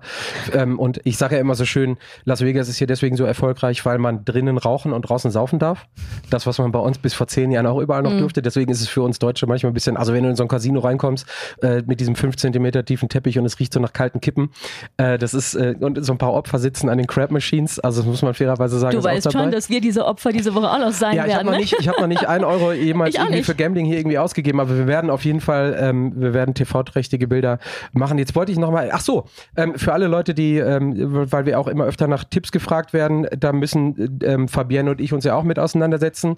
Ähm, 0.53 0.79
und 0.79 1.01
ich 1.03 1.17
sage 1.17 1.35
ja 1.35 1.41
immer 1.41 1.55
so 1.55 1.65
schön, 1.65 1.97
Las 2.23 2.39
Vegas 2.39 2.69
ist 2.69 2.77
hier 2.77 2.87
deswegen 2.87 3.17
so 3.17 3.25
erfolgreich, 3.25 3.85
weil 3.85 3.97
man 3.97 4.23
drinnen 4.23 4.57
rauchen 4.57 4.93
und 4.93 5.01
draußen 5.01 5.29
saufen 5.29 5.59
darf. 5.59 5.87
Das, 6.29 6.47
was 6.47 6.57
man 6.57 6.71
bei 6.71 6.79
uns 6.79 6.99
bis 6.99 7.13
vor 7.13 7.27
zehn 7.27 7.51
Jahren 7.51 7.65
auch 7.65 7.79
überall 7.79 8.01
noch 8.01 8.13
mhm. 8.13 8.19
durfte. 8.19 8.41
Deswegen 8.41 8.71
ist 8.71 8.79
es 8.79 8.87
für 8.87 9.01
uns 9.01 9.19
Deutsche 9.19 9.45
manchmal 9.45 9.71
ein 9.71 9.73
bisschen, 9.73 9.97
also 9.97 10.13
wenn 10.13 10.23
du 10.23 10.29
in 10.29 10.37
so 10.37 10.43
ein 10.43 10.49
Casino 10.49 10.79
reinkommst 10.79 11.27
äh, 11.61 11.81
mit 11.85 11.99
diesem 11.99 12.15
fünf 12.15 12.37
Zentimeter 12.37 12.85
tiefen 12.85 13.09
Teppich 13.09 13.37
und 13.37 13.45
es 13.45 13.59
riecht 13.59 13.73
so 13.73 13.81
nach 13.81 13.91
kalten 13.91 14.21
Kippen, 14.21 14.51
äh, 14.95 15.17
das 15.17 15.33
ist 15.33 15.55
äh, 15.55 15.75
und 15.81 16.01
so 16.05 16.13
ein 16.13 16.17
paar 16.17 16.33
Opfer 16.33 16.59
sitzen 16.59 16.87
an 16.87 16.97
den 16.97 17.07
Crab 17.07 17.31
Machines. 17.31 17.81
Also 17.81 18.01
das 18.01 18.07
muss 18.07 18.21
man 18.21 18.33
fairerweise 18.33 18.79
sagen. 18.79 18.95
Du 18.95 19.03
weißt 19.03 19.33
schon, 19.33 19.51
dass 19.51 19.69
wir 19.69 19.81
diese 19.81 20.05
Opfer 20.05 20.12
diese 20.31 20.53
Woche 20.55 20.69
auch 20.69 20.79
noch 20.79 20.91
sein 20.91 21.15
ja, 21.15 21.23
ich 21.23 21.29
werden. 21.29 21.47
Hab 21.47 21.53
ne? 21.53 21.59
nicht, 21.59 21.75
ich 21.79 21.87
habe 21.87 22.01
noch 22.01 22.07
nicht 22.07 22.27
einen 22.27 22.43
Euro 22.43 22.71
jemals 22.73 23.15
irgendwie 23.15 23.35
nicht. 23.37 23.45
für 23.45 23.55
Gambling 23.55 23.85
hier 23.85 23.97
irgendwie 23.97 24.17
ausgegeben, 24.17 24.59
aber 24.59 24.77
wir 24.77 24.87
werden 24.87 25.09
auf 25.09 25.25
jeden 25.25 25.41
Fall, 25.41 25.77
ähm, 25.79 26.13
wir 26.15 26.33
werden 26.33 26.53
TV-trächtige 26.53 27.27
Bilder 27.27 27.59
machen. 27.91 28.17
Jetzt 28.17 28.35
wollte 28.35 28.51
ich 28.51 28.57
nochmal, 28.57 28.89
ach 28.91 29.01
so, 29.01 29.25
ähm, 29.55 29.75
für 29.75 29.93
alle 29.93 30.07
Leute, 30.07 30.33
die, 30.33 30.57
ähm, 30.57 30.93
weil 31.31 31.45
wir 31.45 31.59
auch 31.59 31.67
immer 31.67 31.85
öfter 31.85 32.07
nach 32.07 32.23
Tipps 32.23 32.51
gefragt 32.51 32.93
werden, 32.93 33.27
da 33.37 33.53
müssen 33.53 34.19
ähm, 34.23 34.47
Fabienne 34.47 34.91
und 34.91 35.01
ich 35.01 35.13
uns 35.13 35.23
ja 35.25 35.35
auch 35.35 35.43
mit 35.43 35.59
auseinandersetzen. 35.59 36.37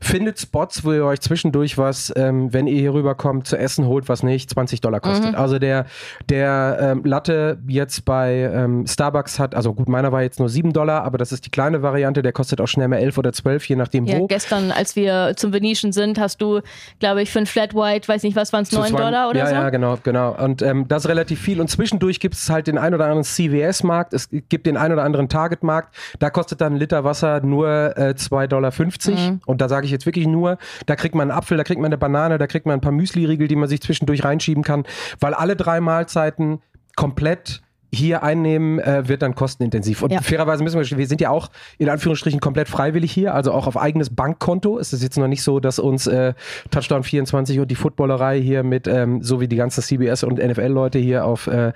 Findet 0.00 0.38
Spots, 0.38 0.84
wo 0.84 0.92
ihr 0.92 1.04
euch 1.04 1.20
zwischendurch 1.20 1.78
was, 1.78 2.12
ähm, 2.16 2.52
wenn 2.52 2.66
ihr 2.66 2.78
hier 2.78 2.94
rüberkommt, 2.94 3.46
zu 3.46 3.56
essen 3.56 3.86
holt, 3.86 4.08
was 4.08 4.22
nicht 4.22 4.50
20 4.50 4.80
Dollar 4.80 5.00
kostet. 5.00 5.32
Mhm. 5.32 5.38
Also 5.38 5.58
der, 5.58 5.86
der 6.28 6.78
ähm, 6.80 7.04
Latte 7.04 7.58
jetzt 7.66 8.04
bei 8.04 8.50
ähm, 8.52 8.86
Starbucks 8.86 9.38
hat, 9.38 9.54
also 9.54 9.74
gut, 9.74 9.88
meiner 9.88 10.12
war 10.12 10.22
jetzt 10.22 10.38
nur 10.38 10.48
7 10.48 10.72
Dollar, 10.72 11.04
aber 11.04 11.18
das 11.18 11.32
ist 11.32 11.46
die 11.46 11.50
kleine 11.50 11.82
Variante, 11.82 12.22
der 12.22 12.32
kostet 12.32 12.60
auch 12.60 12.68
schnell 12.68 12.88
mal 12.88 12.96
11 12.96 13.11
oder 13.18 13.32
12, 13.32 13.64
je 13.66 13.76
nachdem 13.76 14.06
ja, 14.06 14.18
wo. 14.18 14.26
Gestern, 14.26 14.70
als 14.70 14.96
wir 14.96 15.34
zum 15.36 15.52
Venetian 15.52 15.92
sind, 15.92 16.18
hast 16.18 16.40
du, 16.40 16.60
glaube 17.00 17.22
ich, 17.22 17.30
für 17.30 17.38
ein 17.38 17.46
Flat 17.46 17.74
White, 17.74 18.08
weiß 18.08 18.22
nicht, 18.22 18.36
was 18.36 18.52
waren 18.52 18.62
es, 18.62 18.72
9 18.72 18.90
zwei, 18.90 18.98
Dollar 18.98 19.28
oder 19.30 19.38
ja, 19.40 19.46
so? 19.46 19.54
Ja, 19.54 19.70
genau, 19.70 19.98
genau. 20.02 20.36
Und 20.42 20.62
ähm, 20.62 20.88
das 20.88 21.04
ist 21.04 21.10
relativ 21.10 21.40
viel. 21.40 21.60
Und 21.60 21.68
zwischendurch 21.68 22.20
gibt 22.20 22.34
es 22.34 22.48
halt 22.50 22.66
den 22.66 22.78
ein 22.78 22.94
oder 22.94 23.04
anderen 23.04 23.24
CVS-Markt, 23.24 24.14
es 24.14 24.28
gibt 24.30 24.66
den 24.66 24.76
ein 24.76 24.92
oder 24.92 25.04
anderen 25.04 25.28
Target-Markt. 25.28 25.94
Da 26.18 26.30
kostet 26.30 26.60
dann 26.60 26.74
ein 26.74 26.78
Liter 26.78 27.04
Wasser 27.04 27.40
nur 27.40 27.96
äh, 27.96 28.14
2,50 28.16 28.48
Dollar. 28.48 28.72
Mhm. 28.72 29.40
Und 29.46 29.60
da 29.60 29.68
sage 29.68 29.86
ich 29.86 29.92
jetzt 29.92 30.06
wirklich 30.06 30.26
nur, 30.26 30.58
da 30.86 30.96
kriegt 30.96 31.14
man 31.14 31.30
einen 31.30 31.38
Apfel, 31.38 31.56
da 31.56 31.64
kriegt 31.64 31.80
man 31.80 31.88
eine 31.88 31.98
Banane, 31.98 32.38
da 32.38 32.46
kriegt 32.46 32.66
man 32.66 32.74
ein 32.74 32.80
paar 32.80 32.92
Müsli-Riegel, 32.92 33.48
die 33.48 33.56
man 33.56 33.68
sich 33.68 33.80
zwischendurch 33.80 34.24
reinschieben 34.24 34.62
kann, 34.62 34.84
weil 35.20 35.34
alle 35.34 35.56
drei 35.56 35.80
Mahlzeiten 35.80 36.60
komplett 36.96 37.62
hier 37.94 38.22
einnehmen, 38.22 38.78
äh, 38.78 39.06
wird 39.06 39.20
dann 39.20 39.34
kostenintensiv. 39.34 40.02
Und 40.02 40.12
ja. 40.12 40.22
fairerweise 40.22 40.64
müssen 40.64 40.80
wir, 40.80 40.98
wir 40.98 41.06
sind 41.06 41.20
ja 41.20 41.28
auch 41.28 41.50
in 41.76 41.90
Anführungsstrichen 41.90 42.40
komplett 42.40 42.68
freiwillig 42.68 43.12
hier, 43.12 43.34
also 43.34 43.52
auch 43.52 43.66
auf 43.66 43.76
eigenes 43.76 44.08
Bankkonto. 44.08 44.78
Es 44.78 44.94
ist 44.94 45.02
jetzt 45.02 45.18
noch 45.18 45.28
nicht 45.28 45.42
so, 45.42 45.60
dass 45.60 45.78
uns 45.78 46.06
äh, 46.06 46.32
Touchdown 46.70 47.02
24 47.02 47.60
und 47.60 47.70
die 47.70 47.74
Footballerei 47.74 48.40
hier 48.40 48.62
mit, 48.62 48.86
ähm, 48.86 49.22
so 49.22 49.40
wie 49.40 49.48
die 49.48 49.56
ganzen 49.56 49.82
CBS 49.82 50.24
und 50.24 50.38
NFL-Leute 50.38 50.98
hier 50.98 51.26
auf, 51.26 51.46
äh, 51.48 51.72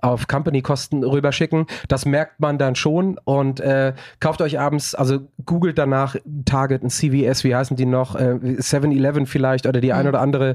auf 0.00 0.26
Company-Kosten 0.26 1.04
rüberschicken. 1.04 1.66
Das 1.88 2.06
merkt 2.06 2.40
man 2.40 2.56
dann 2.56 2.74
schon 2.74 3.18
und 3.24 3.60
äh, 3.60 3.92
kauft 4.20 4.40
euch 4.40 4.58
abends, 4.58 4.94
also 4.94 5.20
googelt 5.44 5.76
danach 5.76 6.16
Target, 6.46 6.82
ein 6.82 6.88
CVS, 6.88 7.44
wie 7.44 7.54
heißen 7.54 7.76
die 7.76 7.84
noch, 7.84 8.14
äh, 8.14 8.38
7-Eleven 8.58 9.26
vielleicht 9.26 9.66
oder 9.66 9.82
die 9.82 9.88
mhm. 9.88 9.98
ein 9.98 10.08
oder 10.08 10.20
andere, 10.22 10.54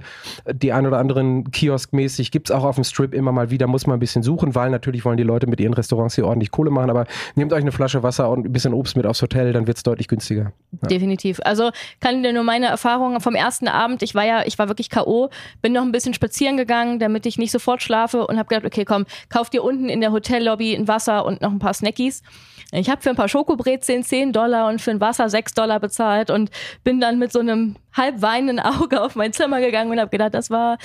die 0.52 0.73
ein 0.73 0.88
oder 0.88 0.97
anderen 0.97 1.52
Kiosk-mäßig 1.52 2.32
gibt's 2.32 2.49
auch 2.49 2.63
auf 2.63 2.76
dem 2.76 2.84
Strip 2.84 3.13
immer 3.13 3.32
mal 3.32 3.52
wieder, 3.52 3.67
muss 3.67 3.86
man 3.86 3.97
ein 3.97 3.99
bisschen 3.99 4.23
suchen, 4.23 4.56
weil 4.56 4.71
natürlich 4.71 5.03
Natürlich 5.04 5.06
wollen 5.06 5.18
die 5.18 5.24
Leute 5.24 5.48
mit 5.48 5.60
ihren 5.60 5.74
Restaurants 5.74 6.16
hier 6.16 6.26
ordentlich 6.26 6.52
Kohle 6.52 6.72
machen, 6.72 6.89
aber 6.89 7.06
nehmt 7.36 7.54
euch 7.54 7.62
eine 7.62 7.72
Flasche 7.72 8.04
Wasser 8.04 8.30
und 8.30 8.46
ein 8.46 8.52
bisschen 8.52 8.74
Obst 8.74 8.96
mit 8.96 9.06
aufs 9.06 9.22
Hotel, 9.22 9.54
dann 9.54 9.68
wird 9.68 9.78
es 9.78 9.84
deutlich 9.84 10.08
günstiger. 10.08 10.54
Ja. 10.82 10.88
Definitiv. 10.88 11.39
Also 11.44 11.72
kann 12.00 12.24
dir 12.24 12.34
nur 12.34 12.44
meine 12.44 12.68
Erfahrungen 12.68 13.20
vom 13.20 13.36
ersten 13.36 13.68
Abend, 13.68 14.02
ich 14.02 14.16
war 14.16 14.26
ja, 14.26 14.44
ich 14.46 14.58
war 14.58 14.68
wirklich 14.68 14.89
K.O., 14.89 15.30
bin 15.62 15.74
noch 15.74 15.82
ein 15.82 15.92
bisschen 15.92 16.13
spazieren 16.13 16.58
gegangen, 16.58 17.00
damit 17.00 17.26
ich 17.26 17.38
nicht 17.38 17.52
sofort 17.52 17.82
schlafe 17.82 18.26
und 18.28 18.38
habe 18.38 18.48
gedacht, 18.48 18.66
okay, 18.66 18.86
komm, 18.86 19.06
kauf 19.30 19.50
dir 19.50 19.63
unten 19.63 19.89
in 19.89 20.02
der 20.02 20.12
Hotellobby 20.12 20.76
ein 20.76 20.88
Wasser 20.88 21.26
und 21.26 21.42
noch 21.42 21.52
ein 21.52 21.60
paar 21.60 21.74
Snackies. 21.74 22.24
Ich 22.72 22.89
habe 22.89 23.02
für 23.02 23.10
ein 23.10 23.16
paar 23.16 23.30
Schokobrezeln 23.30 24.04
10 24.04 24.34
Dollar 24.34 24.68
und 24.68 24.82
für 24.82 24.92
ein 24.92 25.00
Wasser 25.00 25.30
6 25.30 25.54
Dollar 25.54 25.80
bezahlt 25.80 26.32
und 26.32 26.50
bin 26.84 27.00
dann 27.00 27.20
mit 27.20 27.32
so 27.32 27.39
einem 27.39 27.76
halb 27.96 28.22
weinenden 28.22 28.60
Auge 28.60 29.02
auf 29.02 29.16
mein 29.16 29.34
Zimmer 29.34 29.60
gegangen 29.60 29.92
und 29.92 30.00
habe 30.00 30.10
gedacht, 30.10 30.34
das 30.34 30.50
war 30.50 30.78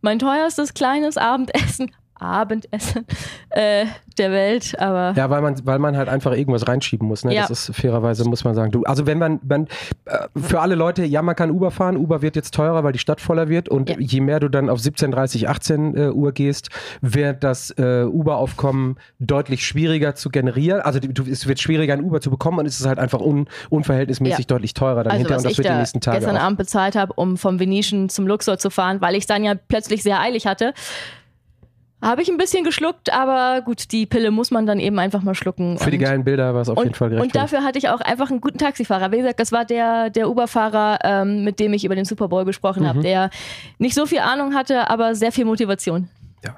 mein 0.00 0.18
teuerstes 0.18 0.74
kleines 0.74 1.16
Abendessen 1.16 1.92
Abendessen 2.18 3.06
äh, 3.50 3.86
der 4.18 4.30
Welt, 4.30 4.78
aber. 4.78 5.14
Ja, 5.16 5.28
weil 5.30 5.42
man, 5.42 5.66
weil 5.66 5.78
man 5.78 5.96
halt 5.96 6.08
einfach 6.08 6.32
irgendwas 6.32 6.66
reinschieben 6.66 7.06
muss. 7.06 7.24
Ne? 7.24 7.34
Ja. 7.34 7.46
Das 7.46 7.68
ist 7.68 7.76
fairerweise, 7.76 8.24
muss 8.28 8.44
man 8.44 8.54
sagen. 8.54 8.70
Du, 8.72 8.82
also 8.84 9.06
wenn 9.06 9.18
man, 9.18 9.40
man 9.46 9.66
äh, 10.06 10.26
für 10.36 10.60
alle 10.60 10.74
Leute, 10.74 11.04
ja, 11.04 11.22
man 11.22 11.36
kann 11.36 11.50
Uber 11.50 11.70
fahren, 11.70 11.96
Uber 11.96 12.22
wird 12.22 12.36
jetzt 12.36 12.54
teurer, 12.54 12.84
weil 12.84 12.92
die 12.92 12.98
Stadt 12.98 13.20
voller 13.20 13.48
wird 13.48 13.68
und 13.68 13.90
ja. 13.90 13.96
je 13.98 14.20
mehr 14.20 14.40
du 14.40 14.48
dann 14.48 14.70
auf 14.70 14.80
17, 14.80 15.10
30, 15.10 15.48
18 15.48 15.96
äh, 15.96 16.08
Uhr 16.10 16.32
gehst, 16.32 16.70
wird 17.00 17.44
das 17.44 17.70
äh, 17.78 18.04
Uber-Aufkommen 18.04 18.96
deutlich 19.18 19.66
schwieriger 19.66 20.14
zu 20.14 20.30
generieren. 20.30 20.80
Also 20.80 21.00
du, 21.00 21.24
es 21.24 21.46
wird 21.46 21.60
schwieriger, 21.60 21.94
ein 21.94 22.02
Uber 22.02 22.20
zu 22.20 22.30
bekommen 22.30 22.58
und 22.58 22.66
es 22.66 22.80
ist 22.80 22.86
halt 22.86 22.98
einfach 22.98 23.20
un, 23.20 23.48
unverhältnismäßig 23.70 24.40
ja. 24.40 24.44
deutlich 24.46 24.74
teurer 24.74 25.04
dann 25.04 25.12
also, 25.12 25.18
hinterher 25.18 25.38
und 25.38 25.44
das 25.44 25.58
wird 25.58 25.68
da 25.68 25.72
die 25.72 25.78
nächsten 25.78 26.00
Tage. 26.00 26.18
gestern 26.18 26.36
auch. 26.36 26.42
Abend 26.42 26.58
bezahlt 26.58 26.96
habe, 26.96 27.12
um 27.14 27.36
vom 27.36 27.60
Venetian 27.60 28.08
zum 28.08 28.26
Luxor 28.26 28.58
zu 28.58 28.70
fahren, 28.70 29.00
weil 29.00 29.14
ich 29.14 29.20
es 29.20 29.26
dann 29.26 29.44
ja 29.44 29.54
plötzlich 29.54 30.02
sehr 30.02 30.20
eilig 30.20 30.46
hatte 30.46 30.72
habe 32.02 32.20
ich 32.20 32.28
ein 32.28 32.36
bisschen 32.36 32.62
geschluckt, 32.62 33.12
aber 33.12 33.62
gut, 33.62 33.90
die 33.90 34.04
Pille 34.04 34.30
muss 34.30 34.50
man 34.50 34.66
dann 34.66 34.78
eben 34.78 34.98
einfach 34.98 35.22
mal 35.22 35.34
schlucken. 35.34 35.78
Für 35.78 35.90
die 35.90 35.98
geilen 35.98 36.24
Bilder 36.24 36.54
war 36.54 36.60
es 36.60 36.68
auf 36.68 36.76
und, 36.76 36.84
jeden 36.84 36.94
Fall 36.94 37.08
gerecht. 37.08 37.24
Und 37.24 37.34
dafür 37.34 37.64
hatte 37.64 37.78
ich 37.78 37.88
auch 37.88 38.00
einfach 38.00 38.30
einen 38.30 38.40
guten 38.40 38.58
Taxifahrer. 38.58 39.12
Wie 39.12 39.18
gesagt, 39.18 39.40
das 39.40 39.50
war 39.50 39.64
der, 39.64 40.10
der 40.10 40.28
Uber-Fahrer, 40.28 40.98
ähm, 41.02 41.42
mit 41.42 41.58
dem 41.58 41.72
ich 41.72 41.84
über 41.84 41.94
den 41.94 42.04
Super 42.04 42.28
Bowl 42.28 42.44
gesprochen 42.44 42.82
mhm. 42.82 42.88
habe, 42.88 43.00
der 43.00 43.30
nicht 43.78 43.94
so 43.94 44.04
viel 44.04 44.18
Ahnung 44.18 44.54
hatte, 44.54 44.90
aber 44.90 45.14
sehr 45.14 45.32
viel 45.32 45.46
Motivation. 45.46 46.08
Ja. 46.44 46.56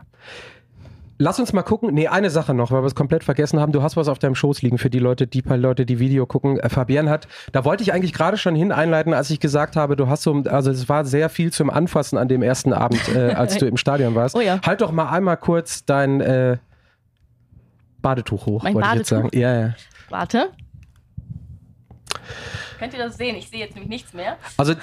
Lass 1.20 1.40
uns 1.40 1.52
mal 1.52 1.62
gucken. 1.62 1.92
Nee, 1.92 2.06
eine 2.06 2.30
Sache 2.30 2.54
noch, 2.54 2.70
weil 2.70 2.82
wir 2.82 2.86
es 2.86 2.94
komplett 2.94 3.24
vergessen 3.24 3.58
haben. 3.58 3.72
Du 3.72 3.82
hast 3.82 3.96
was 3.96 4.06
auf 4.06 4.20
deinem 4.20 4.36
Schoß 4.36 4.62
liegen 4.62 4.78
für 4.78 4.88
die 4.88 5.00
Leute, 5.00 5.26
die 5.26 5.42
paar 5.42 5.56
Leute, 5.56 5.84
die 5.84 5.98
Video 5.98 6.26
gucken. 6.26 6.60
Äh, 6.60 6.68
Fabian 6.68 7.10
hat, 7.10 7.26
da 7.50 7.64
wollte 7.64 7.82
ich 7.82 7.92
eigentlich 7.92 8.12
gerade 8.12 8.36
schon 8.36 8.54
hin 8.54 8.70
einleiten, 8.70 9.12
als 9.12 9.28
ich 9.30 9.40
gesagt 9.40 9.74
habe, 9.74 9.96
du 9.96 10.08
hast 10.08 10.22
so, 10.22 10.44
also 10.44 10.70
es 10.70 10.88
war 10.88 11.04
sehr 11.04 11.28
viel 11.28 11.52
zum 11.52 11.70
Anfassen 11.70 12.18
an 12.18 12.28
dem 12.28 12.42
ersten 12.42 12.72
Abend, 12.72 13.00
äh, 13.14 13.32
als 13.32 13.56
du 13.56 13.66
im 13.66 13.76
Stadion 13.76 14.14
warst. 14.14 14.28
Oh 14.38 14.40
ja. 14.40 14.60
Halt 14.64 14.82
doch 14.82 14.92
mal 14.92 15.08
einmal 15.10 15.36
kurz 15.36 15.84
dein 15.84 16.20
äh, 16.20 16.58
Badetuch 18.02 18.46
hoch, 18.46 18.62
mein 18.62 18.74
wollte 18.74 18.88
Badetuch? 18.88 18.94
ich 18.94 18.98
jetzt 18.98 19.08
sagen. 19.08 19.30
Ja, 19.32 19.60
ja. 19.60 19.74
Warte. 20.10 20.50
Könnt 22.78 22.92
ihr 22.92 23.00
das 23.00 23.16
sehen? 23.16 23.34
Ich 23.34 23.48
sehe 23.48 23.58
jetzt 23.58 23.74
nämlich 23.74 23.88
nichts 23.88 24.12
mehr. 24.12 24.36
Also 24.56 24.74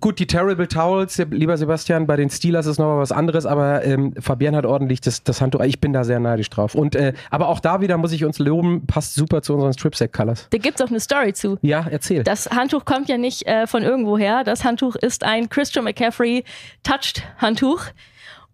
gut, 0.00 0.18
die 0.18 0.26
Terrible 0.26 0.66
Towels, 0.66 1.18
lieber 1.30 1.56
Sebastian, 1.56 2.06
bei 2.06 2.16
den 2.16 2.30
Steelers 2.30 2.66
ist 2.66 2.78
noch 2.78 2.98
was 2.98 3.12
anderes, 3.12 3.46
aber 3.46 3.84
ähm, 3.84 4.14
Fabian 4.18 4.56
hat 4.56 4.66
ordentlich 4.66 5.00
das, 5.00 5.22
das 5.22 5.40
Handtuch. 5.40 5.60
Ich 5.60 5.80
bin 5.80 5.92
da 5.92 6.04
sehr 6.04 6.20
neidisch 6.20 6.50
drauf. 6.50 6.74
Und 6.74 6.96
äh, 6.96 7.12
aber 7.30 7.48
auch 7.48 7.60
da 7.60 7.80
wieder 7.80 7.96
muss 7.96 8.12
ich 8.12 8.24
uns 8.24 8.38
loben, 8.38 8.86
passt 8.86 9.14
super 9.14 9.42
zu 9.42 9.54
unseren 9.54 9.72
Stripsack-Colors. 9.72 10.48
Da 10.50 10.58
gibt 10.58 10.80
es 10.80 10.84
auch 10.84 10.90
eine 10.90 11.00
Story 11.00 11.32
zu. 11.32 11.58
Ja, 11.62 11.86
erzähl. 11.88 12.24
Das 12.24 12.50
Handtuch 12.50 12.84
kommt 12.84 13.08
ja 13.08 13.18
nicht 13.18 13.46
äh, 13.46 13.66
von 13.66 13.82
irgendwoher. 13.82 14.44
Das 14.44 14.64
Handtuch 14.64 14.96
ist 14.96 15.24
ein 15.24 15.48
Christian 15.48 15.84
McCaffrey 15.84 16.44
Touched 16.82 17.22
Handtuch 17.38 17.86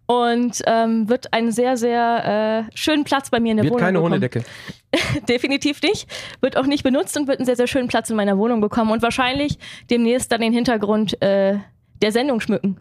und 0.09 0.63
ähm, 0.65 1.07
wird 1.07 1.33
einen 1.33 1.51
sehr, 1.51 1.77
sehr 1.77 2.65
äh, 2.67 2.75
schönen 2.75 3.03
Platz 3.03 3.29
bei 3.29 3.39
mir 3.39 3.51
in 3.51 3.57
der 3.57 3.63
wird 3.65 3.73
Wohnung 3.73 3.85
keine 3.85 3.99
bekommen. 3.99 4.13
Hundedecke. 4.15 4.43
Definitiv 5.29 5.83
nicht. 5.83 6.09
Wird 6.41 6.57
auch 6.57 6.65
nicht 6.65 6.81
benutzt 6.81 7.15
und 7.15 7.27
wird 7.27 7.37
einen 7.37 7.45
sehr, 7.45 7.55
sehr 7.55 7.67
schönen 7.67 7.89
Platz 7.89 8.09
in 8.09 8.15
meiner 8.15 8.35
Wohnung 8.39 8.59
bekommen 8.59 8.89
und 8.89 9.03
wahrscheinlich 9.03 9.59
demnächst 9.91 10.31
dann 10.31 10.41
den 10.41 10.51
Hintergrund 10.51 11.21
äh, 11.21 11.59
der 12.01 12.11
Sendung 12.11 12.41
schmücken. 12.41 12.77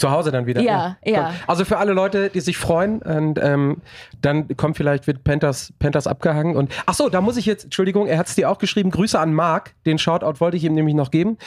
Zu 0.00 0.10
Hause 0.10 0.30
dann 0.30 0.46
wieder. 0.46 0.60
Ja, 0.60 0.96
ja. 1.04 1.34
Also 1.46 1.64
für 1.64 1.78
alle 1.78 1.92
Leute, 1.92 2.30
die 2.30 2.40
sich 2.40 2.56
freuen, 2.56 3.02
und 3.02 3.38
ähm, 3.42 3.82
dann 4.22 4.56
kommt 4.56 4.76
vielleicht 4.76 5.06
wird 5.06 5.24
Panthers, 5.24 5.72
Panthers 5.78 6.06
abgehangen 6.06 6.56
und 6.56 6.72
ach 6.86 6.94
so, 6.94 7.08
da 7.08 7.20
muss 7.20 7.36
ich 7.36 7.46
jetzt, 7.46 7.64
Entschuldigung, 7.64 8.06
er 8.06 8.18
hat 8.18 8.28
es 8.28 8.34
dir 8.34 8.50
auch 8.50 8.58
geschrieben. 8.58 8.90
Grüße 8.90 9.18
an 9.18 9.34
Marc, 9.34 9.74
den 9.86 9.98
Shoutout 9.98 10.40
wollte 10.40 10.56
ich 10.56 10.64
ihm 10.64 10.74
nämlich 10.74 10.94
noch 10.94 11.10
geben. 11.10 11.38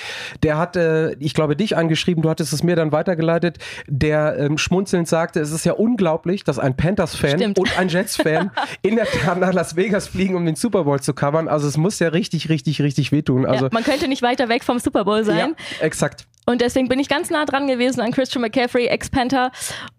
Der 0.43 0.57
hat, 0.57 0.75
äh, 0.75 1.13
ich 1.13 1.33
glaube, 1.33 1.55
dich 1.55 1.75
angeschrieben. 1.75 2.21
Du 2.21 2.29
hattest 2.29 2.53
es 2.53 2.63
mir 2.63 2.75
dann 2.75 2.91
weitergeleitet. 2.91 3.57
Der 3.87 4.37
ähm, 4.37 4.57
schmunzelnd 4.57 5.07
sagte, 5.07 5.39
es 5.39 5.51
ist 5.51 5.65
ja 5.65 5.73
unglaublich, 5.73 6.43
dass 6.43 6.59
ein 6.59 6.75
Panthers-Fan 6.75 7.53
und 7.57 7.79
ein 7.79 7.89
Jets-Fan 7.89 8.51
in 8.81 8.95
der 8.95 9.05
Tat 9.05 9.39
nach 9.39 9.53
Las 9.53 9.75
Vegas 9.75 10.07
fliegen, 10.07 10.35
um 10.35 10.45
den 10.45 10.55
Super 10.55 10.83
Bowl 10.83 10.99
zu 10.99 11.13
covern. 11.13 11.47
Also 11.47 11.67
es 11.67 11.77
muss 11.77 11.99
ja 11.99 12.09
richtig, 12.09 12.49
richtig, 12.49 12.81
richtig 12.81 13.11
wehtun. 13.11 13.45
Also 13.45 13.65
ja, 13.65 13.69
man 13.71 13.83
könnte 13.83 14.07
nicht 14.07 14.21
weiter 14.21 14.49
weg 14.49 14.63
vom 14.63 14.79
Super 14.79 15.05
Bowl 15.05 15.23
sein. 15.23 15.37
ja, 15.37 15.49
exakt. 15.79 16.27
Und 16.45 16.61
deswegen 16.61 16.89
bin 16.89 16.99
ich 16.99 17.07
ganz 17.07 17.29
nah 17.29 17.45
dran 17.45 17.67
gewesen 17.67 18.01
an 18.01 18.11
Christian 18.11 18.41
McCaffrey, 18.41 18.87
Ex-Panther, 18.87 19.53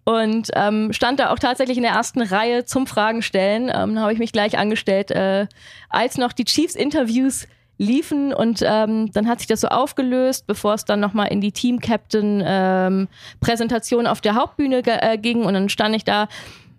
und 0.05 0.51
ähm, 0.55 0.93
stand 0.93 1.21
da 1.21 1.31
auch 1.31 1.39
tatsächlich 1.39 1.79
in 1.79 1.85
der 1.85 1.93
ersten 1.93 2.21
Reihe 2.21 2.67
zum 2.67 2.87
Fragen 2.87 3.23
stellen. 3.23 3.73
Ähm, 3.75 3.99
habe 3.99 4.13
ich 4.13 4.19
mich 4.19 4.33
gleich 4.33 4.59
angestellt, 4.59 5.11
äh, 5.11 5.47
als 5.89 6.19
noch 6.19 6.33
die 6.33 6.45
Chiefs-Interviews 6.45 7.47
liefen. 7.79 8.35
Und 8.35 8.63
ähm, 8.67 9.11
dann 9.13 9.29
hat 9.29 9.39
sich 9.41 9.49
das 9.49 9.63
so 9.63 9.69
aufgelöst, 9.69 10.47
bevor 10.47 10.75
es 10.75 10.85
dann 10.85 11.01
nochmal 11.01 11.29
in 11.29 11.41
die 11.41 11.53
Team-Captain-Präsentation 11.53 14.07
auf 14.07 14.21
der 14.21 14.35
Hauptbühne 14.35 14.83
äh, 14.85 15.17
ging. 15.19 15.45
Und 15.45 15.55
dann 15.55 15.71
stand 15.71 15.97
ich 15.97 16.05
da 16.05 16.29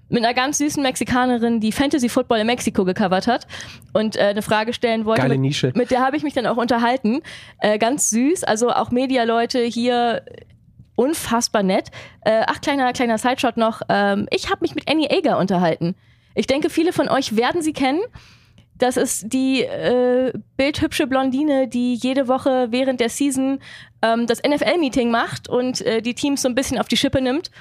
mit 0.09 0.23
einer 0.23 0.33
ganz 0.33 0.59
süßen 0.59 0.81
Mexikanerin, 0.83 1.59
die 1.59 1.71
Fantasy 1.71 2.09
Football 2.09 2.39
in 2.39 2.47
Mexiko 2.47 2.85
gecovert 2.85 3.27
hat 3.27 3.47
und 3.93 4.15
äh, 4.15 4.21
eine 4.21 4.41
Frage 4.41 4.73
stellen 4.73 5.05
wollte. 5.05 5.21
Geile 5.21 5.35
mit, 5.35 5.41
Nische. 5.41 5.71
Mit 5.75 5.91
der 5.91 6.01
habe 6.01 6.17
ich 6.17 6.23
mich 6.23 6.33
dann 6.33 6.45
auch 6.45 6.57
unterhalten. 6.57 7.21
Äh, 7.59 7.79
ganz 7.79 8.09
süß, 8.09 8.43
also 8.43 8.71
auch 8.71 8.91
Medialeute 8.91 9.63
hier 9.63 10.23
unfassbar 10.95 11.63
nett. 11.63 11.89
Äh, 12.21 12.43
ach, 12.47 12.61
kleiner, 12.61 12.93
kleiner 12.93 13.17
Sideshot 13.17 13.57
noch. 13.57 13.81
Ähm, 13.89 14.27
ich 14.31 14.49
habe 14.49 14.59
mich 14.61 14.75
mit 14.75 14.89
Annie 14.89 15.09
Ager 15.09 15.37
unterhalten. 15.37 15.95
Ich 16.35 16.47
denke, 16.47 16.69
viele 16.69 16.93
von 16.93 17.09
euch 17.09 17.35
werden 17.35 17.61
sie 17.61 17.73
kennen. 17.73 18.01
Das 18.77 18.97
ist 18.97 19.31
die 19.31 19.61
äh, 19.61 20.33
bildhübsche 20.57 21.07
Blondine, 21.07 21.67
die 21.67 21.95
jede 21.95 22.27
Woche 22.27 22.67
während 22.71 22.99
der 22.99 23.09
Season 23.09 23.59
ähm, 24.01 24.27
das 24.27 24.41
NFL-Meeting 24.43 25.09
macht 25.09 25.47
und 25.47 25.81
äh, 25.81 26.01
die 26.01 26.13
Teams 26.13 26.41
so 26.41 26.49
ein 26.49 26.55
bisschen 26.55 26.77
auf 26.77 26.89
die 26.89 26.97
Schippe 26.97 27.21
nimmt. 27.21 27.51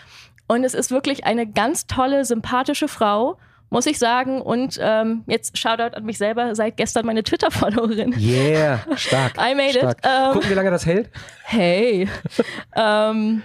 Und 0.47 0.65
es 0.65 0.75
ist 0.75 0.91
wirklich 0.91 1.25
eine 1.25 1.47
ganz 1.47 1.87
tolle, 1.87 2.25
sympathische 2.25 2.89
Frau, 2.89 3.39
muss 3.71 3.87
ich 3.87 3.99
sagen. 3.99 4.41
Und 4.41 4.79
ähm, 4.81 5.25
jetzt 5.27 5.57
Shoutout 5.59 5.97
an 5.97 6.05
mich 6.05 6.19
selber, 6.19 6.55
seit 6.55 6.77
gestern 6.77 7.07
meine 7.07 7.23
Twitter-Followerin. 7.23 8.15
Yeah, 8.19 8.81
stark. 8.97 9.35
I 9.39 9.55
made 9.55 9.71
it. 9.71 9.79
stark. 9.79 9.99
Ähm, 10.03 10.33
Gucken, 10.33 10.51
wie 10.51 10.55
lange 10.55 10.71
das 10.71 10.87
hält. 10.87 11.11
Hey. 11.45 12.09
ähm, 12.77 13.43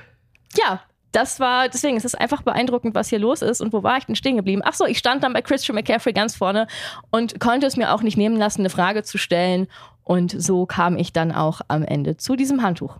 ja, 0.57 0.81
das 1.11 1.39
war, 1.39 1.69
deswegen 1.69 1.97
ist 1.97 2.05
es 2.05 2.15
einfach 2.15 2.43
beeindruckend, 2.43 2.93
was 2.93 3.09
hier 3.09 3.19
los 3.19 3.41
ist. 3.41 3.61
Und 3.61 3.73
wo 3.73 3.81
war 3.81 3.97
ich 3.97 4.05
denn 4.05 4.15
stehen 4.15 4.35
geblieben? 4.35 4.61
Ach 4.63 4.73
so, 4.73 4.85
ich 4.85 4.99
stand 4.99 5.23
dann 5.23 5.33
bei 5.33 5.41
Christian 5.41 5.75
McCaffrey 5.75 6.13
ganz 6.13 6.35
vorne 6.35 6.67
und 7.09 7.39
konnte 7.39 7.65
es 7.65 7.77
mir 7.77 7.93
auch 7.93 8.01
nicht 8.01 8.17
nehmen 8.17 8.37
lassen, 8.37 8.61
eine 8.61 8.69
Frage 8.69 9.03
zu 9.03 9.17
stellen. 9.17 9.67
Und 10.03 10.39
so 10.39 10.65
kam 10.65 10.97
ich 10.97 11.13
dann 11.13 11.31
auch 11.31 11.61
am 11.67 11.83
Ende 11.83 12.17
zu 12.17 12.35
diesem 12.35 12.61
Handtuch. 12.61 12.97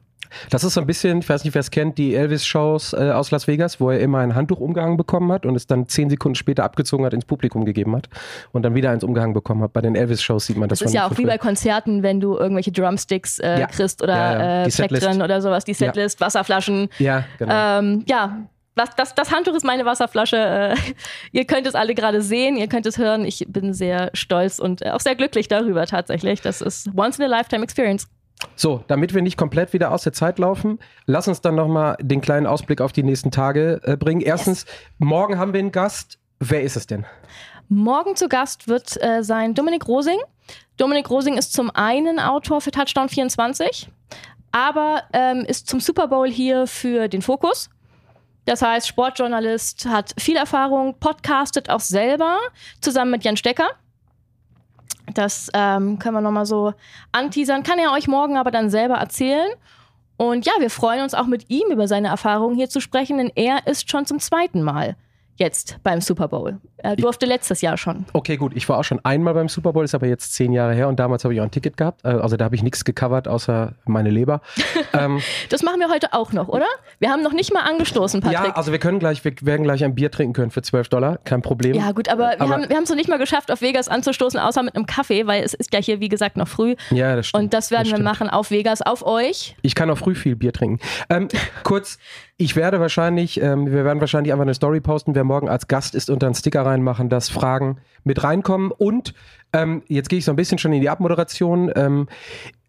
Das 0.50 0.64
ist 0.64 0.74
so 0.74 0.82
ein 0.82 0.88
bisschen, 0.88 1.20
ich 1.20 1.30
weiß 1.30 1.44
nicht, 1.44 1.54
wer 1.54 1.60
es 1.60 1.72
kennt, 1.72 1.98
die 1.98 2.16
Elvis-Shows 2.16 2.94
äh, 2.94 3.12
aus 3.12 3.32
Las 3.32 3.48
Vegas, 3.48 3.80
wo 3.80 3.90
er 3.92 4.00
immer 4.00 4.20
ein 4.20 4.36
Handtuch 4.36 4.60
umgehangen 4.60 4.98
bekommen 4.98 5.32
hat 5.32 5.46
und 5.46 5.56
es 5.56 5.68
dann 5.68 5.88
zehn 5.88 6.10
Sekunden 6.10 6.36
später 6.36 6.64
abgezogen 6.64 7.06
hat, 7.06 7.14
ins 7.14 7.26
Publikum 7.26 7.66
gegeben 7.66 7.96
hat 7.96 8.10
und 8.52 8.64
dann 8.64 8.76
wieder 8.76 8.92
eins 8.92 9.04
umgehangen 9.04 9.34
bekommen 9.34 9.62
hat. 9.64 9.74
Bei 9.74 9.82
den 9.82 9.96
Elvis-Shows 9.96 10.46
sieht 10.46 10.58
man 10.58 10.70
das. 10.70 10.80
Das 10.80 10.88
ist 10.90 10.94
ja 10.94 11.08
auch 11.08 11.18
wie 11.18 11.26
bei 11.26 11.38
Konzerten, 11.38 12.04
wenn 12.04 12.20
du 12.20 12.38
irgendwelche 12.38 12.72
Drumsticks 12.72 13.40
äh, 13.40 13.60
Ja. 13.60 13.68
kriegst 13.68 14.02
oder 14.02 14.16
Ja, 14.16 14.34
ja. 14.34 14.64
Äh, 14.66 14.70
Setlist. 14.70 15.04
Plektren 15.04 15.22
oder 15.22 15.42
sowas, 15.42 15.66
die 15.66 15.74
Setlist, 15.74 16.22
Wasserflaschen. 16.22 16.90
Ja, 17.00 17.26
genau. 17.38 17.80
Ähm, 17.80 18.04
ja, 18.08 18.38
was, 18.76 18.96
das, 18.96 19.14
das 19.14 19.32
Handtuch 19.32 19.56
ist 19.56 19.66
meine 19.66 19.86
Wasserflasche. 19.86 20.38
Äh, 20.38 20.76
ihr 21.32 21.46
könnt 21.46 21.68
es 21.68 21.76
alle 21.76 21.94
gerade 21.94 22.22
sehen, 22.22 22.56
ihr 22.56 22.68
könnt 22.68 22.86
es 22.86 22.98
hören. 22.98 23.26
Ich 23.26 23.46
bin 23.48 23.74
sehr 23.74 24.10
stolz 24.14 24.60
und 24.60 24.82
äh, 24.82 24.92
auch 24.92 25.00
sehr 25.02 25.16
glücklich 25.16 25.48
darüber 25.48 25.86
tatsächlich. 25.86 26.42
Das 26.42 26.62
ist 26.62 26.90
once 26.96 27.20
in 27.20 27.26
a 27.26 27.28
lifetime 27.28 27.64
experience. 27.64 28.08
So, 28.56 28.84
damit 28.88 29.14
wir 29.14 29.22
nicht 29.22 29.38
komplett 29.38 29.74
wieder 29.74 29.92
aus 29.92 30.04
der 30.04 30.14
Zeit 30.14 30.40
laufen, 30.40 30.80
lass 31.06 31.28
uns 31.28 31.42
dann 31.42 31.56
nochmal 31.56 31.98
den 32.00 32.22
kleinen 32.22 32.46
Ausblick 32.46 32.82
auf 32.82 32.92
die 32.92 33.04
nächsten 33.04 33.32
Tage 33.32 33.82
äh, 33.84 33.98
bringen. 33.98 34.22
Erstens, 34.22 34.66
morgen 34.98 35.38
haben 35.38 35.54
wir 35.54 35.60
einen 35.60 35.72
Gast. 35.72 36.20
Wer 36.40 36.64
ist 36.64 36.78
es 36.78 36.88
denn? 36.88 37.06
Morgen 37.68 38.16
zu 38.16 38.30
Gast 38.30 38.68
wird 38.68 39.02
äh, 39.04 39.24
sein 39.24 39.54
Dominik 39.54 39.88
Rosing. 39.88 40.20
Dominik 40.78 41.10
Rosing 41.10 41.38
ist 41.38 41.54
zum 41.54 41.70
einen 41.72 42.20
Autor 42.20 42.62
für 42.62 42.72
Touchdown 42.72 43.10
24, 43.10 43.90
aber 44.52 45.04
ähm, 45.14 45.46
ist 45.46 45.68
zum 45.68 45.80
Super 45.80 46.08
Bowl 46.08 46.30
hier 46.30 46.66
für 46.66 47.08
den 47.08 47.22
Fokus. 47.22 47.70
Das 48.46 48.62
heißt, 48.62 48.88
Sportjournalist, 48.88 49.86
hat 49.86 50.14
viel 50.18 50.38
Erfahrung, 50.38 50.96
podcastet 51.00 51.70
auch 51.70 51.82
selber 51.82 52.40
zusammen 52.82 53.12
mit 53.12 53.24
Jan 53.24 53.38
Stecker. 53.38 53.70
Das 55.14 55.50
ähm, 55.54 56.00
können 56.00 56.16
wir 56.16 56.22
nochmal 56.22 56.46
so 56.46 56.74
anteasern. 57.12 57.64
Kann 57.64 57.80
er 57.80 57.92
euch 57.94 58.08
morgen 58.08 58.38
aber 58.38 58.52
dann 58.52 58.70
selber 58.70 58.96
erzählen. 58.96 59.50
Und 60.18 60.46
ja, 60.46 60.54
wir 60.60 60.70
freuen 60.70 61.02
uns 61.02 61.14
auch 61.14 61.28
mit 61.28 61.50
ihm 61.50 61.72
über 61.72 61.88
seine 61.88 62.10
Erfahrungen 62.10 62.56
hier 62.56 62.70
zu 62.70 62.82
sprechen, 62.82 63.18
denn 63.18 63.32
er 63.36 63.68
ist 63.68 63.90
schon 63.90 64.06
zum 64.06 64.20
zweiten 64.20 64.62
Mal 64.64 64.96
jetzt 65.40 65.78
beim 65.84 66.02
Super 66.02 66.28
Bowl. 66.28 66.58
Er 66.78 66.96
durfte 66.96 67.26
letztes 67.26 67.62
Jahr 67.62 67.78
schon. 67.78 68.06
Okay, 68.14 68.38
gut, 68.38 68.54
ich 68.56 68.68
war 68.70 68.78
auch 68.78 68.84
schon 68.84 69.04
einmal 69.04 69.34
beim 69.34 69.50
Super 69.50 69.74
Bowl, 69.74 69.84
ist 69.84 69.96
aber 69.96 70.08
jetzt 70.08 70.34
zehn 70.34 70.54
Jahre 70.54 70.74
her 70.74 70.88
und 70.88 71.00
damals 71.00 71.24
habe 71.26 71.34
ich 71.34 71.40
auch 71.42 71.46
ein 71.46 71.52
Ticket 71.52 71.76
gehabt. 71.78 72.06
Äh, 72.06 72.10
Also 72.10 72.38
da 72.38 72.46
habe 72.46 72.56
ich 72.56 72.64
nichts 72.64 72.86
gecovert, 72.86 73.28
außer 73.28 73.74
meine 73.86 74.10
Leber. 74.10 74.42
ähm, 74.94 75.20
Das 75.50 75.64
machen 75.64 75.80
wir 75.80 75.90
heute 75.90 76.14
auch 76.14 76.32
noch, 76.32 76.48
oder? 76.48 76.66
Wir 77.00 77.10
haben 77.10 77.22
noch 77.24 77.34
nicht 77.34 77.54
mal 77.54 77.62
angestoßen, 77.64 78.22
Patrick. 78.22 78.40
ja, 78.48 78.56
also 78.56 78.72
wir 78.72 78.80
können 78.80 79.00
gleich, 79.00 79.24
wir 79.26 79.34
werden 79.42 79.64
gleich 79.64 79.84
ein 79.84 79.96
Bier 79.96 80.12
trinken 80.12 80.34
können 80.34 80.52
für 80.52 80.62
12 80.62 80.90
Dollar, 80.90 81.18
kein 81.26 81.42
Problem. 81.42 81.74
Ja, 81.76 81.92
gut, 81.92 82.08
aber 82.10 82.30
wir 82.32 82.42
Aber- 82.42 82.54
haben 82.54 82.70
wir 82.70 82.76
haben 82.76 82.84
es 82.84 82.90
noch 82.90 82.96
nicht 82.98 83.10
mal 83.10 83.18
geschafft, 83.18 83.52
auf 83.52 83.62
Vegas 83.62 83.88
anzustoßen, 83.90 84.40
außer 84.40 84.64
mit 84.64 84.76
einem 84.76 84.86
Kaffee, 84.86 85.26
weil 85.28 85.44
es 85.44 85.54
ist 85.54 85.74
ja 85.74 85.80
hier, 85.80 86.00
wie 86.00 86.10
gesagt, 86.10 86.38
noch 86.38 86.48
früh. 86.48 86.76
Ja, 86.92 87.16
das 87.16 87.28
stimmt. 87.28 87.44
Und 87.46 87.54
das 87.54 87.72
werden 87.72 87.86
wir 87.86 87.92
stimmt. 87.96 88.04
machen 88.06 88.30
auf 88.30 88.52
Vegas, 88.52 88.82
auf 88.82 89.06
euch. 89.06 89.56
Ich 89.62 89.76
kann 89.76 89.90
auch 89.90 89.98
früh 89.98 90.16
viel 90.16 90.36
Bier 90.36 90.54
trinken. 90.54 90.80
Ähm, 91.10 91.28
kurz, 91.64 91.98
ich 92.42 92.56
werde 92.56 92.80
wahrscheinlich, 92.80 93.42
ähm, 93.42 93.68
wir 93.68 93.84
werden 93.84 94.00
wahrscheinlich 94.00 94.32
einfach 94.32 94.44
eine 94.46 94.54
Story 94.54 94.80
posten, 94.80 95.14
wer 95.14 95.26
morgen 95.26 95.50
als 95.50 95.68
Gast 95.68 95.94
ist 95.94 96.10
und 96.10 96.24
dann 96.24 96.34
Sticker 96.34 96.66
reinmachen, 96.66 97.10
dass 97.10 97.28
Fragen 97.28 97.80
mit 98.06 98.24
reinkommen. 98.24 98.72
Und 98.72 99.14
ähm, 99.52 99.84
jetzt 99.88 100.08
gehe 100.08 100.20
ich 100.20 100.26
so 100.26 100.32
ein 100.32 100.38
bisschen 100.38 100.58
schon 100.58 100.72
in 100.72 100.80
die 100.80 100.90
Abmoderation. 100.90 101.70
Ähm, 101.76 102.08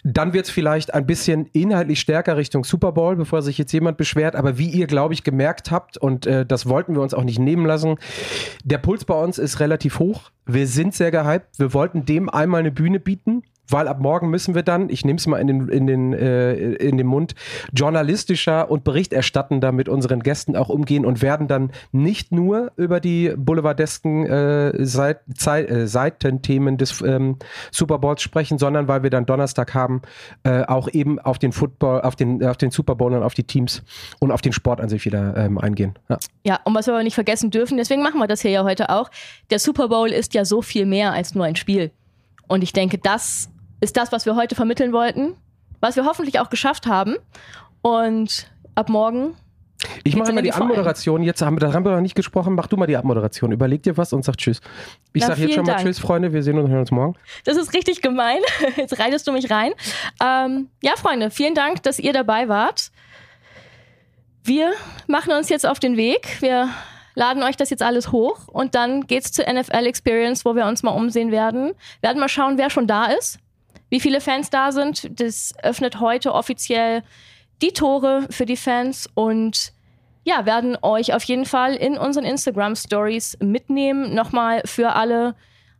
dann 0.02 0.32
wird 0.32 0.46
es 0.46 0.50
vielleicht 0.50 0.92
ein 0.92 1.06
bisschen 1.06 1.46
inhaltlich 1.52 2.00
stärker 2.00 2.36
Richtung 2.36 2.64
Super 2.64 2.90
Bowl, 2.90 3.14
bevor 3.14 3.42
sich 3.42 3.58
jetzt 3.58 3.70
jemand 3.70 3.96
beschwert. 3.96 4.34
Aber 4.34 4.58
wie 4.58 4.68
ihr, 4.68 4.88
glaube 4.88 5.14
ich, 5.14 5.22
gemerkt 5.22 5.70
habt, 5.70 5.96
und 5.96 6.26
äh, 6.26 6.44
das 6.44 6.68
wollten 6.68 6.96
wir 6.96 7.02
uns 7.02 7.14
auch 7.14 7.22
nicht 7.22 7.38
nehmen 7.38 7.64
lassen, 7.64 7.94
der 8.64 8.78
Puls 8.78 9.04
bei 9.04 9.14
uns 9.14 9.38
ist 9.38 9.60
relativ 9.60 10.00
hoch. 10.00 10.32
Wir 10.46 10.66
sind 10.66 10.94
sehr 10.94 11.12
gehypt. 11.12 11.60
Wir 11.60 11.72
wollten 11.74 12.04
dem 12.04 12.28
einmal 12.28 12.58
eine 12.58 12.72
Bühne 12.72 12.98
bieten. 12.98 13.44
Weil 13.70 13.88
ab 13.88 14.00
morgen 14.00 14.30
müssen 14.30 14.54
wir 14.54 14.62
dann, 14.62 14.88
ich 14.88 15.04
nehme 15.04 15.18
es 15.18 15.26
mal 15.26 15.38
in 15.38 15.46
den, 15.46 15.68
in, 15.68 15.86
den, 15.86 16.12
äh, 16.12 16.54
in 16.54 16.96
den 16.96 17.06
Mund, 17.06 17.34
journalistischer 17.72 18.70
und 18.70 18.84
berichterstattender 18.84 19.72
mit 19.72 19.88
unseren 19.88 20.20
Gästen 20.20 20.56
auch 20.56 20.68
umgehen 20.68 21.04
und 21.04 21.22
werden 21.22 21.48
dann 21.48 21.72
nicht 21.92 22.32
nur 22.32 22.72
über 22.76 23.00
die 23.00 23.32
boulevardesken 23.36 24.26
äh, 24.26 24.84
Seit, 24.84 25.20
äh, 25.46 25.86
Seitenthemen 25.86 26.76
des 26.76 27.00
ähm, 27.02 27.36
Super 27.70 27.98
Bowls 27.98 28.22
sprechen, 28.22 28.58
sondern 28.58 28.88
weil 28.88 29.02
wir 29.02 29.10
dann 29.10 29.26
Donnerstag 29.26 29.74
haben, 29.74 30.02
äh, 30.44 30.64
auch 30.64 30.88
eben 30.88 31.18
auf 31.18 31.38
den 31.38 31.52
Football, 31.52 32.02
auf 32.02 32.16
den, 32.16 32.44
auf 32.44 32.56
den 32.56 32.70
Super 32.70 32.94
Bowl 32.94 33.12
und 33.12 33.22
auf 33.22 33.34
die 33.34 33.44
Teams 33.44 33.82
und 34.18 34.32
auf 34.32 34.40
den 34.40 34.52
Sport 34.52 34.80
an 34.80 34.88
sich 34.88 35.04
wieder 35.04 35.36
ähm, 35.36 35.58
eingehen. 35.58 35.94
Ja. 36.08 36.18
Ja, 36.44 36.60
und 36.64 36.74
was 36.74 36.86
wir 36.86 36.94
aber 36.94 37.02
nicht 37.02 37.14
vergessen 37.14 37.50
dürfen, 37.50 37.76
deswegen 37.76 38.02
machen 38.02 38.18
wir 38.18 38.26
das 38.26 38.40
hier 38.40 38.50
ja 38.50 38.64
heute 38.64 38.90
auch. 38.90 39.10
Der 39.50 39.58
Super 39.58 39.88
Bowl 39.88 40.10
ist 40.10 40.34
ja 40.34 40.44
so 40.44 40.62
viel 40.62 40.86
mehr 40.86 41.12
als 41.12 41.34
nur 41.34 41.44
ein 41.44 41.56
Spiel. 41.56 41.90
Und 42.48 42.62
ich 42.62 42.72
denke, 42.72 42.98
das 42.98 43.50
ist 43.80 43.96
das, 43.96 44.12
was 44.12 44.26
wir 44.26 44.36
heute 44.36 44.54
vermitteln 44.54 44.92
wollten, 44.92 45.34
was 45.80 45.96
wir 45.96 46.04
hoffentlich 46.04 46.38
auch 46.40 46.50
geschafft 46.50 46.86
haben. 46.86 47.16
Und 47.82 48.50
ab 48.74 48.88
morgen 48.88 49.34
Ich 50.04 50.16
mache 50.16 50.32
mal 50.32 50.42
die. 50.42 50.52
Anmoderation. 50.52 51.22
Jetzt 51.22 51.40
haben 51.40 51.56
wir, 51.56 51.60
da 51.60 51.72
haben 51.72 51.84
wir 51.84 51.92
noch 51.92 52.00
nicht 52.00 52.14
gesprochen. 52.14 52.54
Mach 52.54 52.66
du 52.66 52.76
mal 52.76 52.86
die 52.86 52.96
Abmoderation. 52.96 53.52
Überleg 53.52 53.82
dir 53.82 53.96
was 53.96 54.12
und 54.12 54.24
sag 54.24 54.36
Tschüss. 54.36 54.60
Ich 55.14 55.22
Na, 55.22 55.28
sag 55.28 55.38
jetzt 55.38 55.54
schon 55.54 55.64
mal 55.64 55.72
Dank. 55.72 55.84
Tschüss, 55.84 55.98
Freunde. 55.98 56.32
Wir 56.32 56.42
sehen 56.42 56.56
uns 56.56 56.66
und 56.66 56.70
hören 56.70 56.80
uns 56.80 56.90
morgen. 56.90 57.14
Das 57.44 57.56
ist 57.56 57.72
richtig 57.72 58.02
gemein. 58.02 58.40
Jetzt 58.76 58.98
reitest 58.98 59.26
du 59.26 59.32
mich 59.32 59.50
rein. 59.50 59.72
Ähm, 60.22 60.68
ja, 60.82 60.92
Freunde, 60.96 61.30
vielen 61.30 61.54
Dank, 61.54 61.82
dass 61.82 61.98
ihr 61.98 62.12
dabei 62.12 62.48
wart. 62.48 62.90
Wir 64.44 64.72
machen 65.06 65.32
uns 65.32 65.48
jetzt 65.48 65.66
auf 65.66 65.78
den 65.80 65.96
Weg. 65.96 66.40
Wir 66.40 66.70
laden 67.14 67.42
euch 67.42 67.56
das 67.56 67.70
jetzt 67.70 67.82
alles 67.82 68.10
hoch 68.10 68.48
und 68.48 68.74
dann 68.74 69.06
geht's 69.06 69.32
zur 69.32 69.44
NFL 69.50 69.86
Experience, 69.86 70.44
wo 70.44 70.54
wir 70.54 70.64
uns 70.66 70.82
mal 70.82 70.92
umsehen 70.92 71.30
werden. 71.30 71.72
Werden 72.00 72.18
mal 72.20 72.28
schauen, 72.28 72.56
wer 72.56 72.70
schon 72.70 72.86
da 72.86 73.06
ist, 73.06 73.38
wie 73.90 74.00
viele 74.00 74.20
Fans 74.20 74.48
da 74.48 74.72
sind. 74.72 75.20
Das 75.20 75.52
öffnet 75.62 76.00
heute 76.00 76.32
offiziell 76.32 77.02
die 77.60 77.72
Tore 77.72 78.26
für 78.30 78.46
die 78.46 78.56
Fans 78.56 79.08
und 79.14 79.72
ja, 80.24 80.46
werden 80.46 80.76
euch 80.82 81.14
auf 81.14 81.22
jeden 81.24 81.44
Fall 81.46 81.74
in 81.74 81.96
unseren 81.98 82.24
Instagram 82.24 82.76
Stories 82.76 83.36
mitnehmen. 83.40 84.14
Nochmal 84.14 84.62
für 84.64 84.94
alle 84.94 85.34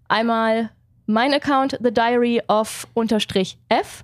einmal 0.08 0.70
mein 1.06 1.34
Account, 1.34 1.78
The 1.82 1.92
Diary 1.92 2.42
of 2.48 2.86
unterstrich 2.94 3.58
F. 3.68 4.02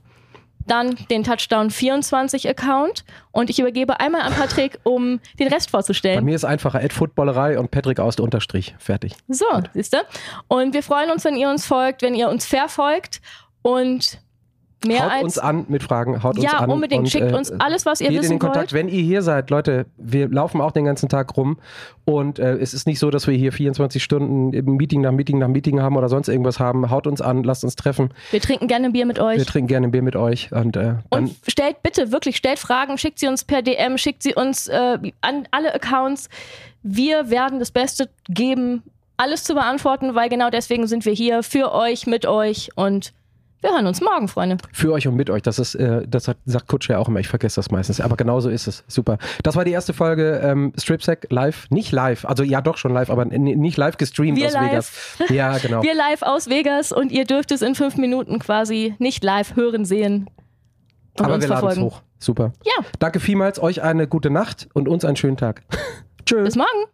dann 0.67 0.97
den 1.11 1.23
Touchdown 1.23 1.71
24 1.71 2.49
Account 2.49 3.05
und 3.31 3.51
ich 3.51 3.61
übergebe 3.61 4.01
einmal 4.01 4.23
an 4.23 4.33
Patrick, 4.33 4.81
um 4.83 5.21
den 5.39 5.47
Rest 5.47 5.69
Bei 5.71 5.79
vorzustellen. 5.79 6.25
mir 6.25 6.35
ist 6.35 6.45
einfacher 6.45 6.83
Ed 6.83 6.93
Footballerei 6.93 7.59
und 7.59 7.71
Patrick 7.71 8.01
aus 8.01 8.17
der 8.17 8.25
Unterstrich. 8.25 8.75
Fertig. 8.79 9.15
So, 9.29 9.47
siehst 9.75 9.93
du? 9.93 9.99
Und 10.49 10.75
wir 10.75 10.83
freuen 10.83 11.11
uns, 11.11 11.25
wenn 11.25 11.37
ihr 11.37 11.49
uns 11.49 11.65
folgt, 11.65 12.03
wenn 12.03 12.15
ihr 12.15 12.29
uns 12.29 12.47
verfolgt 12.47 13.21
und 13.67 14.21
mehr 14.87 15.05
haut 15.05 15.11
als 15.13 15.23
uns 15.25 15.39
an 15.39 15.67
mit 15.69 15.83
Fragen, 15.83 16.23
haut 16.23 16.37
uns 16.37 16.45
ja, 16.45 16.59
an. 16.59 16.71
unbedingt. 16.71 17.05
und, 17.05 17.11
Schickt 17.11 17.33
äh, 17.33 17.35
uns 17.35 17.51
alles, 17.51 17.85
was 17.85 18.01
ihr 18.01 18.09
Geht 18.09 18.17
in 18.17 18.23
wissen 18.23 18.33
den 18.35 18.39
Kontakt, 18.39 18.73
wollt. 18.73 18.85
wenn 18.85 18.89
ihr 18.89 19.03
hier 19.03 19.23
seid, 19.23 19.51
Leute. 19.51 19.87
Wir 19.97 20.29
laufen 20.29 20.61
auch 20.61 20.71
den 20.71 20.85
ganzen 20.85 21.09
Tag 21.09 21.37
rum 21.37 21.59
und 22.05 22.39
äh, 22.39 22.55
es 22.59 22.75
ist 22.75 22.87
nicht 22.87 22.99
so, 22.99 23.11
dass 23.11 23.27
wir 23.27 23.35
hier 23.35 23.53
24 23.53 24.03
Stunden 24.03 24.53
im 24.53 24.77
Meeting 24.77 25.01
nach 25.01 25.11
Meeting 25.11 25.39
nach 25.39 25.49
Meeting 25.49 25.81
haben 25.81 25.97
oder 25.97 26.09
sonst 26.09 26.29
irgendwas 26.29 26.61
haben. 26.61 26.91
Haut 26.91 27.07
uns 27.07 27.21
an, 27.21 27.43
lasst 27.43 27.65
uns 27.65 27.75
treffen. 27.75 28.11
Wir 28.31 28.41
trinken 28.41 28.69
gerne 28.69 28.87
ein 28.87 28.93
Bier 28.93 29.07
mit 29.07 29.19
euch. 29.19 29.39
Wir 29.39 29.47
trinken 29.47 29.69
gerne 29.69 29.89
ein 29.89 29.91
Bier 29.91 30.03
mit 30.03 30.17
euch 30.17 30.53
und 30.53 30.77
äh, 30.77 30.95
Und 31.11 31.35
stellt 31.49 31.83
bitte, 31.83 32.13
wirklich, 32.13 32.37
stellt 32.37 32.59
Fragen, 32.59 32.99
schickt 32.99 33.19
sie 33.19 33.27
uns 33.27 33.45
per 33.45 33.63
DM, 33.63 33.99
schickt 33.99 34.23
sie 34.23 34.35
uns 34.35 34.69
äh, 34.69 34.99
an 35.21 35.49
alle 35.51 35.75
Accounts. 35.75 36.29
Wir 36.83 37.31
werden 37.31 37.59
das 37.59 37.73
Beste 37.73 38.09
geben, 38.29 38.83
alles 39.17 39.43
zu 39.45 39.55
beantworten, 39.55 40.15
weil 40.15 40.29
genau 40.29 40.51
deswegen 40.51 40.87
sind 40.87 41.05
wir 41.05 41.13
hier 41.13 41.43
für 41.43 41.73
euch, 41.73 42.07
mit 42.07 42.27
euch 42.27 42.71
und 42.77 43.13
wir 43.63 43.71
hören 43.71 43.87
uns 43.87 44.01
morgen, 44.01 44.29
Freunde. 44.29 44.59
für 44.73 44.93
euch 44.93 45.09
und 45.09 45.17
mit 45.17 45.31
euch. 45.31 45.43
Das 45.43 45.59
ist, 45.59 45.75
äh, 45.75 46.07
das 46.07 46.29
hat, 46.29 46.37
sagt 46.45 46.69
Kutsche 46.69 46.93
ja 46.93 46.99
auch 46.99 47.09
immer. 47.09 47.21
Ich 47.21 47.29
vergesse 47.29 47.57
das 47.57 47.71
meistens. 47.71 48.01
Aber 48.01 48.17
genau 48.17 48.41
so 48.41 48.49
ist 48.51 48.67
es. 48.67 48.85
Super. 48.87 49.19
Das 49.43 49.57
war 49.57 49.65
die 49.65 49.73
erste 49.73 49.93
Folge 49.93 50.41
ähm, 50.43 50.73
Stripsack 50.79 51.27
live. 51.31 51.67
Nicht 51.71 51.93
live. 51.93 52.25
Also 52.25 52.43
ja, 52.43 52.61
doch 52.61 52.77
schon 52.77 52.93
live, 52.93 53.11
aber 53.11 53.25
nicht 53.25 53.77
live 53.77 53.97
gestreamt 53.97 54.39
Wir 54.39 54.49
aus 54.49 54.53
live. 54.53 54.71
Vegas. 54.71 55.31
Ja, 55.37 55.59
genau. 55.59 55.83
Wir 55.83 55.95
live 55.95 56.23
aus 56.23 56.49
Vegas 56.49 56.93
und 56.93 57.11
ihr 57.11 57.25
dürft 57.25 57.51
es 57.51 57.63
in 57.63 57.75
fünf 57.75 57.97
Minuten 57.97 58.39
quasi 58.39 58.95
nicht 58.99 59.25
live 59.25 59.57
hören, 59.57 59.85
sehen 59.85 60.29
und 61.19 61.25
aber 61.25 61.35
uns 61.35 61.45
wir 61.45 61.49
laden 61.49 61.69
es 61.69 61.79
hoch. 61.79 62.03
Super. 62.19 62.53
Ja, 62.65 62.85
Danke 62.99 63.21
vielmals. 63.21 63.61
Euch 63.63 63.83
eine 63.83 64.07
gute 64.07 64.31
Nacht 64.31 64.69
und 64.75 64.89
uns 64.89 65.05
einen 65.05 65.17
schönen 65.17 65.37
Tag. 65.37 65.63
Tschüss. 66.27 66.45
bis 66.45 66.57
morgen. 66.57 66.87